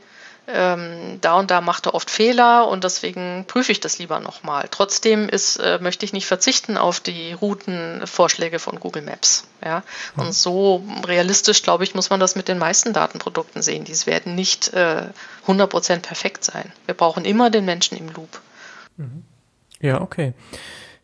ähm, 0.49 1.19
da 1.21 1.35
und 1.35 1.51
da 1.51 1.61
macht 1.61 1.87
er 1.87 1.95
oft 1.95 2.09
Fehler 2.09 2.69
und 2.69 2.85
deswegen 2.85 3.45
prüfe 3.49 3.73
ich 3.73 3.81
das 3.81 3.99
lieber 3.99 4.21
nochmal. 4.21 4.69
Trotzdem 4.71 5.29
ist, 5.29 5.57
äh, 5.57 5.79
möchte 5.81 6.05
ich 6.05 6.13
nicht 6.13 6.27
verzichten 6.27 6.77
auf 6.77 7.01
die 7.01 7.33
Routenvorschläge 7.33 8.59
von 8.59 8.79
Google 8.79 9.03
Maps. 9.03 9.45
Ja? 9.65 9.83
Und 10.17 10.33
so 10.33 10.85
realistisch, 11.05 11.63
glaube 11.63 11.83
ich, 11.85 11.95
muss 11.95 12.11
man 12.11 12.21
das 12.21 12.37
mit 12.37 12.47
den 12.47 12.59
meisten 12.59 12.93
Datenprodukten 12.93 13.61
sehen. 13.61 13.85
Die 13.85 14.07
werden 14.07 14.37
nicht 14.37 14.73
äh, 14.73 15.09
100% 15.47 16.01
perfekt 16.01 16.45
sein. 16.45 16.73
Wir 16.85 16.95
brauchen 16.95 17.25
immer 17.25 17.51
den 17.51 17.65
Menschen 17.65 17.99
im 17.99 18.09
Loop. 18.11 18.41
Mhm. 18.97 19.25
Ja, 19.81 20.01
okay. 20.01 20.33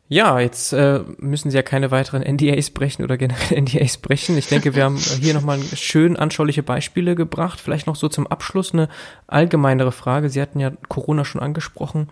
Ja, 0.08 0.40
jetzt 0.40 0.74
äh, 0.74 1.00
müssen 1.18 1.50
Sie 1.50 1.56
ja 1.56 1.62
keine 1.62 1.90
weiteren 1.90 2.22
NDAs 2.22 2.68
brechen 2.70 3.02
oder 3.02 3.16
generell 3.16 3.60
NDAs 3.62 3.96
brechen. 3.96 4.36
Ich 4.36 4.46
denke, 4.46 4.74
wir 4.74 4.84
haben 4.84 4.98
hier 4.98 5.32
nochmal 5.32 5.58
schön 5.74 6.16
anschauliche 6.16 6.62
Beispiele 6.62 7.14
gebracht. 7.14 7.58
Vielleicht 7.60 7.86
noch 7.86 7.96
so 7.96 8.08
zum 8.08 8.26
Abschluss 8.26 8.74
eine 8.74 8.90
allgemeinere 9.26 9.90
Frage. 9.90 10.28
Sie 10.28 10.42
hatten 10.42 10.60
ja 10.60 10.72
Corona 10.88 11.24
schon 11.24 11.40
angesprochen. 11.40 12.10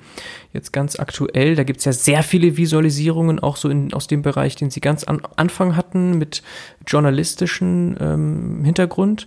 Jetzt 0.54 0.72
ganz 0.72 0.98
aktuell, 0.98 1.56
da 1.56 1.64
gibt's 1.64 1.84
ja 1.84 1.92
sehr 1.92 2.22
viele 2.22 2.56
Visualisierungen, 2.56 3.38
auch 3.38 3.56
so 3.56 3.68
in, 3.68 3.92
aus 3.92 4.06
dem 4.06 4.22
Bereich, 4.22 4.56
den 4.56 4.70
Sie 4.70 4.80
ganz 4.80 5.04
an 5.04 5.20
Anfang 5.36 5.76
hatten, 5.76 6.16
mit 6.16 6.42
journalistischen 6.86 7.98
ähm, 8.00 8.64
Hintergrund. 8.64 9.26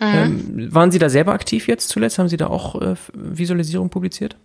Mhm. 0.00 0.06
Ähm, 0.06 0.74
waren 0.74 0.90
Sie 0.90 0.98
da 0.98 1.10
selber 1.10 1.32
aktiv 1.32 1.68
jetzt 1.68 1.90
zuletzt? 1.90 2.18
Haben 2.18 2.28
Sie 2.28 2.38
da 2.38 2.46
auch 2.46 2.80
äh, 2.80 2.94
Visualisierung 3.12 3.90
publiziert? 3.90 4.36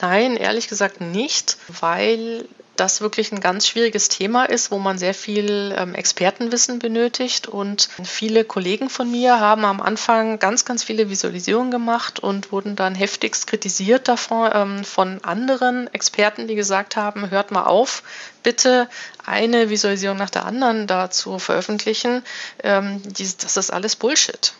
Nein, 0.00 0.36
ehrlich 0.36 0.68
gesagt 0.68 1.00
nicht, 1.00 1.56
weil 1.80 2.44
das 2.78 3.00
wirklich 3.00 3.32
ein 3.32 3.40
ganz 3.40 3.66
schwieriges 3.66 4.08
Thema 4.08 4.44
ist, 4.44 4.70
wo 4.70 4.78
man 4.78 4.98
sehr 4.98 5.14
viel 5.14 5.74
ähm, 5.76 5.94
Expertenwissen 5.94 6.78
benötigt. 6.78 7.48
Und 7.48 7.88
viele 8.04 8.44
Kollegen 8.44 8.88
von 8.88 9.10
mir 9.10 9.40
haben 9.40 9.64
am 9.64 9.80
Anfang 9.80 10.38
ganz, 10.38 10.64
ganz 10.64 10.84
viele 10.84 11.10
Visualisierungen 11.10 11.70
gemacht 11.70 12.20
und 12.20 12.52
wurden 12.52 12.76
dann 12.76 12.94
heftigst 12.94 13.46
kritisiert 13.46 14.08
davon 14.08 14.50
ähm, 14.54 14.84
von 14.84 15.22
anderen 15.24 15.92
Experten, 15.92 16.46
die 16.46 16.54
gesagt 16.54 16.96
haben, 16.96 17.30
hört 17.30 17.50
mal 17.50 17.64
auf, 17.64 18.02
bitte 18.42 18.88
eine 19.26 19.70
Visualisierung 19.70 20.16
nach 20.16 20.30
der 20.30 20.46
anderen 20.46 20.86
dazu 20.86 21.38
veröffentlichen. 21.38 22.22
Ähm, 22.62 23.02
das 23.04 23.56
ist 23.56 23.70
alles 23.72 23.96
Bullshit. 23.96 24.52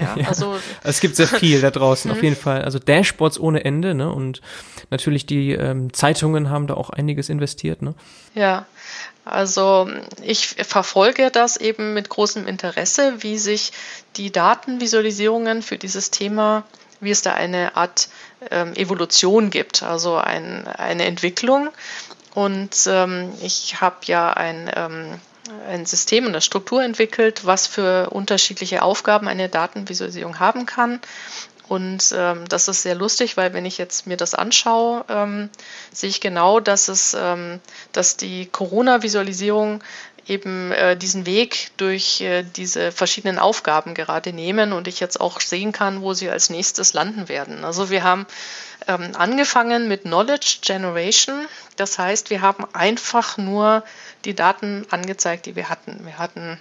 Ja, 0.00 0.16
ja, 0.22 0.28
also 0.28 0.56
es 0.82 1.00
gibt 1.00 1.16
sehr 1.16 1.28
viel 1.28 1.60
da 1.60 1.70
draußen 1.70 2.10
auf 2.10 2.18
mhm. 2.18 2.24
jeden 2.24 2.36
Fall. 2.36 2.62
Also 2.62 2.78
Dashboards 2.78 3.38
ohne 3.38 3.64
Ende, 3.64 3.94
ne? 3.94 4.10
Und 4.10 4.40
natürlich 4.90 5.26
die 5.26 5.52
ähm, 5.52 5.92
Zeitungen 5.92 6.50
haben 6.50 6.66
da 6.66 6.74
auch 6.74 6.90
einiges 6.90 7.28
investiert, 7.28 7.82
ne? 7.82 7.94
Ja, 8.34 8.66
also 9.24 9.88
ich 10.22 10.48
verfolge 10.48 11.30
das 11.30 11.56
eben 11.56 11.94
mit 11.94 12.08
großem 12.08 12.46
Interesse, 12.46 13.22
wie 13.22 13.38
sich 13.38 13.72
die 14.16 14.30
Datenvisualisierungen 14.30 15.62
für 15.62 15.78
dieses 15.78 16.10
Thema, 16.10 16.64
wie 17.00 17.10
es 17.10 17.22
da 17.22 17.32
eine 17.32 17.76
Art 17.76 18.08
ähm, 18.50 18.74
Evolution 18.74 19.50
gibt, 19.50 19.82
also 19.82 20.16
ein, 20.16 20.66
eine 20.66 21.04
Entwicklung. 21.04 21.70
Und 22.34 22.86
ähm, 22.86 23.32
ich 23.42 23.80
habe 23.80 23.96
ja 24.04 24.32
ein 24.32 24.70
ähm, 24.74 25.20
ein 25.68 25.86
System 25.86 26.24
und 26.24 26.30
eine 26.30 26.40
Struktur 26.40 26.82
entwickelt, 26.82 27.44
was 27.44 27.66
für 27.66 28.10
unterschiedliche 28.10 28.82
Aufgaben 28.82 29.28
eine 29.28 29.48
Datenvisualisierung 29.48 30.38
haben 30.38 30.66
kann. 30.66 31.00
Und 31.66 32.14
ähm, 32.16 32.44
das 32.48 32.68
ist 32.68 32.82
sehr 32.82 32.94
lustig, 32.94 33.36
weil 33.36 33.54
wenn 33.54 33.64
ich 33.64 33.78
jetzt 33.78 34.06
mir 34.06 34.18
das 34.18 34.34
anschaue, 34.34 35.04
ähm, 35.08 35.48
sehe 35.92 36.10
ich 36.10 36.20
genau, 36.20 36.60
dass 36.60 36.88
es, 36.88 37.16
ähm, 37.18 37.60
dass 37.92 38.18
die 38.18 38.46
Corona-Visualisierung 38.46 39.82
eben 40.26 40.72
äh, 40.72 40.96
diesen 40.96 41.26
Weg 41.26 41.70
durch 41.76 42.20
äh, 42.20 42.42
diese 42.42 42.92
verschiedenen 42.92 43.38
Aufgaben 43.38 43.94
gerade 43.94 44.32
nehmen 44.32 44.72
und 44.72 44.88
ich 44.88 45.00
jetzt 45.00 45.20
auch 45.20 45.40
sehen 45.40 45.72
kann, 45.72 46.02
wo 46.02 46.14
sie 46.14 46.30
als 46.30 46.50
nächstes 46.50 46.92
landen 46.92 47.28
werden. 47.28 47.64
Also 47.64 47.90
wir 47.90 48.02
haben 48.02 48.26
ähm, 48.86 49.12
angefangen 49.14 49.88
mit 49.88 50.02
Knowledge 50.02 50.58
Generation. 50.62 51.46
Das 51.76 51.98
heißt, 51.98 52.30
wir 52.30 52.40
haben 52.40 52.66
einfach 52.72 53.38
nur 53.38 53.82
die 54.24 54.34
Daten 54.34 54.86
angezeigt, 54.90 55.46
die 55.46 55.56
wir 55.56 55.68
hatten. 55.68 56.04
Wir 56.04 56.18
hatten 56.18 56.58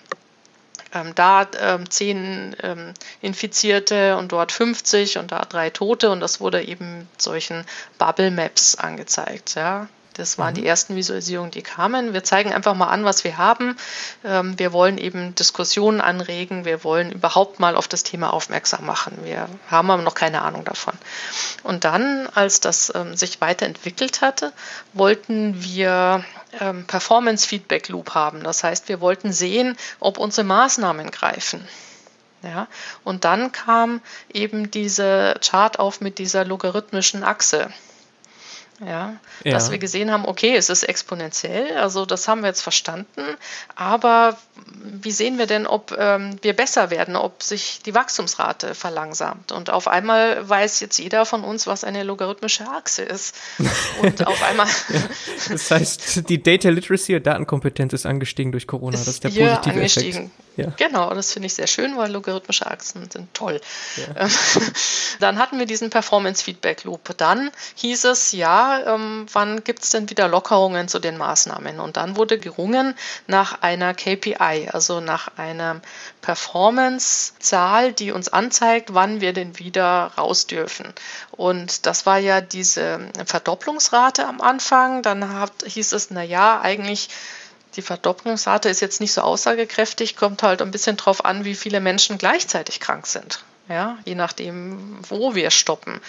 ähm, 0.94 1.14
da 1.16 1.48
ähm, 1.60 1.90
zehn 1.90 2.56
ähm, 2.62 2.94
Infizierte 3.22 4.18
und 4.18 4.32
dort 4.32 4.52
50 4.52 5.18
und 5.18 5.32
da 5.32 5.42
drei 5.46 5.70
Tote 5.70 6.12
und 6.12 6.20
das 6.20 6.40
wurde 6.40 6.64
eben 6.64 7.00
mit 7.00 7.22
solchen 7.22 7.66
Bubble 7.98 8.32
Maps 8.32 8.76
angezeigt. 8.76 9.56
Ja. 9.56 9.88
Das 10.14 10.38
waren 10.38 10.54
mhm. 10.54 10.58
die 10.58 10.66
ersten 10.66 10.96
Visualisierungen, 10.96 11.52
die 11.52 11.62
kamen. 11.62 12.14
Wir 12.14 12.24
zeigen 12.24 12.54
einfach 12.54 12.76
mal 12.76 12.88
an, 12.88 13.04
was 13.04 13.24
wir 13.24 13.38
haben. 13.38 13.76
Ähm, 14.24 14.58
wir 14.58 14.74
wollen 14.74 14.98
eben 14.98 15.36
Diskussionen 15.36 16.02
anregen. 16.02 16.66
Wir 16.66 16.84
wollen 16.84 17.12
überhaupt 17.12 17.60
mal 17.60 17.76
auf 17.76 17.88
das 17.88 18.04
Thema 18.04 18.32
aufmerksam 18.32 18.86
machen. 18.86 19.20
Wir 19.24 19.48
haben 19.70 19.90
aber 19.90 20.02
noch 20.02 20.16
keine 20.16 20.42
Ahnung 20.42 20.64
davon. 20.66 20.94
Und 21.64 21.84
dann, 21.84 22.28
als 22.34 22.60
das 22.60 22.92
ähm, 22.96 23.16
sich 23.16 23.42
weiterentwickelt 23.42 24.22
hatte, 24.22 24.54
wollten 24.94 25.64
wir 25.64 26.24
ähm, 26.60 26.86
Performance 26.86 27.48
Feedback 27.48 27.90
Loop 27.90 28.14
haben. 28.14 28.44
Das 28.44 28.64
heißt, 28.64 28.90
wir 28.90 29.02
wollten 29.02 29.34
sehen, 29.34 29.76
ob 30.00 30.18
unsere 30.18 30.46
Maßnahmen 30.46 31.12
greifen. 31.12 31.68
Ja, 32.44 32.68
und 33.06 33.24
dann 33.24 33.54
kam 33.54 34.02
eben 34.34 34.70
diese 34.70 35.36
Chart 35.40 35.80
auf 35.80 36.02
mit 36.02 36.20
dieser 36.20 36.44
logarithmischen 36.44 37.24
Achse. 37.24 37.70
Ja, 38.80 39.16
ja, 39.44 39.52
dass 39.52 39.72
wir 39.72 39.78
gesehen 39.78 40.12
haben, 40.12 40.26
okay, 40.26 40.56
es 40.56 40.70
ist 40.70 40.84
exponentiell, 40.84 41.78
also 41.78 42.06
das 42.06 42.28
haben 42.28 42.42
wir 42.42 42.48
jetzt 42.48 42.62
verstanden, 42.62 43.22
aber 43.76 44.38
wie 44.84 45.12
sehen 45.12 45.38
wir 45.38 45.46
denn, 45.46 45.68
ob 45.68 45.96
ähm, 45.98 46.38
wir 46.42 46.54
besser 46.54 46.90
werden, 46.90 47.16
ob 47.16 47.44
sich 47.44 47.82
die 47.86 47.94
Wachstumsrate 47.94 48.76
verlangsamt? 48.76 49.52
Und 49.52 49.70
auf 49.70 49.88
einmal 49.88 50.48
weiß 50.48 50.80
jetzt 50.80 50.98
jeder 50.98 51.26
von 51.26 51.44
uns, 51.44 51.68
was 51.68 51.84
eine 51.84 52.04
logarithmische 52.04 52.68
Achse 52.68 53.04
ist. 53.04 53.36
Und 54.02 54.26
auf 54.28 54.42
einmal. 54.44 54.68
ja, 54.90 55.02
das 55.50 55.72
heißt, 55.72 56.30
die 56.30 56.42
Data 56.42 56.70
Literacy 56.70 57.16
und 57.16 57.26
Datenkompetenz 57.26 57.94
ist 57.94 58.06
angestiegen 58.06 58.52
durch 58.52 58.68
Corona. 58.68 58.96
Ist 58.96 59.08
das 59.08 59.16
ist 59.16 59.24
der 59.24 59.30
positive 59.30 59.76
angestiegen. 59.76 60.26
Effekt. 60.26 60.44
Ja. 60.56 60.72
Genau, 60.78 61.12
das 61.14 61.34
finde 61.34 61.48
ich 61.48 61.56
sehr 61.56 61.68
schön, 61.68 61.98
weil 61.98 62.12
logarithmische 62.12 62.68
Achsen 62.68 63.10
sind 63.10 63.34
toll. 63.34 63.60
Ja. 63.96 64.28
Dann 65.20 65.40
hatten 65.40 65.58
wir 65.58 65.66
diesen 65.66 65.90
Performance-Feedback-Loop. 65.90 67.18
Dann 67.18 67.50
hieß 67.76 68.04
es, 68.06 68.34
ja, 68.34 68.73
ähm, 68.86 69.26
wann 69.32 69.64
gibt 69.64 69.84
es 69.84 69.90
denn 69.90 70.10
wieder 70.10 70.28
Lockerungen 70.28 70.88
zu 70.88 71.00
den 71.00 71.18
Maßnahmen? 71.18 71.80
Und 71.80 71.98
dann 71.98 72.16
wurde 72.16 72.40
gerungen 72.40 72.96
nach 73.28 73.62
einer 73.62 73.94
KPI, 73.94 74.70
also 74.72 75.00
nach 75.00 75.38
einer 75.38 75.82
Performance-Zahl, 76.22 77.94
die 77.94 78.12
uns 78.12 78.30
anzeigt, 78.30 78.94
wann 78.94 79.22
wir 79.22 79.34
denn 79.34 79.60
wieder 79.60 80.12
raus 80.18 80.48
dürfen. 80.48 80.94
Und 81.32 81.86
das 81.86 82.06
war 82.06 82.18
ja 82.18 82.42
diese 82.42 83.00
Verdopplungsrate 83.26 84.26
am 84.26 84.42
Anfang. 84.42 85.02
Dann 85.04 85.34
hat, 85.34 85.52
hieß 85.66 85.94
es, 85.94 86.12
na 86.12 86.24
ja, 86.24 86.62
eigentlich 86.62 87.10
die 87.76 87.82
Verdopplungsrate 87.82 88.70
ist 88.70 88.82
jetzt 88.82 89.02
nicht 89.02 89.14
so 89.14 89.22
aussagekräftig, 89.22 90.16
kommt 90.16 90.44
halt 90.44 90.62
ein 90.62 90.72
bisschen 90.72 90.98
drauf 90.98 91.26
an, 91.26 91.44
wie 91.44 91.56
viele 91.56 91.80
Menschen 91.80 92.18
gleichzeitig 92.18 92.80
krank 92.80 93.08
sind. 93.08 93.44
Ja, 93.70 93.98
je 94.04 94.16
nachdem, 94.16 95.00
wo 95.08 95.36
wir 95.36 95.50
stoppen. 95.50 96.02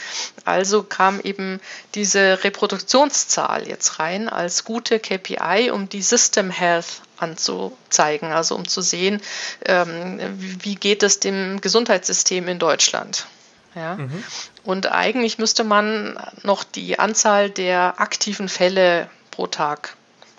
Also 0.44 0.82
kam 0.82 1.20
eben 1.20 1.60
diese 1.94 2.42
Reproduktionszahl 2.42 3.68
jetzt 3.68 4.00
rein 4.00 4.28
als 4.28 4.64
gute 4.64 4.98
KPI, 4.98 5.70
um 5.70 5.88
die 5.88 6.02
System 6.02 6.50
Health 6.50 7.02
anzuzeigen, 7.16 8.32
also 8.32 8.56
um 8.56 8.66
zu 8.66 8.80
sehen, 8.80 9.20
ähm, 9.66 10.18
wie 10.36 10.74
geht 10.74 11.04
es 11.04 11.20
dem 11.20 11.60
Gesundheitssystem 11.60 12.48
in 12.48 12.58
Deutschland. 12.58 13.26
Ja? 13.76 13.96
Mhm. 13.96 14.24
Und 14.64 14.90
eigentlich 14.90 15.38
müsste 15.38 15.62
man 15.62 16.18
noch 16.42 16.64
die 16.64 16.98
Anzahl 16.98 17.50
der 17.50 18.00
aktiven 18.00 18.48
Fälle 18.48 19.08
pro 19.30 19.46
Tag 19.46 19.96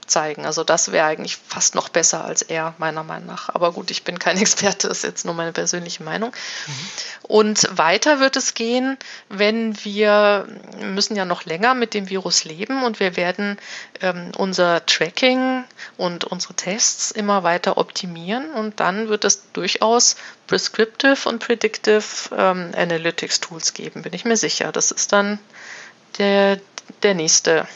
zeigen. 0.07 0.45
Also 0.45 0.63
das 0.63 0.91
wäre 0.91 1.05
eigentlich 1.05 1.37
fast 1.37 1.75
noch 1.75 1.89
besser 1.89 2.23
als 2.25 2.41
er, 2.41 2.75
meiner 2.77 3.03
Meinung 3.03 3.27
nach. 3.27 3.49
Aber 3.49 3.71
gut, 3.71 3.91
ich 3.91 4.03
bin 4.03 4.19
kein 4.19 4.37
Experte, 4.41 4.87
das 4.87 4.99
ist 4.99 5.03
jetzt 5.03 5.25
nur 5.25 5.33
meine 5.33 5.51
persönliche 5.51 6.03
Meinung. 6.03 6.31
Mhm. 6.31 6.73
Und 7.23 7.67
weiter 7.77 8.19
wird 8.19 8.35
es 8.35 8.53
gehen, 8.53 8.97
wenn 9.29 9.83
wir 9.83 10.47
müssen 10.79 11.15
ja 11.15 11.25
noch 11.25 11.45
länger 11.45 11.73
mit 11.73 11.93
dem 11.93 12.09
Virus 12.09 12.43
leben 12.43 12.83
und 12.83 12.99
wir 12.99 13.15
werden 13.15 13.57
ähm, 14.01 14.31
unser 14.37 14.85
Tracking 14.85 15.63
und 15.97 16.25
unsere 16.25 16.53
Tests 16.53 17.11
immer 17.11 17.43
weiter 17.43 17.77
optimieren 17.77 18.51
und 18.51 18.79
dann 18.79 19.09
wird 19.09 19.25
es 19.25 19.51
durchaus 19.53 20.15
Prescriptive 20.47 21.27
und 21.27 21.39
Predictive 21.39 22.03
ähm, 22.35 22.71
Analytics 22.75 23.39
Tools 23.39 23.73
geben, 23.73 24.03
bin 24.03 24.13
ich 24.13 24.25
mir 24.25 24.37
sicher. 24.37 24.71
Das 24.71 24.91
ist 24.91 25.11
dann 25.11 25.39
der, 26.17 26.59
der 27.03 27.15
nächste 27.15 27.67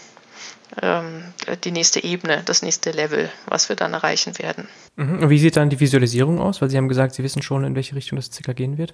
die 1.63 1.71
nächste 1.71 2.03
Ebene, 2.03 2.43
das 2.45 2.61
nächste 2.61 2.91
Level, 2.91 3.29
was 3.47 3.69
wir 3.69 3.75
dann 3.75 3.93
erreichen 3.93 4.37
werden. 4.37 4.67
Mhm. 4.95 5.23
Und 5.23 5.29
wie 5.29 5.39
sieht 5.39 5.57
dann 5.57 5.69
die 5.69 5.79
Visualisierung 5.79 6.39
aus? 6.39 6.61
Weil 6.61 6.69
Sie 6.69 6.77
haben 6.77 6.87
gesagt, 6.87 7.15
Sie 7.15 7.23
wissen 7.23 7.41
schon, 7.41 7.63
in 7.63 7.75
welche 7.75 7.95
Richtung 7.95 8.17
das 8.17 8.31
circa 8.31 8.53
gehen 8.53 8.77
wird. 8.77 8.93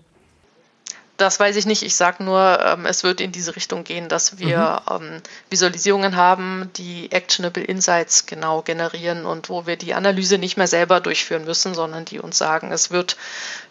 Das 1.18 1.40
weiß 1.40 1.56
ich 1.56 1.66
nicht. 1.66 1.82
Ich 1.84 1.96
sage 1.96 2.24
nur, 2.24 2.60
ähm, 2.62 2.86
es 2.86 3.04
wird 3.04 3.22
in 3.22 3.32
diese 3.32 3.56
Richtung 3.56 3.86
gehen, 3.86 4.10
dass 4.10 4.38
wir 4.38 4.82
mhm. 4.90 4.96
ähm, 4.96 5.22
Visualisierungen 5.50 6.18
haben, 6.18 6.70
die 6.76 7.10
Actionable 7.12 7.64
Insights 7.64 8.26
genau 8.26 8.62
generieren 8.62 9.26
und 9.26 9.50
wo 9.50 9.66
wir 9.66 9.78
die 9.78 9.94
Analyse 9.94 10.38
nicht 10.38 10.58
mehr 10.58 10.68
selber 10.68 11.00
durchführen 11.00 11.46
müssen, 11.46 11.74
sondern 11.74 12.04
die 12.04 12.20
uns 12.20 12.38
sagen, 12.38 12.72
es 12.72 12.92
wird, 12.92 13.16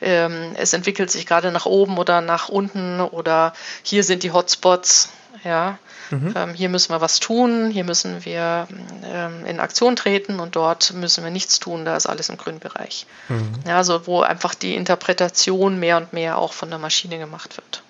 ähm, 0.00 0.52
es 0.54 0.72
entwickelt 0.72 1.10
sich 1.10 1.26
gerade 1.26 1.52
nach 1.52 1.66
oben 1.66 1.98
oder 1.98 2.22
nach 2.22 2.48
unten 2.48 3.00
oder 3.00 3.52
hier 3.82 4.04
sind 4.04 4.22
die 4.22 4.32
Hotspots. 4.32 5.10
Ja, 5.42 5.78
Mhm. 6.10 6.34
Ähm, 6.36 6.54
hier 6.54 6.68
müssen 6.68 6.92
wir 6.92 7.00
was 7.00 7.20
tun, 7.20 7.70
hier 7.70 7.84
müssen 7.84 8.24
wir 8.24 8.68
ähm, 9.04 9.46
in 9.46 9.60
Aktion 9.60 9.96
treten 9.96 10.40
und 10.40 10.56
dort 10.56 10.92
müssen 10.94 11.24
wir 11.24 11.30
nichts 11.30 11.60
tun, 11.60 11.84
da 11.84 11.96
ist 11.96 12.06
alles 12.06 12.28
im 12.28 12.36
grünen 12.36 12.58
Bereich. 12.58 13.06
Mhm. 13.28 13.52
Ja, 13.66 13.76
also 13.76 14.06
wo 14.06 14.20
einfach 14.20 14.54
die 14.54 14.74
Interpretation 14.74 15.78
mehr 15.78 15.96
und 15.96 16.12
mehr 16.12 16.38
auch 16.38 16.52
von 16.52 16.70
der 16.70 16.78
Maschine 16.78 17.18
gemacht 17.18 17.56
wird. 17.56 17.82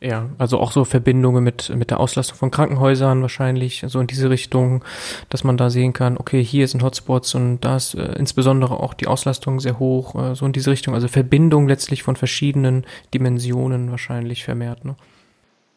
Ja, 0.00 0.28
also 0.38 0.60
auch 0.60 0.70
so 0.70 0.84
Verbindungen 0.84 1.42
mit, 1.42 1.70
mit 1.70 1.90
der 1.90 1.98
Auslastung 1.98 2.38
von 2.38 2.52
Krankenhäusern 2.52 3.20
wahrscheinlich, 3.20 3.84
so 3.88 3.98
in 3.98 4.06
diese 4.06 4.30
Richtung, 4.30 4.84
dass 5.28 5.42
man 5.42 5.56
da 5.56 5.70
sehen 5.70 5.92
kann, 5.92 6.16
okay, 6.16 6.42
hier 6.42 6.68
sind 6.68 6.84
Hotspots 6.84 7.34
und 7.34 7.60
da 7.62 7.74
ist 7.74 7.94
äh, 7.94 8.12
insbesondere 8.12 8.78
auch 8.78 8.94
die 8.94 9.08
Auslastung 9.08 9.58
sehr 9.58 9.80
hoch, 9.80 10.14
äh, 10.14 10.36
so 10.36 10.46
in 10.46 10.52
diese 10.52 10.70
Richtung. 10.70 10.94
Also 10.94 11.08
Verbindung 11.08 11.66
letztlich 11.66 12.04
von 12.04 12.14
verschiedenen 12.14 12.86
Dimensionen 13.12 13.90
wahrscheinlich 13.90 14.44
vermehrt. 14.44 14.84
Ne? 14.84 14.94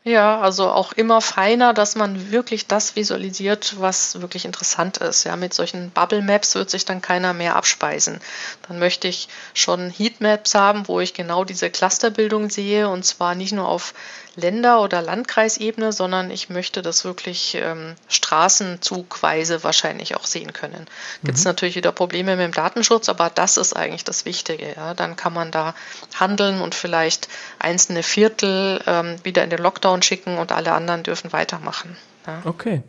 Ja, 0.03 0.41
also 0.41 0.71
auch 0.71 0.93
immer 0.93 1.21
feiner, 1.21 1.75
dass 1.75 1.95
man 1.95 2.31
wirklich 2.31 2.65
das 2.65 2.95
visualisiert, 2.95 3.79
was 3.79 4.19
wirklich 4.19 4.45
interessant 4.45 4.97
ist. 4.97 5.25
Ja, 5.25 5.35
mit 5.35 5.53
solchen 5.53 5.91
Bubble 5.91 6.23
Maps 6.23 6.55
wird 6.55 6.71
sich 6.71 6.85
dann 6.85 7.01
keiner 7.03 7.33
mehr 7.33 7.55
abspeisen. 7.55 8.19
Dann 8.67 8.79
möchte 8.79 9.07
ich 9.07 9.27
schon 9.53 9.91
Heatmaps 9.91 10.55
haben, 10.55 10.87
wo 10.87 10.99
ich 11.01 11.13
genau 11.13 11.43
diese 11.43 11.69
Clusterbildung 11.69 12.49
sehe 12.49 12.89
und 12.89 13.05
zwar 13.05 13.35
nicht 13.35 13.51
nur 13.53 13.67
auf 13.67 13.93
Länder- 14.35 14.81
oder 14.81 15.01
Landkreisebene, 15.01 15.91
sondern 15.91 16.31
ich 16.31 16.49
möchte 16.49 16.81
das 16.81 17.03
wirklich 17.03 17.55
ähm, 17.55 17.95
straßenzugweise 18.07 19.63
wahrscheinlich 19.63 20.15
auch 20.15 20.25
sehen 20.25 20.53
können. 20.53 20.87
Gibt 21.23 21.37
es 21.37 21.43
mhm. 21.43 21.49
natürlich 21.49 21.75
wieder 21.75 21.91
Probleme 21.91 22.35
mit 22.35 22.45
dem 22.45 22.53
Datenschutz, 22.53 23.09
aber 23.09 23.29
das 23.29 23.57
ist 23.57 23.73
eigentlich 23.73 24.05
das 24.05 24.25
Wichtige. 24.25 24.73
Ja? 24.75 24.93
Dann 24.93 25.15
kann 25.15 25.33
man 25.33 25.51
da 25.51 25.75
handeln 26.17 26.61
und 26.61 26.75
vielleicht 26.75 27.27
einzelne 27.59 28.03
Viertel 28.03 28.81
ähm, 28.87 29.17
wieder 29.23 29.43
in 29.43 29.49
den 29.49 29.59
Lockdown 29.59 30.01
schicken 30.01 30.37
und 30.37 30.51
alle 30.51 30.71
anderen 30.71 31.03
dürfen 31.03 31.33
weitermachen. 31.33 31.97
Ja. 32.27 32.41
Okay. 32.45 32.83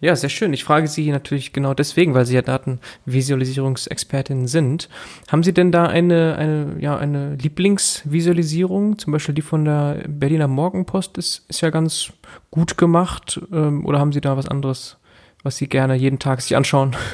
Ja, 0.00 0.14
sehr 0.14 0.28
schön. 0.28 0.52
Ich 0.52 0.62
frage 0.62 0.86
Sie 0.86 1.10
natürlich 1.10 1.52
genau 1.52 1.74
deswegen, 1.74 2.14
weil 2.14 2.24
Sie 2.24 2.34
ja 2.34 2.42
Datenvisualisierungsexpertin 2.42 4.46
sind. 4.46 4.88
Haben 5.28 5.42
Sie 5.42 5.52
denn 5.52 5.72
da 5.72 5.86
eine, 5.86 6.36
eine, 6.36 6.76
ja, 6.78 6.96
eine 6.96 7.34
Lieblingsvisualisierung? 7.34 8.98
Zum 8.98 9.12
Beispiel 9.12 9.34
die 9.34 9.42
von 9.42 9.64
der 9.64 10.04
Berliner 10.06 10.46
Morgenpost 10.46 11.18
ist, 11.18 11.46
ist 11.48 11.62
ja 11.62 11.70
ganz 11.70 12.12
gut 12.50 12.78
gemacht. 12.78 13.40
Ähm, 13.52 13.84
oder 13.84 13.98
haben 13.98 14.12
Sie 14.12 14.20
da 14.20 14.36
was 14.36 14.48
anderes, 14.48 14.98
was 15.42 15.56
Sie 15.56 15.68
gerne 15.68 15.96
jeden 15.96 16.20
Tag 16.20 16.40
sich 16.40 16.56
anschauen? 16.56 16.94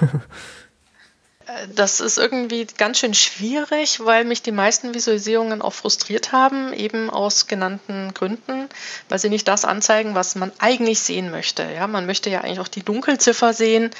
Das 1.74 2.00
ist 2.00 2.18
irgendwie 2.18 2.66
ganz 2.76 2.98
schön 2.98 3.14
schwierig, 3.14 4.00
weil 4.04 4.24
mich 4.24 4.42
die 4.42 4.52
meisten 4.52 4.94
Visualisierungen 4.94 5.62
auch 5.62 5.72
frustriert 5.72 6.32
haben, 6.32 6.72
eben 6.72 7.10
aus 7.10 7.46
genannten 7.46 8.12
Gründen, 8.14 8.68
weil 9.08 9.18
sie 9.18 9.28
nicht 9.28 9.46
das 9.46 9.64
anzeigen, 9.64 10.14
was 10.14 10.34
man 10.34 10.52
eigentlich 10.58 11.00
sehen 11.00 11.30
möchte. 11.30 11.62
Ja, 11.62 11.86
man 11.86 12.06
möchte 12.06 12.30
ja 12.30 12.40
eigentlich 12.40 12.60
auch 12.60 12.68
die 12.68 12.82
Dunkelziffer 12.82 13.52
sehen 13.52 13.90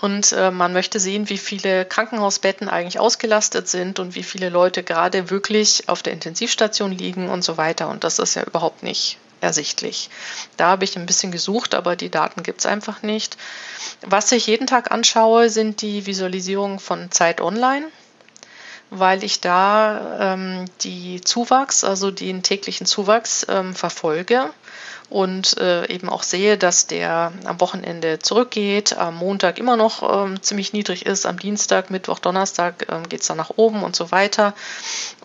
und 0.00 0.32
äh, 0.32 0.50
man 0.50 0.72
möchte 0.72 1.00
sehen, 1.00 1.28
wie 1.30 1.38
viele 1.38 1.84
Krankenhausbetten 1.84 2.68
eigentlich 2.68 2.98
ausgelastet 2.98 3.68
sind 3.68 3.98
und 3.98 4.14
wie 4.14 4.22
viele 4.22 4.48
Leute 4.48 4.82
gerade 4.82 5.30
wirklich 5.30 5.88
auf 5.88 6.02
der 6.02 6.12
Intensivstation 6.12 6.92
liegen 6.92 7.30
und 7.30 7.42
so 7.42 7.56
weiter. 7.56 7.88
Und 7.88 8.04
das 8.04 8.18
ist 8.18 8.34
ja 8.34 8.42
überhaupt 8.42 8.82
nicht 8.82 9.18
ersichtlich. 9.44 10.10
Da 10.56 10.70
habe 10.70 10.84
ich 10.84 10.96
ein 10.96 11.06
bisschen 11.06 11.30
gesucht, 11.30 11.74
aber 11.74 11.94
die 11.94 12.10
Daten 12.10 12.42
gibt 12.42 12.60
es 12.60 12.66
einfach 12.66 13.02
nicht. 13.02 13.36
Was 14.02 14.32
ich 14.32 14.46
jeden 14.46 14.66
Tag 14.66 14.90
anschaue, 14.90 15.50
sind 15.50 15.82
die 15.82 16.06
Visualisierungen 16.06 16.80
von 16.80 17.10
Zeit 17.10 17.40
Online 17.40 17.86
weil 18.90 19.24
ich 19.24 19.40
da 19.40 20.34
ähm, 20.34 20.66
die 20.82 21.20
Zuwachs, 21.20 21.84
also 21.84 22.10
den 22.10 22.42
täglichen 22.42 22.86
Zuwachs 22.86 23.46
ähm, 23.48 23.74
verfolge 23.74 24.50
und 25.10 25.58
äh, 25.58 25.86
eben 25.86 26.08
auch 26.08 26.22
sehe, 26.22 26.56
dass 26.56 26.86
der 26.86 27.32
am 27.44 27.60
Wochenende 27.60 28.18
zurückgeht, 28.18 28.96
am 28.96 29.16
Montag 29.16 29.58
immer 29.58 29.76
noch 29.76 30.26
ähm, 30.26 30.42
ziemlich 30.42 30.72
niedrig 30.72 31.06
ist, 31.06 31.26
am 31.26 31.38
Dienstag, 31.38 31.90
Mittwoch, 31.90 32.18
Donnerstag 32.18 32.86
ähm, 32.90 33.08
geht 33.08 33.20
es 33.20 33.26
dann 33.26 33.36
nach 33.36 33.50
oben 33.56 33.82
und 33.82 33.94
so 33.94 34.10
weiter. 34.10 34.54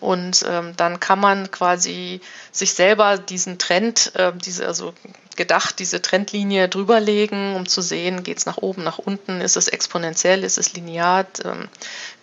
Und 0.00 0.44
ähm, 0.48 0.74
dann 0.76 1.00
kann 1.00 1.18
man 1.18 1.50
quasi 1.50 2.20
sich 2.52 2.74
selber 2.74 3.18
diesen 3.18 3.58
Trend, 3.58 4.14
äh, 4.14 4.32
diese, 4.34 4.66
also 4.66 4.92
gedacht, 5.36 5.78
diese 5.78 6.02
Trendlinie 6.02 6.68
drüberlegen, 6.68 7.54
um 7.56 7.66
zu 7.66 7.80
sehen, 7.80 8.22
geht 8.22 8.38
es 8.38 8.46
nach 8.46 8.58
oben, 8.58 8.84
nach 8.84 8.98
unten, 8.98 9.40
ist 9.40 9.56
es 9.56 9.68
exponentiell, 9.68 10.44
ist 10.44 10.58
es 10.58 10.74
linear, 10.74 11.24
ähm, 11.44 11.68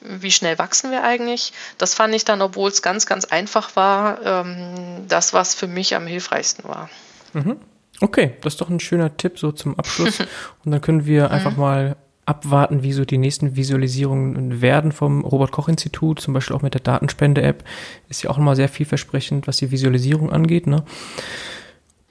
wie 0.02 0.32
schnell 0.32 0.60
wachsen 0.60 0.92
wir 0.92 1.04
eigentlich. 1.04 1.52
Das 1.80 1.96
fand 1.96 2.14
ich 2.14 2.26
dann, 2.26 2.44
obwohl 2.44 2.70
es 2.70 2.84
ganz, 2.84 3.08
ganz 3.08 3.26
einfach 3.26 3.76
war, 3.76 4.24
ähm, 4.24 5.08
das, 5.08 5.34
was 5.34 5.56
für 5.56 5.68
mich 5.68 5.96
am 5.96 6.06
hilfreichsten 6.06 6.64
war. 6.66 6.90
Mhm. 7.38 7.58
Okay, 8.00 8.34
das 8.42 8.54
ist 8.54 8.62
doch 8.62 8.70
ein 8.70 8.80
schöner 8.80 9.18
Tipp 9.18 9.40
so 9.40 9.52
zum 9.52 9.78
Abschluss. 9.78 10.20
Und 10.66 10.72
dann 10.72 10.82
können 10.82 11.06
wir 11.06 11.32
einfach 11.32 11.54
mhm. 11.54 11.60
mal 11.60 11.96
abwarten, 12.26 12.84
wie 12.84 12.92
so 12.92 13.06
die 13.06 13.18
nächsten 13.18 13.56
Visualisierungen 13.56 14.62
werden 14.62 14.92
vom 14.92 15.24
Robert-Koch-Institut, 15.24 16.20
zum 16.20 16.34
Beispiel 16.34 16.56
auch 16.56 16.62
mit 16.62 16.74
der 16.74 16.82
Datenspende-App. 16.82 17.64
Ist 18.10 18.24
ja 18.24 18.30
auch 18.30 18.38
immer 18.38 18.56
sehr 18.56 18.70
vielversprechend, 18.70 19.48
was 19.48 19.58
die 19.58 19.72
Visualisierung 19.72 20.32
angeht. 20.32 20.68
Ne? 20.68 20.84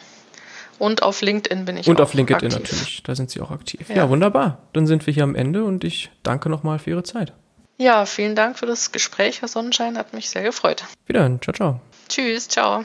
Und 0.78 1.02
auf 1.04 1.22
LinkedIn 1.22 1.64
bin 1.64 1.76
ich 1.76 1.86
Und 1.86 2.00
auf 2.00 2.12
LinkedIn 2.14 2.52
aktiv. 2.52 2.60
natürlich, 2.60 3.02
da 3.04 3.14
sind 3.14 3.30
Sie 3.30 3.40
auch 3.40 3.52
aktiv. 3.52 3.88
Ja. 3.88 3.94
ja, 3.96 4.08
wunderbar. 4.08 4.66
Dann 4.72 4.88
sind 4.88 5.06
wir 5.06 5.14
hier 5.14 5.22
am 5.22 5.36
Ende 5.36 5.62
und 5.64 5.84
ich 5.84 6.10
danke 6.24 6.48
nochmal 6.48 6.80
für 6.80 6.90
Ihre 6.90 7.04
Zeit. 7.04 7.32
Ja, 7.78 8.06
vielen 8.06 8.36
Dank 8.36 8.58
für 8.58 8.66
das 8.66 8.92
Gespräch, 8.92 9.40
Herr 9.40 9.48
Sonnenschein. 9.48 9.98
Hat 9.98 10.12
mich 10.12 10.30
sehr 10.30 10.42
gefreut. 10.42 10.84
Wieder. 11.06 11.28
Ciao, 11.40 11.52
ciao. 11.52 11.80
Tschüss, 12.08 12.48
ciao. 12.48 12.84